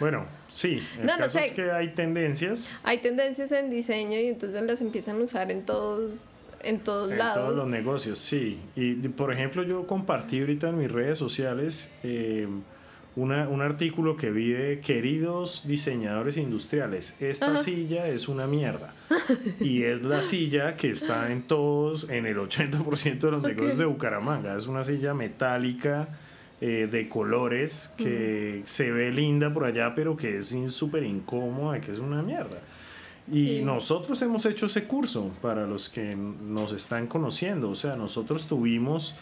Bueno, 0.00 0.26
sí, 0.50 0.82
el 0.98 1.06
no, 1.06 1.16
caso 1.16 1.38
es 1.38 1.52
que 1.52 1.70
hay 1.70 1.88
tendencias. 1.94 2.80
Hay 2.84 2.98
tendencias 2.98 3.52
en 3.52 3.70
diseño 3.70 4.18
y 4.18 4.26
entonces 4.28 4.62
las 4.62 4.80
empiezan 4.80 5.20
a 5.20 5.24
usar 5.24 5.50
en 5.50 5.64
todos 5.64 6.24
en 6.60 6.78
todos 6.80 7.10
en 7.10 7.18
lados. 7.18 7.36
todos 7.36 7.56
los 7.56 7.68
negocios, 7.68 8.18
sí. 8.18 8.58
Y 8.76 8.94
por 9.08 9.32
ejemplo, 9.32 9.62
yo 9.64 9.86
compartí 9.86 10.40
ahorita 10.40 10.68
en 10.68 10.78
mis 10.78 10.90
redes 10.90 11.18
sociales 11.18 11.92
eh, 12.02 12.46
un 13.16 13.60
artículo 13.60 14.16
que 14.16 14.30
vi 14.30 14.52
de 14.52 14.80
queridos 14.80 15.66
diseñadores 15.66 16.36
industriales. 16.36 17.20
Esta 17.20 17.58
silla 17.58 18.08
es 18.08 18.28
una 18.28 18.46
mierda. 18.46 18.94
y 19.60 19.82
es 19.82 20.02
la 20.02 20.22
silla 20.22 20.76
que 20.76 20.90
está 20.90 21.30
en 21.30 21.42
todos, 21.42 22.08
en 22.08 22.26
el 22.26 22.38
80% 22.38 23.18
de 23.20 23.30
los 23.30 23.42
negocios 23.42 23.78
de 23.78 23.84
Bucaramanga. 23.84 24.56
Es 24.56 24.66
una 24.66 24.84
silla 24.84 25.12
metálica 25.12 26.08
eh, 26.60 26.88
de 26.90 27.08
colores 27.08 27.94
que 27.98 28.62
se 28.64 28.90
ve 28.92 29.10
linda 29.10 29.52
por 29.52 29.64
allá, 29.64 29.94
pero 29.94 30.16
que 30.16 30.38
es 30.38 30.56
súper 30.68 31.02
incómoda, 31.02 31.80
que 31.80 31.92
es 31.92 31.98
una 31.98 32.22
mierda. 32.22 32.60
Y 33.30 33.60
nosotros 33.62 34.20
hemos 34.22 34.46
hecho 34.46 34.66
ese 34.66 34.84
curso 34.84 35.32
para 35.42 35.66
los 35.66 35.88
que 35.88 36.16
nos 36.16 36.72
están 36.72 37.06
conociendo. 37.06 37.70
O 37.70 37.74
sea, 37.74 37.96
nosotros 37.96 38.46
tuvimos 38.46 39.14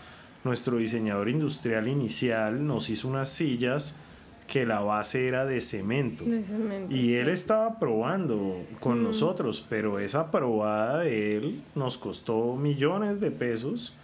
nuestro 0.45 0.79
diseñador 0.79 1.29
industrial 1.29 1.89
inicial 1.89 2.67
nos 2.67 2.91
hizo 2.91 3.09
unas 3.09 3.29
sillas 3.29 3.97
que 4.47 4.67
la 4.67 4.81
base 4.81 5.29
era 5.29 5.47
de 5.47 5.61
cemento. 5.61 6.25
y 6.91 7.15
él 7.15 7.29
estaba 7.29 7.79
probando 7.79 8.65
con 8.81 9.03
nosotros, 9.03 9.65
pero 9.69 10.01
esa 10.01 10.31
probada 10.31 11.01
de 11.01 11.37
él 11.37 11.63
nos 11.75 11.97
costó 11.99 12.57
millones 12.57 13.21
de 13.21 13.31
pesos. 13.31 13.95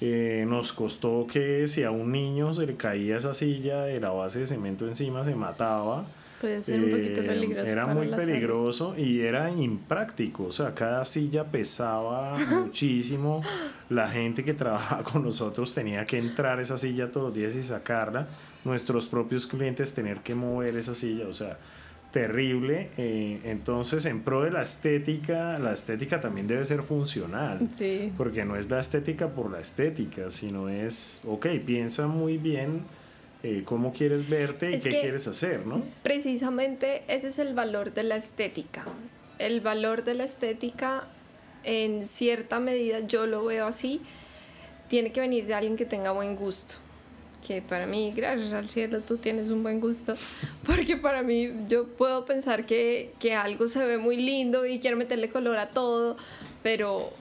Eh, 0.00 0.44
nos 0.48 0.72
costó 0.72 1.26
que 1.30 1.68
si 1.68 1.84
a 1.84 1.92
un 1.92 2.10
niño 2.10 2.52
se 2.52 2.66
le 2.66 2.74
caía 2.74 3.16
esa 3.16 3.32
silla 3.32 3.82
de 3.82 4.00
la 4.00 4.10
base 4.10 4.40
de 4.40 4.46
cemento 4.48 4.88
encima, 4.88 5.24
se 5.24 5.36
mataba 5.36 6.04
eh, 6.46 6.60
era 7.66 7.86
muy 7.86 8.08
peligroso 8.08 8.94
y 8.96 9.20
era 9.20 9.50
impráctico. 9.50 10.44
O 10.44 10.52
sea, 10.52 10.74
cada 10.74 11.04
silla 11.04 11.44
pesaba 11.44 12.36
muchísimo. 12.50 13.42
La 13.90 14.08
gente 14.08 14.44
que 14.44 14.54
trabajaba 14.54 15.02
con 15.02 15.22
nosotros 15.22 15.74
tenía 15.74 16.04
que 16.04 16.18
entrar 16.18 16.60
esa 16.60 16.78
silla 16.78 17.10
todos 17.10 17.28
los 17.28 17.34
días 17.34 17.54
y 17.54 17.62
sacarla. 17.62 18.26
Nuestros 18.64 19.06
propios 19.06 19.46
clientes 19.46 19.94
tener 19.94 20.18
que 20.18 20.34
mover 20.34 20.76
esa 20.76 20.94
silla. 20.94 21.28
O 21.28 21.34
sea, 21.34 21.58
terrible. 22.14 22.90
Eh, 22.96 23.40
entonces, 23.44 24.06
en 24.06 24.22
pro 24.22 24.44
de 24.44 24.52
la 24.52 24.62
estética, 24.62 25.58
la 25.58 25.72
estética 25.72 26.20
también 26.20 26.46
debe 26.46 26.64
ser 26.64 26.84
funcional. 26.84 27.68
Porque 28.16 28.44
no 28.44 28.54
es 28.54 28.70
la 28.70 28.80
estética 28.80 29.28
por 29.28 29.50
la 29.50 29.58
estética, 29.58 30.30
sino 30.30 30.68
es, 30.68 31.20
ok, 31.26 31.46
piensa 31.66 32.06
muy 32.06 32.38
bien 32.38 32.82
eh, 33.46 33.62
cómo 33.62 33.92
quieres 33.92 34.26
verte 34.30 34.74
y 34.74 34.80
qué 34.80 34.88
quieres 34.88 35.26
hacer, 35.26 35.66
¿no? 35.66 35.82
Precisamente 36.02 37.02
ese 37.08 37.28
es 37.28 37.38
el 37.38 37.52
valor 37.52 37.92
de 37.92 38.02
la 38.02 38.16
estética. 38.16 38.86
El 39.38 39.60
valor 39.60 40.02
de 40.02 40.14
la 40.14 40.24
estética, 40.24 41.06
en 41.62 42.06
cierta 42.06 42.58
medida, 42.58 43.00
yo 43.00 43.26
lo 43.26 43.44
veo 43.44 43.66
así, 43.66 44.00
tiene 44.88 45.12
que 45.12 45.20
venir 45.20 45.44
de 45.44 45.52
alguien 45.52 45.76
que 45.76 45.84
tenga 45.84 46.10
buen 46.12 46.36
gusto. 46.36 46.76
Que 47.46 47.60
para 47.60 47.86
mí, 47.86 48.14
gracias 48.16 48.54
al 48.54 48.70
cielo, 48.70 49.02
tú 49.02 49.18
tienes 49.18 49.48
un 49.48 49.62
buen 49.62 49.78
gusto. 49.78 50.14
Porque 50.64 50.96
para 50.96 51.22
mí, 51.22 51.52
yo 51.68 51.86
puedo 51.86 52.24
pensar 52.24 52.64
que, 52.64 53.12
que 53.18 53.34
algo 53.34 53.68
se 53.68 53.84
ve 53.84 53.98
muy 53.98 54.16
lindo 54.16 54.64
y 54.64 54.78
quiero 54.80 54.96
meterle 54.96 55.28
color 55.28 55.58
a 55.58 55.68
todo, 55.68 56.16
pero 56.62 57.12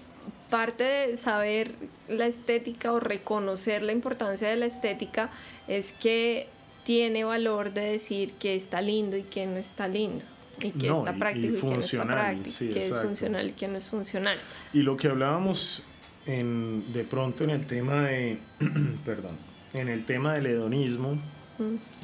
parte 0.49 0.85
de 0.85 1.17
saber 1.17 1.73
la 2.13 2.27
estética 2.27 2.91
o 2.93 2.99
reconocer 2.99 3.83
la 3.83 3.91
importancia 3.91 4.47
de 4.49 4.55
la 4.55 4.65
estética 4.65 5.29
es 5.67 5.91
que 5.91 6.47
tiene 6.83 7.23
valor 7.23 7.73
de 7.73 7.81
decir 7.81 8.33
que 8.33 8.55
está 8.55 8.81
lindo 8.81 9.17
y 9.17 9.23
que 9.23 9.45
no 9.45 9.57
está 9.57 9.87
lindo 9.87 10.25
y 10.61 10.71
que 10.71 10.87
está 10.87 11.13
práctico 11.13 11.55
y, 11.55 11.59
que 11.59 11.67
no 11.67 11.79
está 11.79 12.05
práctico, 12.05 12.73
que 12.73 12.79
es 12.79 13.01
funcional 13.01 13.49
y 13.49 13.51
que 13.53 13.67
no 13.67 13.77
es 13.77 13.87
funcional. 13.87 14.37
Y 14.73 14.81
lo 14.81 14.97
que 14.97 15.07
hablábamos 15.07 15.83
en, 16.25 16.91
de 16.93 17.03
pronto 17.03 17.43
en 17.43 17.49
el 17.49 17.65
tema 17.65 18.03
de, 18.03 18.39
perdón, 19.05 19.37
en 19.73 19.89
el 19.89 20.05
tema 20.05 20.33
del 20.33 20.47
hedonismo 20.47 21.19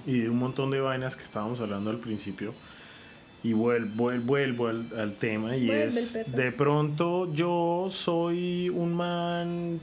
y 0.05 0.19
de 0.19 0.29
un 0.29 0.39
montón 0.39 0.71
de 0.71 0.79
vainas 0.79 1.15
que 1.15 1.23
estábamos 1.23 1.59
hablando 1.61 1.89
al 1.89 1.99
principio. 1.99 2.53
Y 3.41 3.53
vuelvo, 3.53 4.11
vuelvo 4.21 4.67
al, 4.67 4.89
al 4.97 5.15
tema 5.15 5.55
y 5.55 5.71
es, 5.71 6.29
de 6.29 6.51
pronto 6.51 7.33
yo 7.33 7.87
soy 7.89 8.67
un 8.67 8.93
man 8.93 9.79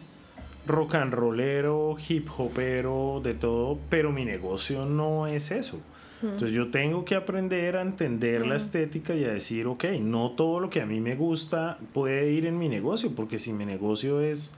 rock 0.66 0.94
and 0.96 1.12
rollero, 1.12 1.96
hip 2.08 2.28
hopero, 2.36 3.20
de 3.22 3.34
todo, 3.34 3.78
pero 3.88 4.12
mi 4.12 4.24
negocio 4.24 4.84
no 4.86 5.26
es 5.26 5.50
eso. 5.50 5.80
Entonces 6.22 6.52
yo 6.52 6.70
tengo 6.70 7.04
que 7.04 7.14
aprender 7.14 7.76
a 7.76 7.82
entender 7.82 8.46
la 8.46 8.56
estética 8.56 9.14
y 9.14 9.24
a 9.24 9.32
decir, 9.32 9.66
ok, 9.66 9.84
no 10.00 10.30
todo 10.30 10.60
lo 10.60 10.70
que 10.70 10.80
a 10.80 10.86
mí 10.86 11.00
me 11.00 11.14
gusta 11.14 11.78
puede 11.92 12.30
ir 12.32 12.46
en 12.46 12.58
mi 12.58 12.68
negocio, 12.68 13.14
porque 13.14 13.38
si 13.38 13.52
mi 13.52 13.66
negocio 13.66 14.20
es 14.20 14.54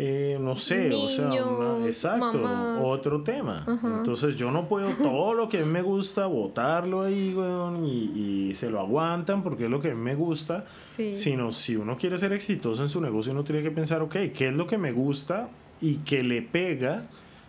eh, 0.00 0.38
no 0.40 0.56
sé, 0.56 0.94
o 0.94 1.08
sea, 1.08 1.28
exacto, 1.84 2.40
otro 2.84 3.20
tema. 3.24 3.64
Entonces 3.66 4.36
yo 4.36 4.52
no 4.52 4.68
puedo 4.68 4.90
todo 4.90 5.34
lo 5.34 5.48
que 5.48 5.58
a 5.58 5.64
mí 5.64 5.72
me 5.72 5.82
gusta 5.82 6.26
botarlo 6.26 7.02
ahí, 7.02 7.34
weón, 7.34 7.84
y, 7.84 8.54
se 8.54 8.70
lo 8.70 8.78
aguantan 8.78 9.42
porque 9.42 9.64
es 9.64 9.70
lo 9.70 9.80
que 9.80 9.90
a 9.90 9.94
mí 9.96 10.00
me 10.00 10.14
gusta, 10.14 10.66
sino 11.12 11.50
si 11.50 11.74
uno 11.74 11.96
quiere 11.96 12.16
ser 12.16 12.32
exitoso 12.32 12.82
en 12.82 12.88
su 12.88 13.00
negocio, 13.00 13.32
uno 13.32 13.42
tiene 13.42 13.60
que 13.60 13.72
pensar, 13.72 14.00
ok, 14.02 14.14
¿qué 14.32 14.48
es 14.48 14.54
lo 14.54 14.68
que 14.68 14.78
me 14.78 14.92
gusta 14.92 15.48
y 15.80 15.96
que 15.96 16.22
le 16.22 16.42
pega 16.42 17.06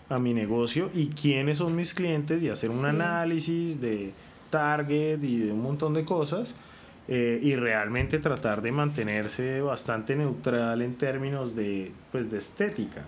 a 0.10 0.18
mi 0.18 0.34
negocio 0.34 0.90
y 0.96 1.10
quiénes 1.10 1.60
son 1.60 1.76
mis 1.76 1.94
clientes 1.94 2.42
y 2.42 2.50
hacer 2.50 2.72
un 2.72 2.84
análisis 2.84 3.80
de 3.80 4.12
target 4.50 5.24
y 5.24 5.38
de 5.38 5.52
un 5.52 5.62
montón 5.62 5.94
de 5.94 6.04
cosas 6.04 6.56
eh, 7.12 7.40
y 7.42 7.56
realmente 7.56 8.20
tratar 8.20 8.62
de 8.62 8.72
mantenerse 8.72 9.62
bastante 9.62 10.16
neutral 10.16 10.84
en 10.84 10.94
términos 10.94 11.56
de, 11.56 11.92
pues, 12.12 12.30
de 12.30 12.38
estética. 12.38 13.04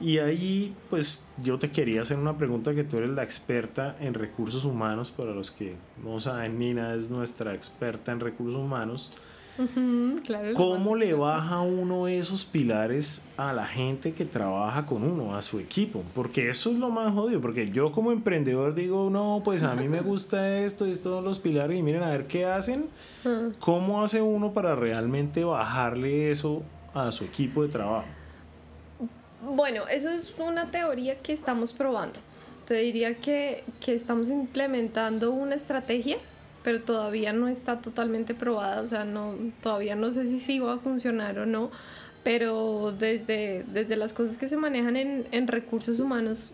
Y 0.00 0.16
ahí, 0.16 0.74
pues 0.88 1.30
yo 1.36 1.58
te 1.58 1.70
quería 1.70 2.00
hacer 2.00 2.16
una 2.16 2.38
pregunta 2.38 2.74
que 2.74 2.82
tú 2.82 2.96
eres 2.96 3.10
la 3.10 3.22
experta 3.22 3.94
en 4.00 4.14
recursos 4.14 4.64
humanos, 4.64 5.10
para 5.10 5.32
los 5.32 5.50
que 5.50 5.76
no 6.02 6.18
saben, 6.18 6.58
Nina 6.58 6.94
es 6.94 7.10
nuestra 7.10 7.52
experta 7.52 8.10
en 8.10 8.20
recursos 8.20 8.58
humanos. 8.58 9.12
¿Cómo 10.54 10.96
le 10.96 11.12
baja 11.14 11.60
uno 11.60 12.08
esos 12.08 12.44
pilares 12.44 13.22
a 13.36 13.52
la 13.52 13.66
gente 13.66 14.12
que 14.12 14.24
trabaja 14.24 14.86
con 14.86 15.02
uno, 15.02 15.34
a 15.34 15.42
su 15.42 15.58
equipo? 15.58 16.02
Porque 16.14 16.48
eso 16.48 16.70
es 16.70 16.76
lo 16.76 16.90
más 16.90 17.12
jodido, 17.12 17.40
porque 17.40 17.70
yo 17.70 17.92
como 17.92 18.12
emprendedor 18.12 18.74
digo, 18.74 19.10
no, 19.10 19.42
pues 19.44 19.62
a 19.62 19.74
mí 19.74 19.88
me 19.88 20.00
gusta 20.00 20.58
esto 20.58 20.86
y 20.86 20.92
estos 20.92 21.14
son 21.14 21.24
los 21.24 21.38
pilares 21.38 21.78
y 21.78 21.82
miren 21.82 22.02
a 22.02 22.10
ver 22.10 22.26
qué 22.26 22.46
hacen. 22.46 22.88
¿Cómo 23.58 24.02
hace 24.02 24.22
uno 24.22 24.52
para 24.52 24.74
realmente 24.74 25.44
bajarle 25.44 26.30
eso 26.30 26.62
a 26.94 27.12
su 27.12 27.24
equipo 27.24 27.62
de 27.62 27.68
trabajo? 27.68 28.06
Bueno, 29.42 29.86
eso 29.88 30.10
es 30.10 30.32
una 30.38 30.70
teoría 30.70 31.18
que 31.18 31.32
estamos 31.32 31.72
probando. 31.72 32.18
Te 32.66 32.74
diría 32.74 33.16
que, 33.16 33.64
que 33.80 33.94
estamos 33.94 34.28
implementando 34.28 35.32
una 35.32 35.54
estrategia 35.54 36.18
pero 36.62 36.80
todavía 36.82 37.32
no 37.32 37.48
está 37.48 37.80
totalmente 37.80 38.34
probada, 38.34 38.82
o 38.82 38.86
sea, 38.86 39.04
no, 39.04 39.34
todavía 39.62 39.96
no 39.96 40.10
sé 40.12 40.26
si 40.26 40.38
sí 40.38 40.58
va 40.58 40.74
a 40.74 40.78
funcionar 40.78 41.38
o 41.38 41.46
no, 41.46 41.70
pero 42.22 42.92
desde, 42.92 43.64
desde 43.72 43.96
las 43.96 44.12
cosas 44.12 44.36
que 44.36 44.46
se 44.46 44.56
manejan 44.56 44.96
en, 44.96 45.26
en 45.32 45.46
recursos 45.46 46.00
humanos, 46.00 46.52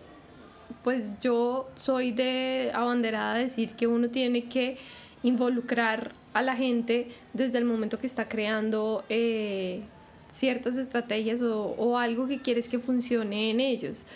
pues 0.85 1.19
yo 1.21 1.69
soy 1.75 2.13
de 2.13 2.71
abanderada 2.73 3.35
a 3.35 3.39
decir 3.39 3.73
que 3.75 3.89
uno 3.89 4.11
tiene 4.11 4.45
que 4.45 4.79
involucrar 5.25 6.13
a 6.33 6.43
la 6.43 6.55
gente 6.55 7.09
desde 7.33 7.59
el 7.59 7.65
momento 7.65 7.99
que 7.99 8.07
está 8.07 8.29
creando 8.29 9.05
eh, 9.09 9.81
ciertas 10.31 10.77
estrategias 10.77 11.43
o, 11.43 11.71
o 11.79 11.99
algo 11.99 12.29
que 12.29 12.41
quieres 12.41 12.69
que 12.69 12.79
funcione 12.79 13.51
en 13.51 13.59
ellos. 13.59 14.07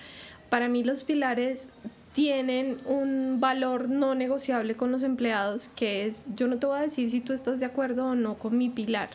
Para 0.51 0.69
mí 0.69 0.85
los 0.85 1.03
pilares 1.03 1.69
tienen 2.13 2.81
un 2.87 3.39
valor 3.39 3.89
no 3.89 4.15
negociable 4.15 4.75
con 4.75 4.91
los 4.91 5.03
empleados, 5.03 5.69
que 5.69 6.07
es, 6.07 6.27
yo 6.35 6.49
no 6.49 6.59
te 6.59 6.67
voy 6.67 6.79
a 6.79 6.83
decir 6.83 7.11
si 7.11 7.21
tú 7.21 7.33
estás 7.33 7.61
de 7.61 7.67
acuerdo 7.67 8.07
o 8.07 8.15
no 8.15 8.35
con 8.39 8.59
mi 8.59 8.69
pilar, 8.69 9.11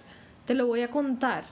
te 0.46 0.54
lo 0.54 0.68
voy 0.68 0.82
a 0.82 0.90
contar, 0.90 1.44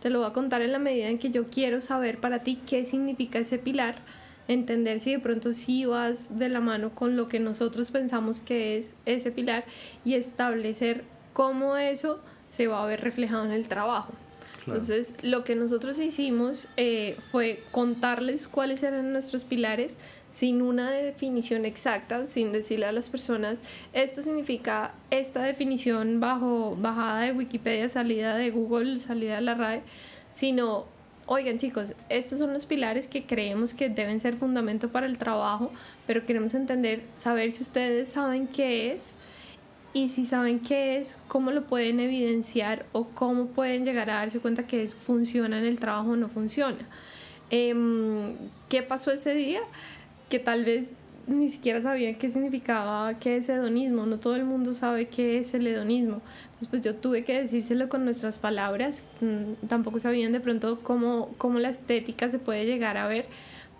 te 0.00 0.10
lo 0.10 0.18
voy 0.18 0.28
a 0.28 0.32
contar 0.32 0.60
en 0.60 0.72
la 0.72 0.78
medida 0.78 1.08
en 1.08 1.18
que 1.18 1.30
yo 1.30 1.48
quiero 1.48 1.80
saber 1.80 2.20
para 2.20 2.40
ti 2.40 2.60
qué 2.66 2.84
significa 2.84 3.38
ese 3.38 3.58
pilar, 3.58 3.96
entender 4.46 5.00
si 5.00 5.12
de 5.12 5.18
pronto 5.18 5.54
sí 5.54 5.86
vas 5.86 6.38
de 6.38 6.50
la 6.50 6.60
mano 6.60 6.94
con 6.94 7.16
lo 7.16 7.28
que 7.28 7.40
nosotros 7.40 7.90
pensamos 7.90 8.40
que 8.40 8.76
es 8.76 8.96
ese 9.06 9.32
pilar 9.32 9.64
y 10.04 10.14
establecer 10.14 11.04
cómo 11.32 11.78
eso 11.78 12.20
se 12.48 12.66
va 12.66 12.82
a 12.82 12.86
ver 12.86 13.00
reflejado 13.00 13.46
en 13.46 13.52
el 13.52 13.68
trabajo. 13.68 14.12
Entonces, 14.66 15.14
lo 15.22 15.44
que 15.44 15.54
nosotros 15.54 15.98
hicimos 15.98 16.68
eh, 16.76 17.16
fue 17.30 17.62
contarles 17.70 18.48
cuáles 18.48 18.82
eran 18.82 19.12
nuestros 19.12 19.44
pilares, 19.44 19.96
sin 20.30 20.62
una 20.62 20.90
definición 20.90 21.64
exacta, 21.64 22.26
sin 22.28 22.52
decirle 22.52 22.86
a 22.86 22.92
las 22.92 23.08
personas, 23.08 23.60
esto 23.92 24.20
significa 24.22 24.92
esta 25.10 25.42
definición 25.42 26.18
bajo 26.18 26.76
bajada 26.76 27.20
de 27.20 27.32
Wikipedia, 27.32 27.88
salida 27.88 28.36
de 28.36 28.50
Google, 28.50 28.98
salida 28.98 29.36
de 29.36 29.42
la 29.42 29.54
RAE, 29.54 29.82
sino, 30.32 30.86
oigan 31.26 31.58
chicos, 31.58 31.94
estos 32.08 32.40
son 32.40 32.52
los 32.52 32.66
pilares 32.66 33.06
que 33.06 33.24
creemos 33.24 33.74
que 33.74 33.88
deben 33.88 34.18
ser 34.18 34.34
fundamento 34.34 34.90
para 34.90 35.06
el 35.06 35.18
trabajo, 35.18 35.70
pero 36.06 36.26
queremos 36.26 36.54
entender, 36.54 37.02
saber 37.16 37.52
si 37.52 37.62
ustedes 37.62 38.08
saben 38.08 38.48
qué 38.48 38.92
es 38.92 39.14
y 39.94 40.10
si 40.10 40.26
saben 40.26 40.60
qué 40.60 40.98
es, 40.98 41.18
cómo 41.28 41.50
lo 41.50 41.66
pueden 41.66 42.00
evidenciar 42.00 42.84
o 42.92 43.04
cómo 43.08 43.46
pueden 43.46 43.86
llegar 43.86 44.10
a 44.10 44.16
darse 44.16 44.40
cuenta 44.40 44.66
que 44.66 44.82
eso 44.82 44.96
funciona 44.96 45.58
en 45.58 45.64
el 45.64 45.80
trabajo 45.80 46.10
o 46.10 46.16
no 46.16 46.28
funciona. 46.28 46.86
Em, 47.50 48.34
¿Qué 48.68 48.82
pasó 48.82 49.12
ese 49.12 49.34
día? 49.34 49.60
que 50.28 50.38
tal 50.38 50.64
vez 50.64 50.90
ni 51.26 51.48
siquiera 51.48 51.80
sabían 51.80 52.16
qué 52.16 52.28
significaba 52.28 53.18
qué 53.18 53.36
es 53.36 53.48
hedonismo, 53.48 54.04
no 54.04 54.18
todo 54.18 54.36
el 54.36 54.44
mundo 54.44 54.74
sabe 54.74 55.06
qué 55.06 55.38
es 55.38 55.54
el 55.54 55.66
hedonismo. 55.66 56.20
Entonces 56.44 56.68
pues 56.68 56.82
yo 56.82 56.96
tuve 56.96 57.24
que 57.24 57.40
decírselo 57.40 57.88
con 57.88 58.04
nuestras 58.04 58.38
palabras, 58.38 59.04
mm, 59.20 59.66
tampoco 59.68 60.00
sabían 60.00 60.32
de 60.32 60.40
pronto 60.40 60.80
cómo, 60.82 61.30
cómo 61.38 61.58
la 61.58 61.70
estética 61.70 62.28
se 62.28 62.38
puede 62.38 62.66
llegar 62.66 62.96
a 62.96 63.06
ver, 63.06 63.26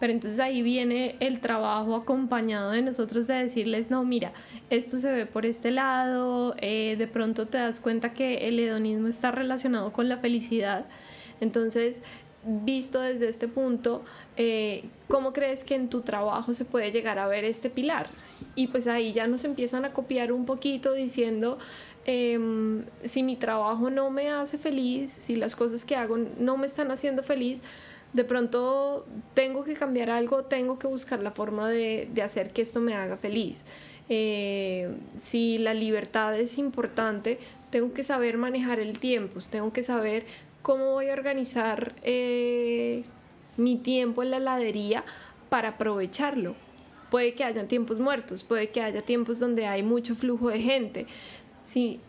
pero 0.00 0.12
entonces 0.12 0.40
ahí 0.40 0.62
viene 0.62 1.16
el 1.20 1.40
trabajo 1.40 1.94
acompañado 1.94 2.72
de 2.72 2.82
nosotros 2.82 3.26
de 3.26 3.34
decirles, 3.34 3.90
no, 3.90 4.04
mira, 4.04 4.32
esto 4.70 4.98
se 4.98 5.12
ve 5.12 5.26
por 5.26 5.46
este 5.46 5.70
lado, 5.70 6.54
eh, 6.58 6.96
de 6.98 7.06
pronto 7.06 7.46
te 7.46 7.58
das 7.58 7.80
cuenta 7.80 8.12
que 8.12 8.48
el 8.48 8.58
hedonismo 8.58 9.08
está 9.08 9.30
relacionado 9.30 9.92
con 9.92 10.08
la 10.08 10.18
felicidad, 10.18 10.86
entonces 11.40 12.00
visto 12.44 13.00
desde 13.00 13.28
este 13.28 13.48
punto, 13.48 14.04
eh, 14.36 14.84
¿cómo 15.08 15.32
crees 15.32 15.64
que 15.64 15.74
en 15.74 15.88
tu 15.88 16.02
trabajo 16.02 16.54
se 16.54 16.64
puede 16.64 16.90
llegar 16.90 17.18
a 17.18 17.26
ver 17.26 17.44
este 17.44 17.70
pilar? 17.70 18.08
Y 18.54 18.68
pues 18.68 18.86
ahí 18.86 19.12
ya 19.12 19.26
nos 19.26 19.44
empiezan 19.44 19.84
a 19.84 19.92
copiar 19.92 20.32
un 20.32 20.44
poquito 20.44 20.92
diciendo, 20.92 21.58
em, 22.04 22.84
si 23.02 23.22
mi 23.22 23.36
trabajo 23.36 23.90
no 23.90 24.10
me 24.10 24.30
hace 24.30 24.58
feliz, 24.58 25.10
si 25.10 25.36
las 25.36 25.56
cosas 25.56 25.84
que 25.84 25.96
hago 25.96 26.18
no 26.38 26.56
me 26.56 26.66
están 26.66 26.90
haciendo 26.90 27.22
feliz, 27.22 27.62
de 28.14 28.24
pronto 28.24 29.04
tengo 29.34 29.64
que 29.64 29.74
cambiar 29.74 30.08
algo, 30.08 30.44
tengo 30.44 30.78
que 30.78 30.86
buscar 30.86 31.20
la 31.20 31.32
forma 31.32 31.68
de, 31.68 32.08
hacer 32.22 32.52
que 32.52 32.62
esto 32.62 32.80
me 32.80 32.94
haga 32.94 33.16
feliz. 33.16 33.64
Eh, 34.08 34.94
si 35.16 35.58
la 35.58 35.74
libertad 35.74 36.38
es 36.38 36.56
importante, 36.58 37.38
tengo 37.70 37.92
que 37.92 38.04
saber 38.04 38.38
manejar 38.38 38.78
el 38.78 38.98
tiempo, 39.00 39.40
tengo 39.50 39.72
que 39.72 39.82
saber 39.82 40.26
cómo 40.62 40.92
voy 40.92 41.08
a 41.08 41.12
organizar 41.12 41.94
eh, 42.02 43.02
mi 43.56 43.76
tiempo 43.76 44.22
en 44.22 44.30
la 44.30 44.36
heladería 44.36 45.04
para 45.48 45.70
aprovecharlo. 45.70 46.54
Puede 47.10 47.34
que 47.34 47.42
haya 47.42 47.66
tiempos 47.66 47.98
muertos, 47.98 48.44
puede 48.44 48.68
que 48.68 48.80
haya 48.80 49.02
tiempos 49.02 49.40
donde 49.40 49.66
hay 49.66 49.82
mucho 49.82 50.14
flujo 50.14 50.50
de 50.50 50.60
gente. 50.60 51.06
Si 51.64 52.00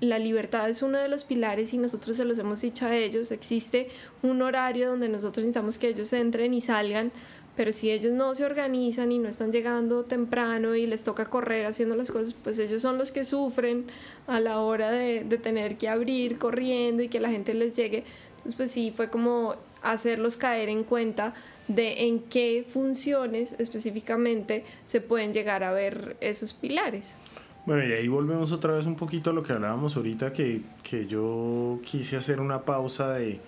la 0.00 0.18
libertad 0.18 0.68
es 0.68 0.82
uno 0.82 0.98
de 0.98 1.08
los 1.08 1.24
pilares 1.24 1.72
y 1.72 1.78
nosotros 1.78 2.16
se 2.16 2.24
los 2.24 2.38
hemos 2.38 2.60
dicho 2.60 2.86
a 2.86 2.96
ellos, 2.96 3.30
existe 3.30 3.88
un 4.22 4.42
horario 4.42 4.90
donde 4.90 5.08
nosotros 5.08 5.44
necesitamos 5.44 5.78
que 5.78 5.88
ellos 5.88 6.12
entren 6.12 6.54
y 6.54 6.60
salgan, 6.60 7.12
pero 7.56 7.72
si 7.72 7.90
ellos 7.90 8.12
no 8.12 8.34
se 8.34 8.44
organizan 8.44 9.12
y 9.12 9.18
no 9.18 9.28
están 9.28 9.52
llegando 9.52 10.04
temprano 10.04 10.74
y 10.74 10.86
les 10.86 11.04
toca 11.04 11.26
correr 11.26 11.66
haciendo 11.66 11.94
las 11.94 12.10
cosas, 12.10 12.34
pues 12.34 12.58
ellos 12.58 12.82
son 12.82 12.98
los 12.98 13.12
que 13.12 13.22
sufren 13.22 13.86
a 14.26 14.40
la 14.40 14.58
hora 14.60 14.90
de, 14.90 15.24
de 15.24 15.38
tener 15.38 15.78
que 15.78 15.88
abrir 15.88 16.38
corriendo 16.38 17.02
y 17.02 17.08
que 17.08 17.20
la 17.20 17.30
gente 17.30 17.54
les 17.54 17.76
llegue. 17.76 18.04
Entonces, 18.30 18.56
pues 18.56 18.70
sí, 18.72 18.92
fue 18.94 19.08
como 19.08 19.54
hacerlos 19.82 20.36
caer 20.36 20.68
en 20.68 20.82
cuenta 20.82 21.34
de 21.68 22.06
en 22.08 22.20
qué 22.20 22.66
funciones 22.68 23.54
específicamente 23.58 24.64
se 24.84 25.00
pueden 25.00 25.32
llegar 25.32 25.62
a 25.62 25.72
ver 25.72 26.16
esos 26.20 26.54
pilares. 26.54 27.14
Bueno, 27.66 27.84
y 27.86 27.92
ahí 27.92 28.08
volvemos 28.08 28.52
otra 28.52 28.74
vez 28.74 28.86
un 28.86 28.96
poquito 28.96 29.30
a 29.30 29.32
lo 29.32 29.42
que 29.42 29.52
hablábamos 29.52 29.96
ahorita, 29.96 30.32
que, 30.32 30.62
que 30.82 31.06
yo 31.06 31.80
quise 31.82 32.16
hacer 32.16 32.40
una 32.40 32.60
pausa 32.60 33.12
de 33.14 33.40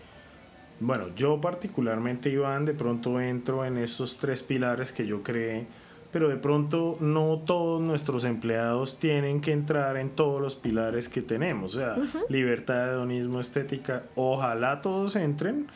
bueno, 0.78 1.06
yo 1.16 1.40
particularmente, 1.40 2.28
Iván, 2.28 2.66
de 2.66 2.74
pronto 2.74 3.18
entro 3.18 3.64
en 3.64 3.78
estos 3.78 4.18
tres 4.18 4.42
pilares 4.42 4.92
que 4.92 5.06
yo 5.06 5.22
creé, 5.22 5.66
pero 6.12 6.28
de 6.28 6.36
pronto 6.36 6.98
no 7.00 7.38
todos 7.46 7.80
nuestros 7.80 8.24
empleados 8.24 8.98
tienen 8.98 9.40
que 9.40 9.52
entrar 9.52 9.96
en 9.96 10.10
todos 10.10 10.40
los 10.40 10.54
pilares 10.54 11.08
que 11.08 11.22
tenemos, 11.22 11.74
o 11.74 11.78
sea, 11.78 11.96
libertad, 12.28 12.90
hedonismo, 12.90 13.40
estética, 13.40 14.02
ojalá 14.16 14.82
todos 14.82 15.16
entren, 15.16 15.66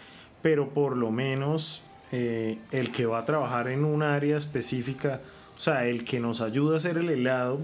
pero 0.43 0.69
por 0.69 0.99
lo 0.99 1.11
menos 1.11 1.83
eh, 2.13 2.59
el 2.71 2.93
que 2.93 3.07
va 3.07 3.21
a 3.21 3.25
trabajar 3.25 3.69
en 3.69 3.87
un 3.87 4.03
área 4.03 4.37
específica, 4.37 5.23
o 5.57 5.61
sea, 5.61 5.87
el 5.87 6.05
que 6.05 6.21
nos 6.21 6.43
ayuda 6.43 6.75
a 6.75 6.77
hacer 6.77 6.99
el 6.99 7.09
helado 7.09 7.61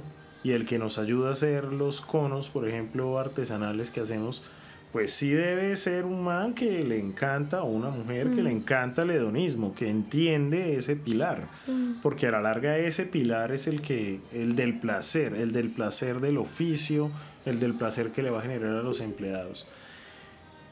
y 0.47 0.53
el 0.53 0.65
que 0.65 0.79
nos 0.79 0.97
ayuda 0.99 1.31
a 1.31 1.33
hacer 1.33 1.73
los 1.73 2.01
conos, 2.01 2.51
por 2.51 2.69
ejemplo, 2.69 3.19
artesanales 3.19 3.91
que 3.91 3.99
hacemos, 3.99 4.45
pues 4.93 5.13
sí 5.13 5.31
debe 5.31 5.75
ser 5.75 6.05
un 6.05 6.23
man 6.23 6.55
que 6.55 6.85
le 6.85 7.01
encanta 7.01 7.65
o 7.65 7.67
una 7.67 7.91
mujer 7.91 8.29
que 8.29 8.45
le 8.45 8.53
mm. 8.53 8.59
encanta 8.59 9.03
el 9.03 9.11
hedonismo, 9.11 9.75
que 9.75 9.91
entiende 9.91 10.77
ese 10.77 10.95
pilar, 10.95 11.49
mm. 11.67 12.01
porque 12.01 12.29
a 12.29 12.31
la 12.31 12.41
larga 12.41 12.79
ese 12.79 13.07
pilar 13.07 13.51
es 13.51 13.67
el 13.67 13.81
que 13.81 14.21
el 14.33 14.55
del 14.55 14.79
placer, 14.79 15.35
el 15.35 15.51
del 15.51 15.69
placer 15.69 16.21
del 16.21 16.39
oficio, 16.39 17.11
el 17.45 17.59
del 17.59 17.75
placer 17.75 18.13
que 18.13 18.23
le 18.23 18.31
va 18.31 18.39
a 18.39 18.43
generar 18.43 18.77
a 18.77 18.83
los 18.83 19.01
empleados. 19.01 19.67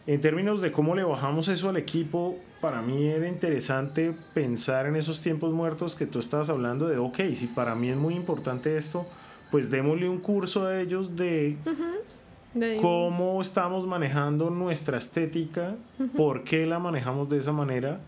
En 0.07 0.20
términos 0.20 0.61
de 0.61 0.70
cómo 0.70 0.95
le 0.95 1.03
bajamos 1.03 1.49
eso 1.49 1.68
al 1.68 1.79
equipo, 1.79 2.39
para 2.61 2.81
mí 2.81 3.07
era 3.07 3.27
interesante 3.27 4.14
pensar 4.35 4.87
en 4.87 4.95
esos 4.95 5.20
tiempos 5.20 5.53
muertos 5.53 5.97
que 5.97 6.07
tú 6.07 6.20
estabas 6.20 6.49
hablando 6.49 6.87
de, 6.87 6.97
ok, 6.99 7.18
si 7.35 7.49
para 7.49 7.75
mí 7.75 7.89
es 7.89 7.97
muy 7.97 8.14
importante 8.14 8.77
esto, 8.77 9.05
pues 9.51 9.71
démosle 9.71 10.09
un 10.09 10.19
curso 10.19 10.67
a 10.67 10.81
ellos 10.81 11.17
de 11.17 11.57
cómo 12.81 13.43
estamos 13.43 13.87
manejando 13.87 14.51
nuestra 14.51 14.99
estética, 14.99 15.77
por 16.17 16.45
qué 16.45 16.67
la 16.67 16.79
manejamos 16.79 17.29
de 17.29 17.39
esa 17.39 17.53
manera, 17.53 18.01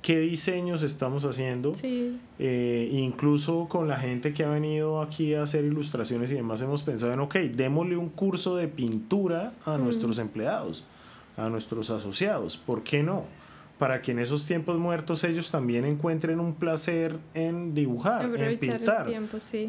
qué 0.00 0.18
diseños 0.20 0.82
estamos 0.82 1.24
haciendo. 1.24 1.72
Eh, 2.38 2.88
incluso 2.92 3.66
con 3.68 3.88
la 3.88 3.96
gente 3.96 4.32
que 4.32 4.44
ha 4.44 4.48
venido 4.48 5.00
aquí 5.00 5.34
a 5.34 5.42
hacer 5.42 5.64
ilustraciones 5.64 6.30
y 6.30 6.34
demás, 6.34 6.60
hemos 6.62 6.82
pensado 6.82 7.12
en, 7.12 7.20
ok, 7.20 7.36
démosle 7.36 7.96
un 7.96 8.08
curso 8.08 8.56
de 8.56 8.68
pintura 8.68 9.52
a 9.64 9.78
nuestros 9.78 10.18
empleados, 10.18 10.84
a 11.36 11.48
nuestros 11.48 11.90
asociados, 11.90 12.56
¿por 12.56 12.82
qué 12.82 13.02
no? 13.02 13.24
Para 13.82 14.00
que 14.00 14.12
en 14.12 14.20
esos 14.20 14.46
tiempos 14.46 14.78
muertos 14.78 15.24
ellos 15.24 15.50
también 15.50 15.84
encuentren 15.84 16.38
un 16.38 16.54
placer 16.54 17.18
en 17.34 17.74
dibujar, 17.74 18.26
en 18.26 18.56
pintar. 18.56 19.08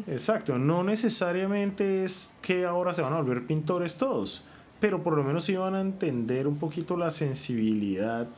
Exacto, 0.06 0.56
no 0.56 0.84
necesariamente 0.84 2.04
es 2.04 2.32
que 2.40 2.64
ahora 2.64 2.94
se 2.94 3.02
van 3.02 3.12
a 3.12 3.16
volver 3.16 3.44
pintores 3.44 3.96
todos, 3.96 4.44
pero 4.78 5.02
por 5.02 5.16
lo 5.16 5.24
menos 5.24 5.48
iban 5.48 5.74
a 5.74 5.80
entender 5.80 6.46
un 6.46 6.58
poquito 6.58 6.96
la 6.96 7.10
sensibilidad 7.10 8.28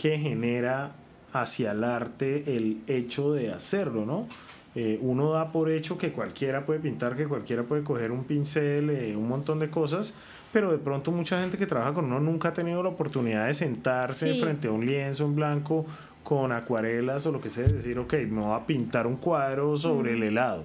que 0.00 0.16
genera 0.16 0.92
hacia 1.32 1.72
el 1.72 1.82
arte 1.82 2.56
el 2.56 2.82
hecho 2.86 3.32
de 3.32 3.52
hacerlo, 3.52 4.06
¿no? 4.06 4.28
Eh, 4.74 4.98
uno 5.00 5.32
da 5.32 5.50
por 5.50 5.70
hecho 5.70 5.96
que 5.96 6.12
cualquiera 6.12 6.66
puede 6.66 6.80
pintar, 6.80 7.16
que 7.16 7.26
cualquiera 7.26 7.62
puede 7.62 7.82
coger 7.82 8.12
un 8.12 8.24
pincel, 8.24 8.90
eh, 8.90 9.16
un 9.16 9.26
montón 9.26 9.58
de 9.58 9.70
cosas, 9.70 10.16
pero 10.52 10.70
de 10.70 10.78
pronto 10.78 11.10
mucha 11.10 11.40
gente 11.40 11.56
que 11.56 11.66
trabaja 11.66 11.94
con 11.94 12.04
uno 12.04 12.20
nunca 12.20 12.48
ha 12.48 12.52
tenido 12.52 12.82
la 12.82 12.90
oportunidad 12.90 13.46
de 13.46 13.54
sentarse 13.54 14.34
frente 14.38 14.68
a 14.68 14.70
un 14.70 14.84
lienzo 14.84 15.24
en 15.24 15.34
blanco 15.34 15.86
con 16.22 16.52
acuarelas 16.52 17.24
o 17.26 17.32
lo 17.32 17.40
que 17.40 17.48
sea, 17.48 17.66
decir, 17.66 17.98
ok, 17.98 18.12
me 18.28 18.42
voy 18.42 18.54
a 18.54 18.66
pintar 18.66 19.06
un 19.06 19.16
cuadro 19.16 19.76
sobre 19.78 20.12
el 20.12 20.22
helado. 20.22 20.64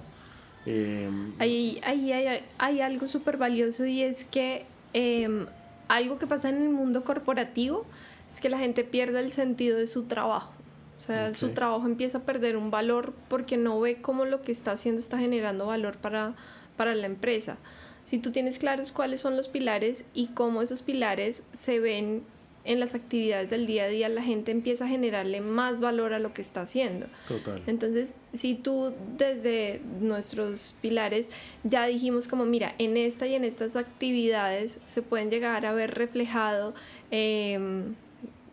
Eh, 0.66 1.08
ahí, 1.38 1.80
ahí 1.84 2.12
hay, 2.12 2.44
hay, 2.58 2.80
algo 2.80 3.06
súper 3.06 3.36
valioso 3.36 3.84
y 3.84 4.02
es 4.02 4.24
que 4.24 4.64
em, 4.92 5.46
algo 5.88 6.18
que 6.18 6.26
pasa 6.26 6.48
en 6.48 6.62
el 6.62 6.70
mundo 6.70 7.04
corporativo 7.04 7.86
es 8.30 8.40
que 8.40 8.48
la 8.48 8.58
gente 8.58 8.84
pierde 8.84 9.20
el 9.20 9.30
sentido 9.30 9.78
de 9.78 9.86
su 9.86 10.04
trabajo. 10.04 10.52
O 10.96 11.00
sea, 11.00 11.34
su 11.34 11.50
trabajo 11.50 11.86
empieza 11.86 12.18
a 12.18 12.22
perder 12.22 12.56
un 12.56 12.70
valor 12.70 13.12
porque 13.28 13.56
no 13.56 13.80
ve 13.80 14.00
cómo 14.00 14.24
lo 14.24 14.42
que 14.42 14.52
está 14.52 14.72
haciendo 14.72 15.00
está 15.00 15.18
generando 15.18 15.66
valor 15.66 15.96
para, 15.96 16.34
para 16.76 16.94
la 16.94 17.06
empresa. 17.06 17.58
Si 18.04 18.18
tú 18.18 18.32
tienes 18.32 18.58
claros 18.58 18.92
cuáles 18.92 19.20
son 19.20 19.36
los 19.36 19.48
pilares 19.48 20.04
y 20.14 20.28
cómo 20.28 20.62
esos 20.62 20.82
pilares 20.82 21.42
se 21.52 21.80
ven 21.80 22.22
en 22.64 22.80
las 22.80 22.94
actividades 22.94 23.50
del 23.50 23.66
día 23.66 23.84
a 23.84 23.88
día, 23.88 24.08
la 24.08 24.22
gente 24.22 24.50
empieza 24.50 24.86
a 24.86 24.88
generarle 24.88 25.40
más 25.40 25.80
valor 25.80 26.14
a 26.14 26.18
lo 26.18 26.32
que 26.32 26.40
está 26.40 26.62
haciendo. 26.62 27.06
Total. 27.28 27.62
Entonces, 27.66 28.14
si 28.32 28.54
tú 28.54 28.94
desde 29.18 29.80
nuestros 30.00 30.74
pilares 30.80 31.30
ya 31.62 31.86
dijimos 31.86 32.26
como, 32.26 32.46
mira, 32.46 32.74
en 32.78 32.96
esta 32.96 33.26
y 33.26 33.34
en 33.34 33.44
estas 33.44 33.76
actividades 33.76 34.78
se 34.86 35.02
pueden 35.02 35.30
llegar 35.30 35.66
a 35.66 35.72
ver 35.72 35.94
reflejado, 35.94 36.74
em, 37.10 37.94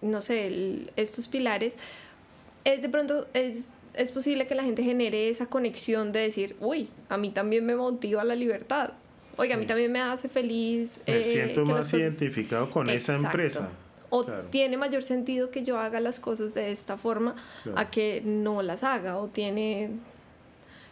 no 0.01 0.19
sé, 0.19 0.87
estos 0.97 1.27
pilares, 1.27 1.75
es 2.63 2.81
de 2.81 2.89
pronto, 2.89 3.27
es 3.33 3.67
es 3.93 4.11
posible 4.11 4.47
que 4.47 4.55
la 4.55 4.63
gente 4.63 4.83
genere 4.83 5.29
esa 5.29 5.47
conexión 5.47 6.11
de 6.11 6.21
decir, 6.21 6.55
uy, 6.59 6.89
a 7.09 7.17
mí 7.17 7.29
también 7.29 7.65
me 7.65 7.75
motiva 7.75 8.23
la 8.23 8.35
libertad. 8.35 8.93
Oiga, 9.37 9.55
a 9.55 9.57
mí 9.57 9.65
también 9.65 9.91
me 9.91 10.01
hace 10.01 10.29
feliz. 10.29 11.01
Me 11.07 11.21
eh, 11.21 11.23
siento 11.23 11.65
más 11.65 11.93
identificado 11.93 12.69
con 12.69 12.89
esa 12.89 13.15
empresa. 13.15 13.69
O 14.09 14.25
tiene 14.25 14.75
mayor 14.75 15.03
sentido 15.03 15.51
que 15.51 15.63
yo 15.63 15.79
haga 15.79 16.01
las 16.01 16.19
cosas 16.19 16.53
de 16.53 16.71
esta 16.71 16.97
forma 16.97 17.35
a 17.75 17.89
que 17.89 18.21
no 18.25 18.61
las 18.61 18.83
haga. 18.83 19.17
O 19.17 19.27
tiene, 19.27 19.89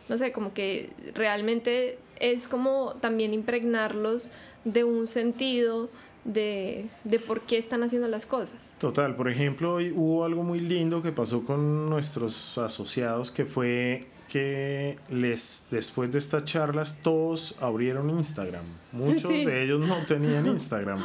no 0.07 0.17
sé, 0.17 0.31
como 0.31 0.53
que 0.53 0.89
realmente 1.15 1.99
es 2.19 2.47
como 2.47 2.95
también 3.01 3.33
impregnarlos 3.33 4.31
de 4.63 4.85
un 4.85 5.05
sentido 5.05 5.89
de, 6.25 6.87
de, 7.03 7.19
por 7.19 7.41
qué 7.41 7.57
están 7.57 7.83
haciendo 7.83 8.07
las 8.07 8.25
cosas. 8.25 8.73
Total, 8.77 9.15
por 9.15 9.29
ejemplo, 9.29 9.77
hubo 9.95 10.25
algo 10.25 10.43
muy 10.43 10.59
lindo 10.59 11.01
que 11.01 11.11
pasó 11.11 11.43
con 11.43 11.89
nuestros 11.89 12.57
asociados 12.57 13.31
que 13.31 13.45
fue 13.45 14.07
que 14.29 14.97
les 15.09 15.67
después 15.71 16.11
de 16.11 16.19
estas 16.19 16.45
charlas 16.45 16.99
todos 17.01 17.55
abrieron 17.59 18.09
Instagram. 18.11 18.63
Muchos 18.91 19.31
de 19.31 19.63
ellos 19.63 19.81
no 19.85 19.97
tenían 20.05 20.45
Instagram. 20.47 21.01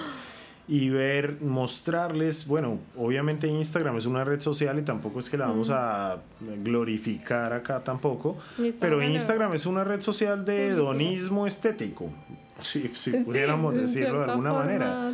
Y 0.66 0.88
ver, 0.88 1.42
mostrarles, 1.42 2.46
bueno, 2.46 2.78
obviamente 2.96 3.46
Instagram 3.46 3.98
es 3.98 4.06
una 4.06 4.24
red 4.24 4.40
social 4.40 4.78
y 4.78 4.82
tampoco 4.82 5.18
es 5.18 5.28
que 5.28 5.36
la 5.36 5.46
vamos 5.46 5.68
a 5.70 6.22
glorificar 6.62 7.52
acá 7.52 7.84
tampoco, 7.84 8.38
pero 8.80 9.02
Instagram 9.02 9.52
es 9.52 9.66
una 9.66 9.84
red 9.84 10.00
social 10.00 10.44
de 10.44 10.68
hedonismo 10.68 11.46
estético 11.46 12.10
si, 12.58 12.88
si 12.94 13.10
pudiéramos 13.12 13.74
decirlo 13.74 14.20
de 14.20 14.30
alguna 14.30 14.52
manera. 14.52 15.12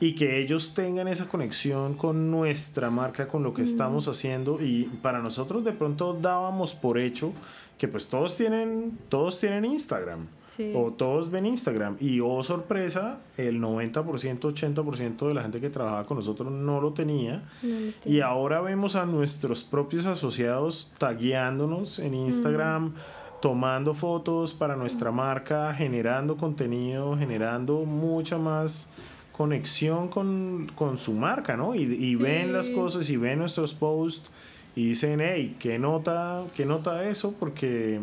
Y 0.00 0.14
que 0.14 0.40
ellos 0.40 0.74
tengan 0.74 1.08
esa 1.08 1.28
conexión 1.28 1.94
con 1.94 2.30
nuestra 2.30 2.90
marca, 2.90 3.28
con 3.28 3.42
lo 3.42 3.52
que 3.54 3.62
estamos 3.62 4.08
haciendo. 4.08 4.60
Y 4.60 4.84
para 5.02 5.20
nosotros 5.20 5.64
de 5.64 5.72
pronto 5.72 6.14
dábamos 6.14 6.74
por 6.74 6.98
hecho 6.98 7.32
que 7.78 7.88
pues 7.88 8.06
todos 8.06 8.36
tienen, 8.36 8.96
todos 9.08 9.40
tienen 9.40 9.64
Instagram. 9.64 10.26
O 10.74 10.92
todos 10.92 11.30
ven 11.30 11.46
Instagram. 11.46 11.96
Y 11.98 12.20
oh 12.20 12.42
sorpresa, 12.42 13.20
el 13.36 13.60
90%, 13.60 14.04
80% 14.04 15.26
de 15.26 15.34
la 15.34 15.42
gente 15.42 15.60
que 15.60 15.70
trabajaba 15.70 16.04
con 16.04 16.18
nosotros 16.18 16.52
no 16.52 16.80
lo 16.80 16.92
tenía. 16.92 17.42
y 18.04 18.20
ahora 18.20 18.60
vemos 18.60 18.94
a 18.94 19.06
nuestros 19.06 19.64
propios 19.64 20.06
asociados 20.06 20.92
tagueándonos 20.98 21.98
en 21.98 22.14
Instagram 22.14 22.92
tomando 23.42 23.92
fotos 23.92 24.54
para 24.54 24.76
nuestra 24.76 25.10
marca, 25.10 25.74
generando 25.74 26.36
contenido, 26.36 27.18
generando 27.18 27.80
mucha 27.80 28.38
más 28.38 28.92
conexión 29.32 30.08
con, 30.08 30.68
su 30.96 31.12
marca, 31.12 31.56
¿no? 31.56 31.74
Y, 31.74 32.14
ven 32.14 32.52
las 32.52 32.70
cosas 32.70 33.10
y 33.10 33.16
ven 33.16 33.40
nuestros 33.40 33.74
posts 33.74 34.30
y 34.76 34.90
dicen, 34.90 35.20
hey, 35.20 35.56
¿qué 35.58 35.76
nota, 35.76 36.44
qué 36.54 36.64
nota 36.64 37.08
eso? 37.08 37.34
Porque 37.38 37.98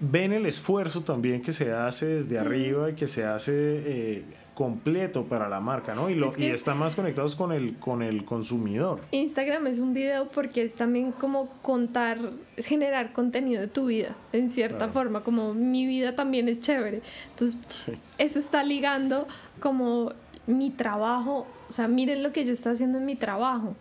ven 0.00 0.32
el 0.32 0.46
esfuerzo 0.46 1.02
también 1.02 1.42
que 1.42 1.52
se 1.52 1.74
hace 1.74 2.06
desde 2.06 2.38
arriba 2.38 2.88
y 2.88 2.94
que 2.94 3.06
se 3.06 3.26
hace 3.26 3.52
eh, 3.54 4.24
completo 4.58 5.22
para 5.22 5.48
la 5.48 5.60
marca, 5.60 5.94
¿no? 5.94 6.10
Y, 6.10 6.16
lo, 6.16 6.32
y 6.36 6.46
están 6.46 6.80
más 6.80 6.96
conectados 6.96 7.36
con 7.36 7.52
el, 7.52 7.76
con 7.76 8.02
el 8.02 8.24
consumidor. 8.24 9.02
Instagram 9.12 9.68
es 9.68 9.78
un 9.78 9.94
video 9.94 10.26
porque 10.30 10.62
es 10.62 10.74
también 10.74 11.12
como 11.12 11.48
contar, 11.62 12.18
es 12.56 12.66
generar 12.66 13.12
contenido 13.12 13.60
de 13.60 13.68
tu 13.68 13.86
vida, 13.86 14.16
en 14.32 14.50
cierta 14.50 14.88
forma, 14.88 15.22
como 15.22 15.54
mi 15.54 15.86
vida 15.86 16.16
también 16.16 16.48
es 16.48 16.60
chévere. 16.60 17.02
Entonces, 17.30 17.96
eso 18.18 18.40
está 18.40 18.64
ligando 18.64 19.28
como 19.60 20.10
mi 20.48 20.70
trabajo, 20.70 21.46
o 21.68 21.72
sea, 21.72 21.86
miren 21.86 22.24
lo 22.24 22.32
que 22.32 22.44
yo 22.44 22.52
estoy 22.52 22.72
haciendo 22.72 22.98
en 22.98 23.04
mi 23.04 23.14
trabajo. 23.14 23.76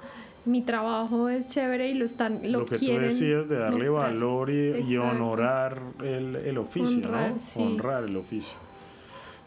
Mi 0.45 0.61
trabajo 0.61 1.28
es 1.28 1.49
chévere 1.49 1.89
y 1.89 1.95
lo 1.95 2.05
están 2.05 2.39
lo, 2.43 2.59
lo 2.59 2.65
que 2.67 2.78
tú 2.78 2.99
decías 2.99 3.49
de 3.49 3.57
darle 3.57 3.89
valor 3.89 4.51
y, 4.51 4.95
honorar 4.95 5.82
el, 6.03 6.36
el 6.36 6.57
oficio, 6.59 7.09
¿no? 7.09 7.36
Honrar 7.55 8.03
el 8.03 8.15
oficio. 8.15 8.66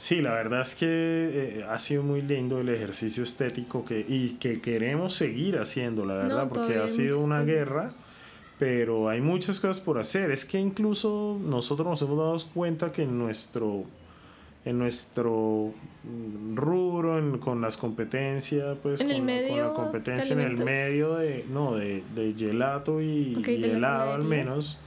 Sí, 0.01 0.23
la 0.23 0.33
verdad 0.33 0.63
es 0.63 0.75
que 0.75 0.87
eh, 0.89 1.67
ha 1.69 1.79
sido 1.79 2.03
muy 2.03 2.23
lindo 2.23 2.59
el 2.59 2.71
ejercicio 2.71 3.23
estético 3.23 3.85
que, 3.85 4.01
y 4.09 4.39
que 4.41 4.63
queremos 4.63 5.15
seguir 5.15 5.59
haciendo, 5.59 6.07
la 6.07 6.15
verdad, 6.15 6.49
porque 6.49 6.79
ha 6.79 6.89
sido 6.89 7.21
una 7.21 7.43
guerra, 7.43 7.93
pero 8.59 9.11
hay 9.11 9.21
muchas 9.21 9.61
cosas 9.61 9.79
por 9.79 9.99
hacer. 9.99 10.31
Es 10.31 10.47
que 10.47 10.59
incluso 10.59 11.39
nosotros 11.45 11.87
nos 11.87 12.01
hemos 12.01 12.17
dado 12.17 12.39
cuenta 12.55 12.91
que 12.93 13.03
en 13.03 13.19
nuestro, 13.19 13.85
en 14.65 14.79
nuestro 14.79 15.75
rubro, 16.55 17.39
con 17.39 17.61
las 17.61 17.77
competencias, 17.77 18.79
pues 18.83 19.03
con, 19.03 19.27
la 19.27 19.75
competencia 19.75 20.33
en 20.33 20.41
el 20.41 20.57
medio 20.65 21.17
de, 21.17 21.45
no, 21.51 21.75
de, 21.75 22.03
de 22.15 22.35
gelato 22.39 23.03
y, 23.03 23.43
helado 23.47 24.15
al 24.15 24.25
menos 24.25 24.79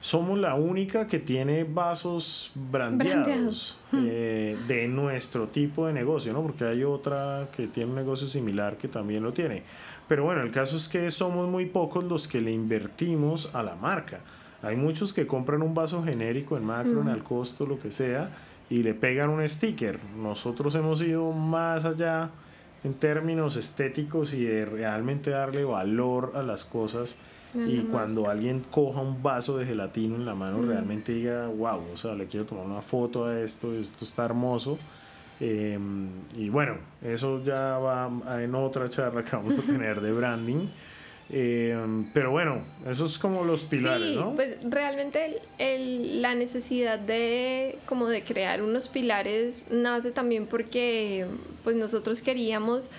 somos 0.00 0.38
la 0.38 0.54
única 0.54 1.06
que 1.06 1.18
tiene 1.18 1.64
vasos 1.64 2.52
brandeados, 2.54 3.78
eh, 3.92 4.56
de 4.68 4.86
nuestro 4.86 5.48
tipo 5.48 5.86
de 5.86 5.92
negocio, 5.92 6.32
¿no? 6.32 6.42
Porque 6.42 6.64
hay 6.64 6.84
otra 6.84 7.48
que 7.56 7.66
tiene 7.66 7.90
un 7.90 7.96
negocio 7.96 8.28
similar 8.28 8.76
que 8.76 8.88
también 8.88 9.22
lo 9.22 9.32
tiene. 9.32 9.64
Pero 10.06 10.24
bueno, 10.24 10.42
el 10.42 10.50
caso 10.50 10.76
es 10.76 10.88
que 10.88 11.10
somos 11.10 11.48
muy 11.48 11.66
pocos 11.66 12.04
los 12.04 12.28
que 12.28 12.40
le 12.40 12.52
invertimos 12.52 13.50
a 13.54 13.62
la 13.62 13.74
marca. 13.74 14.20
Hay 14.62 14.76
muchos 14.76 15.12
que 15.12 15.26
compran 15.26 15.62
un 15.62 15.74
vaso 15.74 16.02
genérico 16.02 16.56
en 16.56 16.64
macro, 16.64 17.02
en 17.02 17.08
al 17.08 17.22
costo, 17.22 17.66
lo 17.66 17.78
que 17.78 17.90
sea, 17.90 18.30
y 18.70 18.82
le 18.82 18.94
pegan 18.94 19.30
un 19.30 19.46
sticker. 19.48 19.98
Nosotros 20.16 20.74
hemos 20.74 21.02
ido 21.02 21.32
más 21.32 21.84
allá 21.84 22.30
en 22.84 22.94
términos 22.94 23.56
estéticos 23.56 24.32
y 24.32 24.44
de 24.44 24.64
realmente 24.64 25.30
darle 25.30 25.64
valor 25.64 26.32
a 26.36 26.42
las 26.42 26.64
cosas 26.64 27.18
y 27.54 27.78
cuando 27.90 28.28
alguien 28.28 28.64
coja 28.70 29.00
un 29.00 29.22
vaso 29.22 29.56
de 29.56 29.64
gelatina 29.64 30.16
en 30.16 30.26
la 30.26 30.34
mano, 30.34 30.62
realmente 30.62 31.12
diga, 31.12 31.46
wow, 31.48 31.82
o 31.92 31.96
sea, 31.96 32.14
le 32.14 32.26
quiero 32.26 32.44
tomar 32.44 32.66
una 32.66 32.82
foto 32.82 33.24
a 33.24 33.40
esto, 33.40 33.74
esto 33.74 34.04
está 34.04 34.26
hermoso. 34.26 34.78
Em, 35.40 36.08
y 36.36 36.48
bueno, 36.48 36.76
eso 37.02 37.42
ya 37.44 37.78
va 37.78 38.42
en 38.42 38.54
otra 38.54 38.88
charla 38.88 39.24
que 39.24 39.34
vamos 39.34 39.58
a 39.58 39.62
tener 39.66 40.00
de 40.00 40.12
branding. 40.12 40.68
Em, 41.30 42.10
pero 42.12 42.30
bueno, 42.30 42.62
eso 42.86 43.04
es 43.04 43.18
como 43.18 43.44
los 43.44 43.64
pilares, 43.64 44.16
sí, 44.16 44.20
Pues 44.34 44.58
realmente 44.64 45.42
el, 45.58 46.22
la 46.22 46.34
necesidad 46.34 46.98
de 46.98 47.78
como 47.84 48.06
de 48.08 48.24
crear 48.24 48.62
unos 48.62 48.88
pilares 48.88 49.66
nace 49.70 50.10
también 50.10 50.46
porque 50.46 51.26
pues 51.64 51.76
nosotros 51.76 52.22
queríamos 52.22 52.90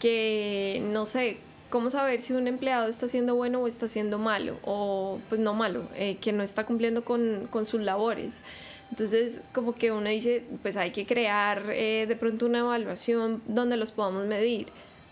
que, 0.00 0.82
no 0.92 1.06
sé, 1.06 1.38
¿Cómo 1.76 1.90
saber 1.90 2.22
si 2.22 2.32
un 2.32 2.48
empleado 2.48 2.88
está 2.88 3.06
siendo 3.06 3.34
bueno 3.34 3.60
o 3.60 3.68
está 3.68 3.86
siendo 3.86 4.18
malo? 4.18 4.58
O 4.62 5.20
pues 5.28 5.42
no 5.42 5.52
malo, 5.52 5.86
eh, 5.94 6.16
que 6.22 6.32
no 6.32 6.42
está 6.42 6.64
cumpliendo 6.64 7.04
con, 7.04 7.48
con, 7.50 7.66
sus 7.66 7.82
labores. 7.82 8.40
Entonces, 8.90 9.42
como 9.52 9.74
que 9.74 9.92
uno 9.92 10.08
dice, 10.08 10.42
pues 10.62 10.78
hay 10.78 10.90
que 10.92 11.04
crear 11.04 11.64
eh, 11.68 12.06
de 12.08 12.16
pronto 12.16 12.46
una 12.46 12.60
evaluación 12.60 13.42
donde 13.46 13.76
los 13.76 13.92
podamos 13.92 14.24
medir. 14.24 14.68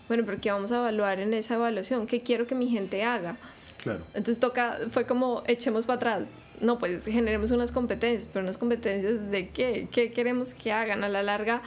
Bueno, 0.07 0.23
pero 0.25 0.41
¿qué 0.41 0.49
vamos 0.49 0.71
a 0.71 0.77
evaluar 0.77 1.19
en 1.19 1.35
esa 1.35 1.53
evaluación? 1.53 2.07
¿Qué 2.07 2.23
quiero 2.23 2.47
que 2.47 2.55
mi 2.55 2.67
gente 2.67 3.03
haga? 3.03 3.37
Claro. 3.83 4.03
Entonces 4.15 4.39
toca, 4.39 4.79
fue 4.89 5.05
como 5.05 5.43
echemos 5.45 5.85
para 5.85 5.97
atrás. 5.97 6.29
No, 6.61 6.79
pues 6.79 7.05
generemos 7.05 7.51
unas 7.51 7.71
competencias, 7.71 8.27
pero 8.33 8.41
unas 8.41 8.57
competencias 8.57 9.29
de 9.29 9.49
qué, 9.49 9.87
qué 9.91 10.11
queremos 10.11 10.55
que 10.55 10.71
hagan 10.71 11.03
a 11.03 11.09
la 11.09 11.21
larga 11.21 11.61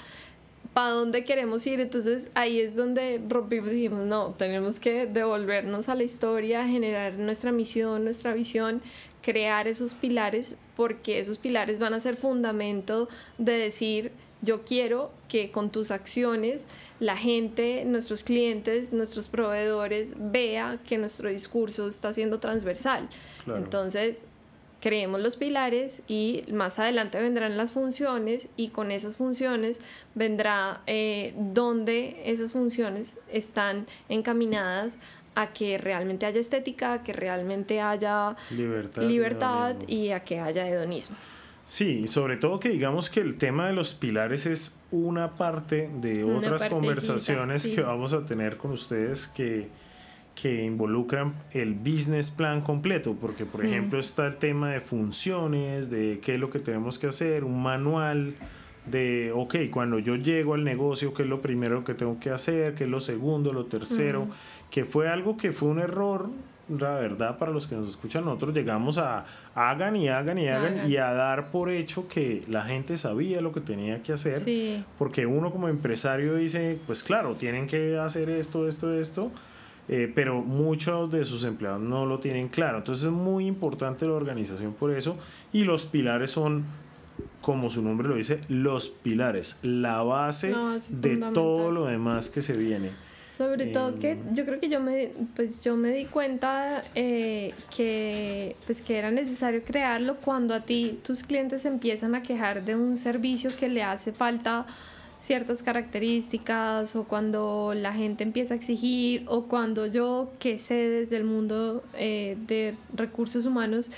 para 0.75 0.91
dónde 0.91 1.25
queremos 1.25 1.66
ir. 1.66 1.81
Entonces 1.81 2.31
ahí 2.35 2.61
es 2.61 2.77
donde 2.77 3.21
rompimos 3.29 3.73
y 3.73 3.77
dijimos, 3.77 4.07
no, 4.07 4.35
tenemos 4.37 4.81
que 4.81 5.07
devolvernos 5.07 5.89
a 5.89 5.95
la 5.95 6.03
historia, 6.03 6.66
generar 6.66 7.14
nuestra 7.14 7.53
misión, 7.53 8.05
nuestra 8.05 8.33
visión, 8.33 8.83
crear 9.23 9.69
esos 9.69 9.95
pilares, 9.95 10.57
porque 10.77 11.19
esos 11.19 11.39
pilares 11.39 11.79
van 11.79 11.95
a 11.95 12.01
ser 12.01 12.16
fundamento 12.16 13.09
de 13.39 13.53
decir, 13.53 14.12
yo 14.41 14.64
quiero 14.64 15.11
que 15.29 15.51
con 15.51 15.71
tus 15.71 15.91
acciones 15.91 16.66
la 17.01 17.16
gente, 17.16 17.85
nuestros 17.85 18.23
clientes, 18.23 18.93
nuestros 18.93 19.29
proveedores 19.29 20.14
vea 20.16 20.79
que 20.87 20.99
nuestro 20.99 21.29
discurso 21.29 21.89
está 21.89 22.12
siendo 22.12 22.39
transversal. 22.39 23.09
Entonces, 23.47 24.23
creemos 24.81 25.20
los 25.20 25.37
pilares 25.37 26.03
y 26.07 26.45
más 26.53 26.79
adelante 26.79 27.18
vendrán 27.18 27.57
las 27.57 27.72
funciones 27.72 28.49
y 28.57 28.68
con 28.68 28.91
esas 28.91 29.16
funciones 29.16 29.81
vendrá 30.14 30.83
eh, 30.87 31.35
donde 31.37 32.22
esas 32.24 32.53
funciones 32.53 33.18
están 33.33 33.87
encaminadas 34.09 34.99
a 35.35 35.53
que 35.53 35.79
realmente 35.79 36.26
haya 36.26 36.41
estética, 36.41 36.95
a 36.95 37.03
que 37.03 37.12
realmente 37.12 37.81
haya 37.81 38.37
libertad, 38.51 39.76
y 39.87 40.11
a 40.11 40.20
que 40.20 40.41
haya 40.41 40.68
hedonismo. 40.68 41.16
Sí, 41.64 42.09
sobre 42.09 42.39
todo 42.39 42.59
que 42.59 42.70
digamos 42.70 43.11
que 43.11 43.20
el 43.20 43.37
tema 43.37 43.68
de 43.68 43.74
los 43.74 43.95
pilares 43.95 44.47
es 44.47 44.81
una 44.91 45.33
parte 45.33 45.91
de 45.93 46.24
otras 46.24 46.64
conversaciones 46.64 47.66
que 47.66 47.83
vamos 47.83 48.14
a 48.14 48.24
tener 48.24 48.57
con 48.57 48.72
ustedes 48.72 49.29
que 49.29 49.68
que 50.41 50.64
involucran 50.64 51.34
el 51.51 51.74
business 51.74 52.30
plan 52.30 52.61
completo, 52.61 53.16
porque 53.20 53.45
por 53.45 53.64
ejemplo 53.64 53.99
está 53.99 54.28
el 54.28 54.36
tema 54.36 54.70
de 54.70 54.80
funciones, 54.80 55.91
de 55.91 56.20
qué 56.22 56.34
es 56.34 56.41
lo 56.41 56.49
que 56.49 56.61
tenemos 56.61 56.99
que 56.99 57.09
hacer, 57.09 57.43
un 57.43 57.61
manual 57.61 58.34
de, 58.86 59.32
ok, 59.34 59.57
cuando 59.70 59.99
yo 59.99 60.14
llego 60.14 60.55
al 60.55 60.62
negocio, 60.62 61.12
qué 61.12 61.24
es 61.24 61.28
lo 61.28 61.41
primero 61.43 61.82
que 61.82 61.95
tengo 61.95 62.20
que 62.20 62.30
hacer, 62.30 62.74
qué 62.74 62.84
es 62.84 62.91
lo 62.91 63.01
segundo, 63.01 63.53
lo 63.53 63.66
tercero, 63.66 64.28
que 64.70 64.84
fue 64.84 65.09
algo 65.09 65.36
que 65.36 65.51
fue 65.51 65.68
un 65.68 65.80
error, 65.80 66.30
la 66.68 66.95
verdad, 66.95 67.36
para 67.39 67.51
los 67.51 67.66
que 67.66 67.74
nos 67.74 67.89
escuchan, 67.89 68.24
nosotros 68.24 68.55
llegamos 68.55 68.97
a 68.99 69.24
hagan 69.57 69.97
y 69.97 70.09
hagan 70.09 70.39
y 70.39 70.47
hagan, 70.49 70.89
y 70.89 70.99
a 70.99 71.12
dar 71.14 71.51
por 71.51 71.70
hecho 71.70 72.07
que 72.07 72.45
la 72.49 72.62
gente 72.62 72.97
sabía 72.97 73.41
lo 73.41 73.53
que 73.53 73.61
tenía 73.61 74.03
que 74.03 74.12
hacer, 74.12 74.84
porque 74.99 75.26
uno 75.26 75.51
como 75.51 75.68
empresario 75.68 76.36
dice, 76.36 76.78
pues 76.86 77.03
claro, 77.03 77.34
tienen 77.34 77.66
que 77.66 77.99
hacer 77.99 78.30
esto, 78.30 78.68
esto, 78.68 78.93
esto, 78.95 79.32
eh, 79.89 80.12
pero 80.14 80.43
muchos 80.43 81.11
de 81.11 81.24
sus 81.24 81.45
empleados 81.45 81.80
no 81.80 82.05
lo 82.05 82.18
tienen 82.18 82.49
claro. 82.49 82.78
Entonces 82.78 83.07
es 83.07 83.12
muy 83.12 83.47
importante 83.47 84.07
la 84.07 84.12
organización 84.12 84.74
por 84.74 84.91
eso 84.91 85.16
y 85.53 85.64
los 85.64 85.86
pilares 85.86 86.30
son, 86.30 86.64
como 87.41 87.70
su 87.70 87.82
nombre 87.82 88.09
lo 88.09 88.16
dice, 88.16 88.41
los 88.49 88.89
pilares, 88.89 89.59
la 89.62 90.03
base 90.03 90.55
de 90.91 91.16
todo 91.32 91.72
lo 91.72 91.86
demás 91.86 92.28
que 92.28 92.43
se 92.43 92.57
viene. 92.57 92.91
Sobre 93.28 93.66
todo 93.66 93.99
que 93.99 94.12
em, 94.12 94.34
yo 94.34 94.47
creo 94.47 94.59
que 94.59 94.70
yo 94.70 94.80
me, 94.80 95.12
pues 95.36 95.61
yo 95.61 95.76
me 95.76 95.91
di 95.91 96.07
cuenta 96.07 96.82
eh, 96.95 97.53
que, 97.74 98.57
pues 98.64 98.80
que 98.80 98.97
era 98.97 99.11
necesario 99.11 99.62
crearlo 99.62 100.16
cuando 100.16 100.55
a 100.55 100.61
ti 100.61 100.99
tus 101.03 101.24
clientes 101.24 101.66
empiezan 101.66 102.14
a 102.14 102.22
quejar 102.22 102.64
de 102.64 102.74
un 102.74 102.97
servicio 102.97 103.51
que 103.55 103.68
le 103.68 103.82
hace 103.82 104.12
falta 104.12 104.66
ciertas 105.19 105.62
características 105.62 106.97
o 106.97 107.05
cuando 107.05 107.75
la 107.75 107.93
gente 107.93 108.23
empieza 108.25 108.55
a 108.55 108.57
exigir 108.57 109.25
o 109.27 109.45
cuando 109.45 109.87
yo 109.87 110.33
que 110.39 110.59
sé 110.59 110.75
desde 110.75 111.16
el 111.16 111.25
mundo 111.25 111.83
eh, 111.95 112.37
de 112.47 112.77
recursos 112.95 113.45
humanos 113.45 113.91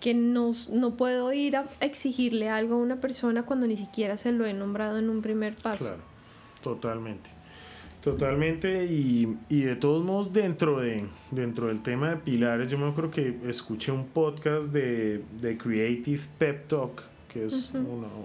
que 0.00 0.14
no, 0.14 0.52
no 0.70 0.96
puedo 0.96 1.32
ir 1.32 1.56
a 1.56 1.66
exigirle 1.80 2.48
algo 2.50 2.74
a 2.74 2.78
una 2.78 3.00
persona 3.00 3.44
cuando 3.44 3.66
ni 3.66 3.76
siquiera 3.76 4.16
se 4.16 4.30
lo 4.30 4.46
he 4.46 4.52
nombrado 4.52 4.98
en 4.98 5.10
un 5.10 5.22
primer 5.22 5.56
paso. 5.56 5.86
Claro, 5.86 6.02
totalmente. 6.62 7.30
Totalmente, 8.02 8.86
y, 8.86 9.36
y, 9.48 9.62
de 9.62 9.74
todos 9.74 10.04
modos, 10.04 10.32
dentro, 10.32 10.78
de, 10.78 11.04
dentro 11.32 11.66
del 11.66 11.82
tema 11.82 12.10
de 12.10 12.16
pilares, 12.16 12.70
yo 12.70 12.78
me 12.78 12.86
acuerdo 12.86 13.10
que 13.10 13.36
escuché 13.48 13.90
un 13.90 14.06
podcast 14.06 14.72
de, 14.72 15.24
de 15.40 15.58
Creative 15.58 16.22
Pep 16.38 16.68
Talk, 16.68 17.02
que 17.28 17.46
es 17.46 17.72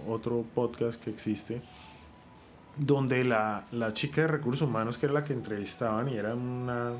otro 0.07 0.45
podcast 0.53 1.03
que 1.03 1.09
existe, 1.09 1.61
donde 2.77 3.23
la, 3.23 3.65
la, 3.71 3.93
chica 3.93 4.21
de 4.21 4.27
recursos 4.27 4.67
humanos, 4.67 4.97
que 4.97 5.05
era 5.05 5.13
la 5.13 5.23
que 5.23 5.33
entrevistaban 5.33 6.09
y 6.09 6.17
era 6.17 6.33
una 6.33 6.93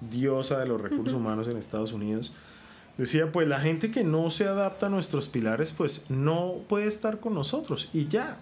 diosa 0.00 0.58
de 0.58 0.66
los 0.66 0.80
recursos 0.80 1.14
humanos 1.14 1.46
en 1.48 1.56
Estados 1.56 1.92
Unidos, 1.92 2.32
decía, 2.98 3.30
pues 3.30 3.46
la 3.46 3.60
gente 3.60 3.90
que 3.90 4.04
no 4.04 4.30
se 4.30 4.46
adapta 4.46 4.86
a 4.86 4.88
nuestros 4.90 5.28
pilares, 5.28 5.72
pues 5.72 6.10
no 6.10 6.56
puede 6.68 6.86
estar 6.86 7.20
con 7.20 7.34
nosotros 7.34 7.88
y 7.92 8.08
ya. 8.08 8.38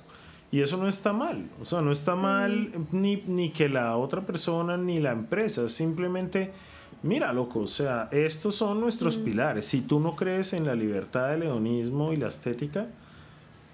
Y 0.52 0.62
eso 0.62 0.76
no 0.76 0.88
está 0.88 1.12
mal, 1.12 1.48
o 1.60 1.64
sea, 1.64 1.80
no 1.80 1.92
está 1.92 2.16
mal 2.16 2.72
ni, 2.90 3.22
ni 3.26 3.50
que 3.50 3.68
la 3.68 3.96
otra 3.96 4.22
persona 4.22 4.76
ni 4.76 4.98
la 4.98 5.12
empresa, 5.12 5.68
simplemente, 5.68 6.52
mira, 7.04 7.32
loco, 7.32 7.60
o 7.60 7.66
sea, 7.68 8.08
estos 8.10 8.56
son 8.56 8.80
nuestros 8.80 9.16
pilares. 9.16 9.66
Si 9.66 9.82
tú 9.82 10.00
no 10.00 10.16
crees 10.16 10.52
en 10.52 10.66
la 10.66 10.74
libertad 10.74 11.30
del 11.30 11.44
hedonismo 11.44 12.12
y 12.12 12.16
la 12.16 12.26
estética, 12.26 12.88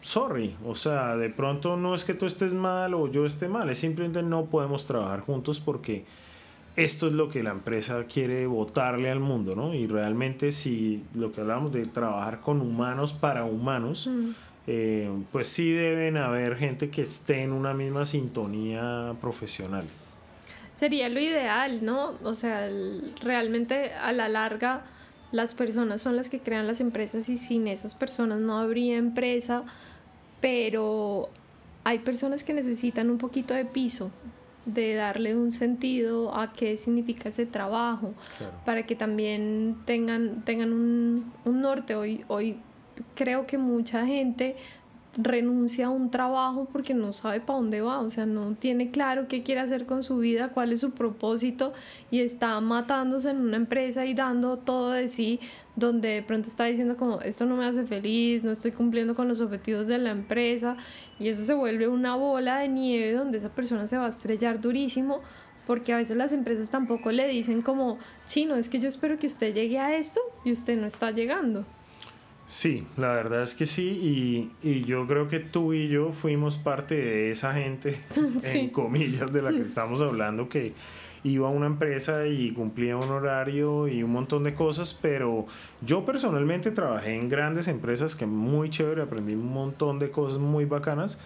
sorry, 0.01 0.57
o 0.65 0.75
sea, 0.75 1.17
de 1.17 1.31
pronto 1.31 1.77
no 1.77 1.95
es 1.95 2.05
que 2.05 2.15
tú 2.15 2.27
estés 2.27 2.55
mal 2.55 2.95
o 2.95 3.11
yo 3.11 3.27
esté 3.27 3.49
mal, 3.49 3.69
es 3.71 3.79
simplemente 3.79 4.23
no 4.23 4.47
podemos 4.47 4.87
trabajar 4.87 5.21
juntos 5.21 5.61
porque 5.61 6.05
esto 6.77 7.07
es 7.07 7.15
lo 7.15 7.29
que 7.29 7.43
la 7.43 7.51
empresa 7.51 8.05
quiere 8.05 8.47
votarle 8.47 9.11
al 9.11 9.21
mundo, 9.21 9.57
¿no? 9.57 9.75
Y 9.75 9.87
realmente 9.87 10.53
si 10.53 11.03
lo 11.15 11.33
que 11.33 11.41
hablamos 11.41 11.73
de 11.73 11.87
trabajar 11.87 12.41
con 12.41 12.61
humanos 12.61 13.15
para 13.15 13.45
humanos, 13.45 14.07
mm. 14.07 14.31
eh, 14.67 15.11
pues 15.33 15.49
sí 15.49 15.73
deben 15.73 16.19
haber 16.19 16.57
gente 16.57 16.91
que 16.91 17.03
esté 17.03 17.43
en 17.43 17.53
una 17.53 17.73
misma 17.73 18.05
sintonía 18.05 19.15
profesional. 19.21 19.87
Sería 20.75 21.09
lo 21.09 21.19
ideal, 21.19 21.83
¿no? 21.83 22.13
O 22.23 22.35
sea, 22.35 22.69
realmente 23.23 23.95
a 23.95 24.13
la 24.13 24.29
larga 24.29 24.85
las 25.37 25.55
personas 25.55 26.01
son 26.01 26.17
las 26.17 26.29
que 26.29 26.41
crean 26.41 26.67
las 26.67 26.81
empresas 26.81 27.29
y 27.29 27.37
sin 27.37 27.69
esas 27.69 27.95
personas 27.95 28.41
no 28.41 28.59
habría 28.59 28.97
empresa 28.97 29.65
pero 30.41 31.29
hay 31.85 32.01
personas 32.01 32.45
que 32.45 32.53
necesitan 32.53 33.11
un 33.11 33.19
poquito 33.19 33.55
de 33.55 33.65
piso, 33.65 34.11
de 34.65 34.95
darle 34.95 35.37
un 35.37 35.53
sentido 35.53 36.37
a 36.37 36.53
qué 36.53 36.77
significa 36.77 37.29
ese 37.29 37.47
trabajo, 37.47 38.13
para 38.65 38.85
que 38.87 38.97
también 38.97 39.77
tengan, 39.85 40.45
tengan 40.45 40.73
un, 40.73 41.33
un, 41.45 41.61
norte. 41.61 41.95
Hoy, 41.95 42.25
hoy 42.29 42.59
creo 43.15 43.47
que 43.47 43.59
mucha 43.59 44.05
gente 44.05 44.57
renuncia 45.17 45.87
a 45.87 45.91
un 45.91 46.11
trabajo 46.11 46.69
porque 46.71 46.95
no 46.95 47.13
sabe 47.13 47.41
para 47.41 47.59
dónde 47.59 47.81
va, 47.81 48.01
o 48.01 48.11
sea, 48.11 48.27
no 48.27 48.55
tiene 48.55 48.91
claro 48.91 49.29
qué 49.29 49.43
quiere 49.43 49.61
hacer 49.61 49.87
con 49.87 50.05
su 50.05 50.19
vida, 50.19 50.49
cuál 50.49 50.73
es 50.73 50.81
su 50.81 50.91
propósito 50.93 51.73
y 52.11 52.21
está 52.21 52.61
matándose 52.61 53.31
en 53.31 53.41
una 53.41 53.57
empresa 53.57 54.05
y 54.05 54.15
dando 54.15 54.59
todo 54.59 54.91
de 54.91 55.09
sí, 55.09 55.41
donde 55.75 56.09
de 56.09 56.23
pronto 56.23 56.49
está 56.49 56.65
diciendo 56.65 56.97
como 56.97 57.21
esto 57.21 57.47
no 57.47 57.57
me 57.57 57.65
hace 57.65 57.85
feliz, 57.85 58.45
no 58.45 58.51
estoy 58.51 58.73
cumpliendo 58.73 59.15
con 59.15 59.29
los 59.29 59.41
objetivos 59.41 59.87
de 59.87 59.99
la 59.99 60.11
empresa 60.11 60.77
y 61.19 61.29
eso 61.29 61.43
se 61.43 61.55
vuelve 61.55 61.89
una 61.89 62.17
bola 62.17 62.59
de 62.59 62.69
nieve 62.69 63.13
donde 63.13 63.39
esa 63.39 63.51
persona 63.51 63.87
se 63.87 63.97
va 63.97 64.07
a 64.07 64.11
estrellar 64.11 64.61
durísimo 64.61 65.21
porque 65.67 65.93
a 65.93 65.97
veces 65.97 66.17
las 66.17 66.33
empresas 66.33 66.71
tampoco 66.71 67.11
le 67.11 67.27
dicen 67.27 67.61
como, 67.61 67.99
chino, 68.29 68.55
es 68.55 68.69
que 68.69 68.79
yo 68.79 68.89
espero 68.89 69.19
que 69.19 69.27
usted 69.27 69.53
llegue 69.53 69.79
a 69.79 69.97
esto 69.97 70.21
y 70.45 70.53
usted 70.53 70.79
no 70.79 70.87
está 70.87 71.11
llegando. 71.11 71.65
Sí, 72.47 72.87
la 72.97 73.09
verdad 73.09 73.43
es 73.43 73.55
que 73.55 73.67
sí, 73.67 74.51
y, 74.63 74.85
yo 74.85 75.07
creo 75.09 75.29
que 75.29 75.41
tú 75.41 75.73
y 75.73 75.89
yo 75.89 76.13
fuimos 76.13 76.59
parte 76.59 76.95
de 76.95 77.31
esa 77.33 77.53
gente, 77.55 77.99
en 78.45 78.71
comillas, 78.71 79.33
de 79.33 79.43
la 79.43 79.51
que 79.51 79.61
estamos 79.63 80.01
hablando, 80.01 80.49
que 80.49 80.73
iba 81.25 81.49
a 81.49 81.51
una 81.51 81.67
empresa 81.67 82.29
y 82.29 82.53
cumplía 82.53 82.97
un 82.97 83.11
horario 83.11 83.89
y 83.89 84.05
un 84.05 84.13
montón 84.13 84.45
de 84.45 84.55
cosas, 84.55 84.95
pero 84.95 85.47
yo 85.81 86.07
personalmente 86.07 86.71
trabajé 86.71 87.17
en 87.17 87.29
grandes 87.29 87.67
empresas 87.67 88.15
que 88.15 88.27
muy 88.27 88.71
chévere, 88.71 89.03
aprendí 89.03 89.35
un 89.35 89.53
montón 89.53 89.99
de 89.99 90.11
cosas 90.11 90.39
muy 90.39 90.67
bacanas, 90.67 91.19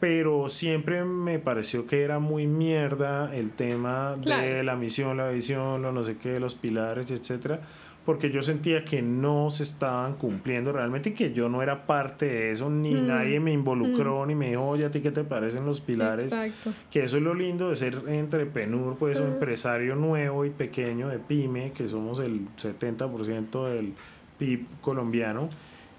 pero 0.00 0.50
siempre 0.50 1.02
me 1.02 1.38
pareció 1.38 1.86
que 1.86 2.02
era 2.02 2.18
muy 2.18 2.46
mierda 2.46 3.34
el 3.34 3.52
tema 3.52 4.16
de 4.16 4.62
la 4.62 4.76
misión, 4.76 5.16
la 5.16 5.30
visión, 5.30 5.80
lo 5.80 5.92
no 5.92 6.04
sé 6.04 6.18
qué, 6.18 6.38
los 6.38 6.54
pilares, 6.54 7.10
etcétera 7.10 7.60
porque 8.08 8.30
yo 8.30 8.42
sentía 8.42 8.86
que 8.86 9.02
no 9.02 9.50
se 9.50 9.62
estaban 9.62 10.14
cumpliendo 10.14 10.72
realmente 10.72 11.10
y 11.10 11.12
que 11.12 11.34
yo 11.34 11.50
no 11.50 11.62
era 11.62 11.84
parte 11.84 12.24
de 12.24 12.50
eso, 12.52 12.70
ni 12.70 12.94
mm. 12.94 13.06
nadie 13.06 13.38
me 13.38 13.52
involucró, 13.52 14.24
mm. 14.24 14.28
ni 14.28 14.34
me 14.34 14.48
dijo, 14.48 14.66
oye, 14.66 14.86
¿a 14.86 14.90
ti 14.90 15.02
qué 15.02 15.10
te 15.10 15.24
parecen 15.24 15.66
los 15.66 15.82
pilares? 15.82 16.32
Exacto. 16.32 16.72
Que 16.90 17.04
eso 17.04 17.18
es 17.18 17.22
lo 17.22 17.34
lindo 17.34 17.68
de 17.68 17.76
ser 17.76 18.02
entrepreneur, 18.08 18.96
pues 18.96 19.20
un 19.20 19.26
mm. 19.26 19.32
empresario 19.34 19.94
nuevo 19.94 20.46
y 20.46 20.48
pequeño 20.48 21.08
de 21.08 21.18
pyme, 21.18 21.72
que 21.72 21.86
somos 21.86 22.18
el 22.20 22.48
70% 22.56 23.74
del 23.74 23.92
PIB 24.38 24.64
colombiano. 24.80 25.50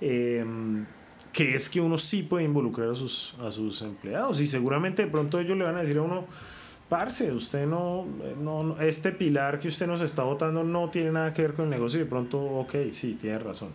Em, 0.01 0.87
que 1.31 1.53
es 1.53 1.69
que 1.69 1.79
uno 1.79 1.99
sí 1.99 2.23
puede 2.23 2.43
involucrar 2.43 2.89
a 2.89 2.95
sus, 2.95 3.35
a 3.39 3.51
sus 3.51 3.83
empleados 3.83 4.41
y 4.41 4.47
seguramente 4.47 5.05
de 5.05 5.11
pronto 5.11 5.39
ellos 5.39 5.55
le 5.55 5.63
van 5.63 5.75
a 5.75 5.81
decir 5.81 5.99
a 5.99 6.01
uno, 6.01 6.25
parce, 6.89 7.31
usted 7.31 7.67
no, 7.67 8.05
no, 8.41 8.81
este 8.81 9.11
pilar 9.11 9.59
que 9.59 9.67
usted 9.67 9.85
nos 9.85 10.01
está 10.01 10.23
votando 10.23 10.63
no 10.63 10.89
tiene 10.89 11.11
nada 11.11 11.31
que 11.33 11.43
ver 11.43 11.53
con 11.53 11.65
el 11.65 11.71
negocio 11.71 11.99
y 11.99 12.03
de 12.03 12.09
pronto, 12.09 12.41
ok, 12.41 12.75
sí, 12.91 13.15
tiene 13.21 13.37
razón. 13.37 13.69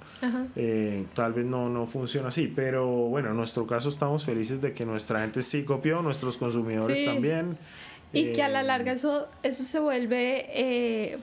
Eh, 0.56 1.06
tal 1.14 1.32
vez 1.32 1.46
no, 1.46 1.68
no 1.68 1.86
funciona 1.86 2.28
así, 2.28 2.52
pero 2.54 2.86
bueno, 2.86 3.30
en 3.30 3.36
nuestro 3.36 3.66
caso 3.68 3.88
estamos 3.88 4.24
felices 4.24 4.60
de 4.60 4.72
que 4.72 4.84
nuestra 4.84 5.20
gente 5.20 5.42
sí 5.42 5.64
copió, 5.64 6.02
nuestros 6.02 6.36
consumidores 6.36 7.04
también. 7.04 7.56
Y 8.12 8.32
que 8.32 8.42
a 8.42 8.48
la 8.48 8.62
eh, 8.62 8.64
larga 8.64 8.92
eso, 8.92 9.28
eso 9.44 9.62
se 9.62 9.78
vuelve 9.78 10.46
eh, 10.48 11.18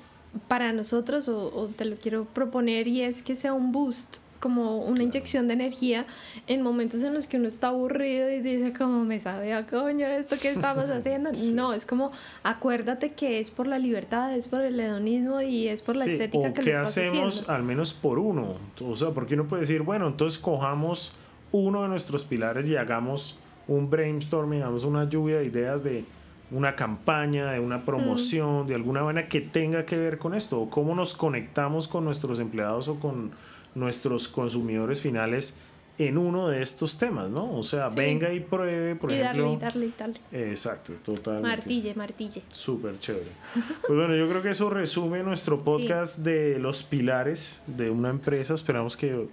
para 0.48 0.72
nosotros, 0.72 1.28
o, 1.28 1.54
o 1.54 1.68
te 1.68 1.84
lo 1.84 1.98
quiero 1.98 2.24
proponer, 2.24 2.88
y 2.88 3.02
es 3.02 3.22
que 3.22 3.36
sea 3.36 3.54
un 3.54 3.74
boost 3.74 4.18
como 4.42 4.80
una 4.80 5.04
inyección 5.04 5.48
de 5.48 5.54
energía 5.54 6.06
en 6.48 6.62
momentos 6.62 7.02
en 7.04 7.14
los 7.14 7.28
que 7.28 7.38
uno 7.38 7.48
está 7.48 7.70
aburrido 7.70 8.30
y 8.30 8.42
dice 8.42 8.74
como 8.74 9.06
me 9.06 9.22
sabe 9.22 9.54
a 9.54 9.66
coño 9.66 10.06
esto 10.08 10.36
que 10.38 10.50
estamos 10.50 10.86
haciendo. 10.90 11.32
No, 11.54 11.74
es 11.74 11.86
como 11.86 12.12
acuérdate 12.44 13.14
que 13.14 13.40
es 13.40 13.50
por 13.50 13.68
la 13.68 13.80
libertad, 13.80 14.36
es 14.36 14.50
por 14.50 14.62
el 14.62 14.78
hedonismo 14.78 15.42
y 15.42 15.70
es 15.70 15.82
por 15.82 15.96
la 15.96 16.06
estética 16.06 16.52
que, 16.54 16.74
hacemos 16.74 17.48
al 17.48 17.64
menos 17.64 17.94
por 17.94 18.20
uno. 18.20 18.56
O 18.84 18.96
sea, 18.98 19.12
porque 19.12 19.36
uno 19.36 19.48
puede 19.48 19.62
decir, 19.62 19.84
bueno, 19.84 20.08
entonces 20.08 20.38
cojamos 20.40 21.16
uno 21.52 21.84
de 21.84 21.88
nuestros 21.88 22.24
pilares 22.24 22.68
y 22.68 22.76
hagamos 22.76 23.38
un 23.68 23.90
brainstorming, 23.90 24.64
hagamos 24.64 24.84
una 24.84 25.08
lluvia 25.08 25.38
de 25.38 25.46
ideas 25.46 25.84
de 25.84 26.04
una 26.52 26.76
campaña, 26.76 27.52
de 27.52 27.60
una 27.60 27.86
promoción, 27.86 28.68
de 28.68 28.76
alguna 28.76 29.04
manera 29.04 29.28
que 29.28 29.40
tenga 29.40 29.86
que 29.86 29.98
ver 29.98 30.18
con 30.18 30.34
esto, 30.34 30.62
o 30.62 30.70
cómo 30.70 30.96
nos 30.96 31.14
conectamos 31.14 31.88
con 31.88 32.04
nuestros 32.04 32.40
empleados 32.40 32.88
o 32.88 33.00
con 33.00 33.32
nuestros 33.76 34.28
consumidores 34.28 35.02
finales 35.02 35.58
en 35.98 36.18
uno 36.18 36.48
de 36.48 36.62
estos 36.62 36.98
temas, 36.98 37.30
¿no? 37.30 37.52
O 37.58 37.64
sea, 37.64 37.90
venga 37.90 38.34
y 38.34 38.40
pruebe, 38.40 38.96
por 38.96 39.12
ejemplo. 39.12 39.54
Y 39.54 39.58
darle, 39.58 39.86
y 39.86 39.92
darle, 39.92 40.52
Exacto, 40.52 40.94
totalmente. 41.04 41.48
Martille, 41.48 41.94
martille. 41.96 42.42
Súper 42.50 42.98
chévere. 43.00 43.32
Pues 43.54 43.98
bueno, 43.98 44.16
yo 44.16 44.28
creo 44.30 44.42
que 44.42 44.50
eso 44.50 44.70
resume 44.70 45.22
nuestro 45.24 45.60
podcast 45.60 46.20
de 46.20 46.58
los 46.60 46.84
pilares 46.84 47.64
de 47.68 47.90
una 47.90 48.10
empresa. 48.10 48.54
Esperamos 48.54 48.98
que, 48.98 49.28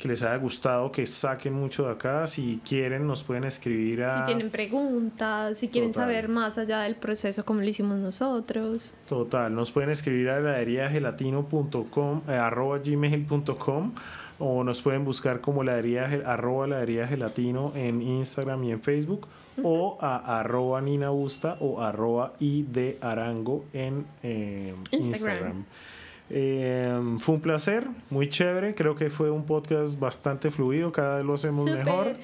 que, 0.00 0.08
les 0.08 0.22
haya 0.22 0.36
gustado, 0.36 0.90
que 0.90 1.06
saquen 1.06 1.54
mucho 1.54 1.84
de 1.84 1.92
acá. 1.92 2.26
Si 2.26 2.60
quieren, 2.66 3.06
nos 3.06 3.22
pueden 3.22 3.44
escribir 3.44 4.04
a... 4.04 4.20
Si 4.20 4.26
tienen 4.26 4.50
preguntas, 4.50 5.58
si 5.58 5.68
quieren 5.68 5.92
saber 5.92 6.28
más 6.28 6.58
allá 6.58 6.80
del 6.80 6.96
proceso 6.96 7.44
como 7.44 7.60
lo 7.60 7.66
hicimos 7.66 7.98
nosotros. 7.98 8.94
Total, 9.08 9.54
nos 9.54 9.70
pueden 9.70 9.90
escribir 9.90 10.30
a 10.30 10.88
gelatino.com, 10.88 12.22
eh, 12.28 12.32
arroba 12.32 12.78
gmail.com 12.78 13.92
o 14.38 14.64
nos 14.64 14.80
pueden 14.80 15.04
buscar 15.04 15.40
como 15.40 15.62
ladería, 15.62 16.06
arroba 16.24 16.66
ladería 16.66 17.06
gelatino 17.06 17.72
en 17.76 18.00
Instagram 18.00 18.64
y 18.64 18.72
en 18.72 18.80
Facebook 18.80 19.28
o 19.62 19.98
a 20.00 20.40
arroba 20.40 20.80
Nina 20.80 21.10
Busta 21.10 21.56
o 21.60 21.80
arroba 21.80 22.32
de 22.40 22.98
Arango 23.00 23.64
en 23.72 24.06
eh, 24.22 24.74
Instagram. 24.90 25.64
Em, 26.30 27.18
fue 27.18 27.34
un 27.34 27.40
placer, 27.40 27.88
muy 28.08 28.28
chévere, 28.28 28.74
creo 28.74 28.94
que 28.94 29.10
fue 29.10 29.30
un 29.30 29.44
podcast 29.44 29.98
bastante 29.98 30.50
fluido, 30.50 30.92
cada 30.92 31.16
vez 31.16 31.26
lo 31.26 31.34
hacemos 31.34 31.64
mejor. 31.64 32.14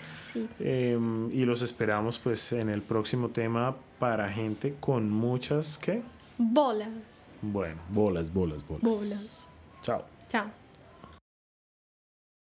Em, 0.61 1.31
y 1.33 1.45
los 1.45 1.63
esperamos 1.63 2.19
pues 2.19 2.53
en 2.53 2.69
el 2.69 2.83
próximo 2.83 3.31
tema 3.31 3.77
para 3.99 4.29
gente 4.31 4.77
con 4.79 5.11
muchas, 5.11 5.79
¿qué? 5.79 6.03
Bolas. 6.39 7.25
Bueno, 7.43 7.81
bolas, 7.91 8.33
bolas, 8.33 8.67
bolas. 8.67 8.83
Bolas. 8.83 9.49
Chao. 9.83 10.05
Chao. 10.29 10.66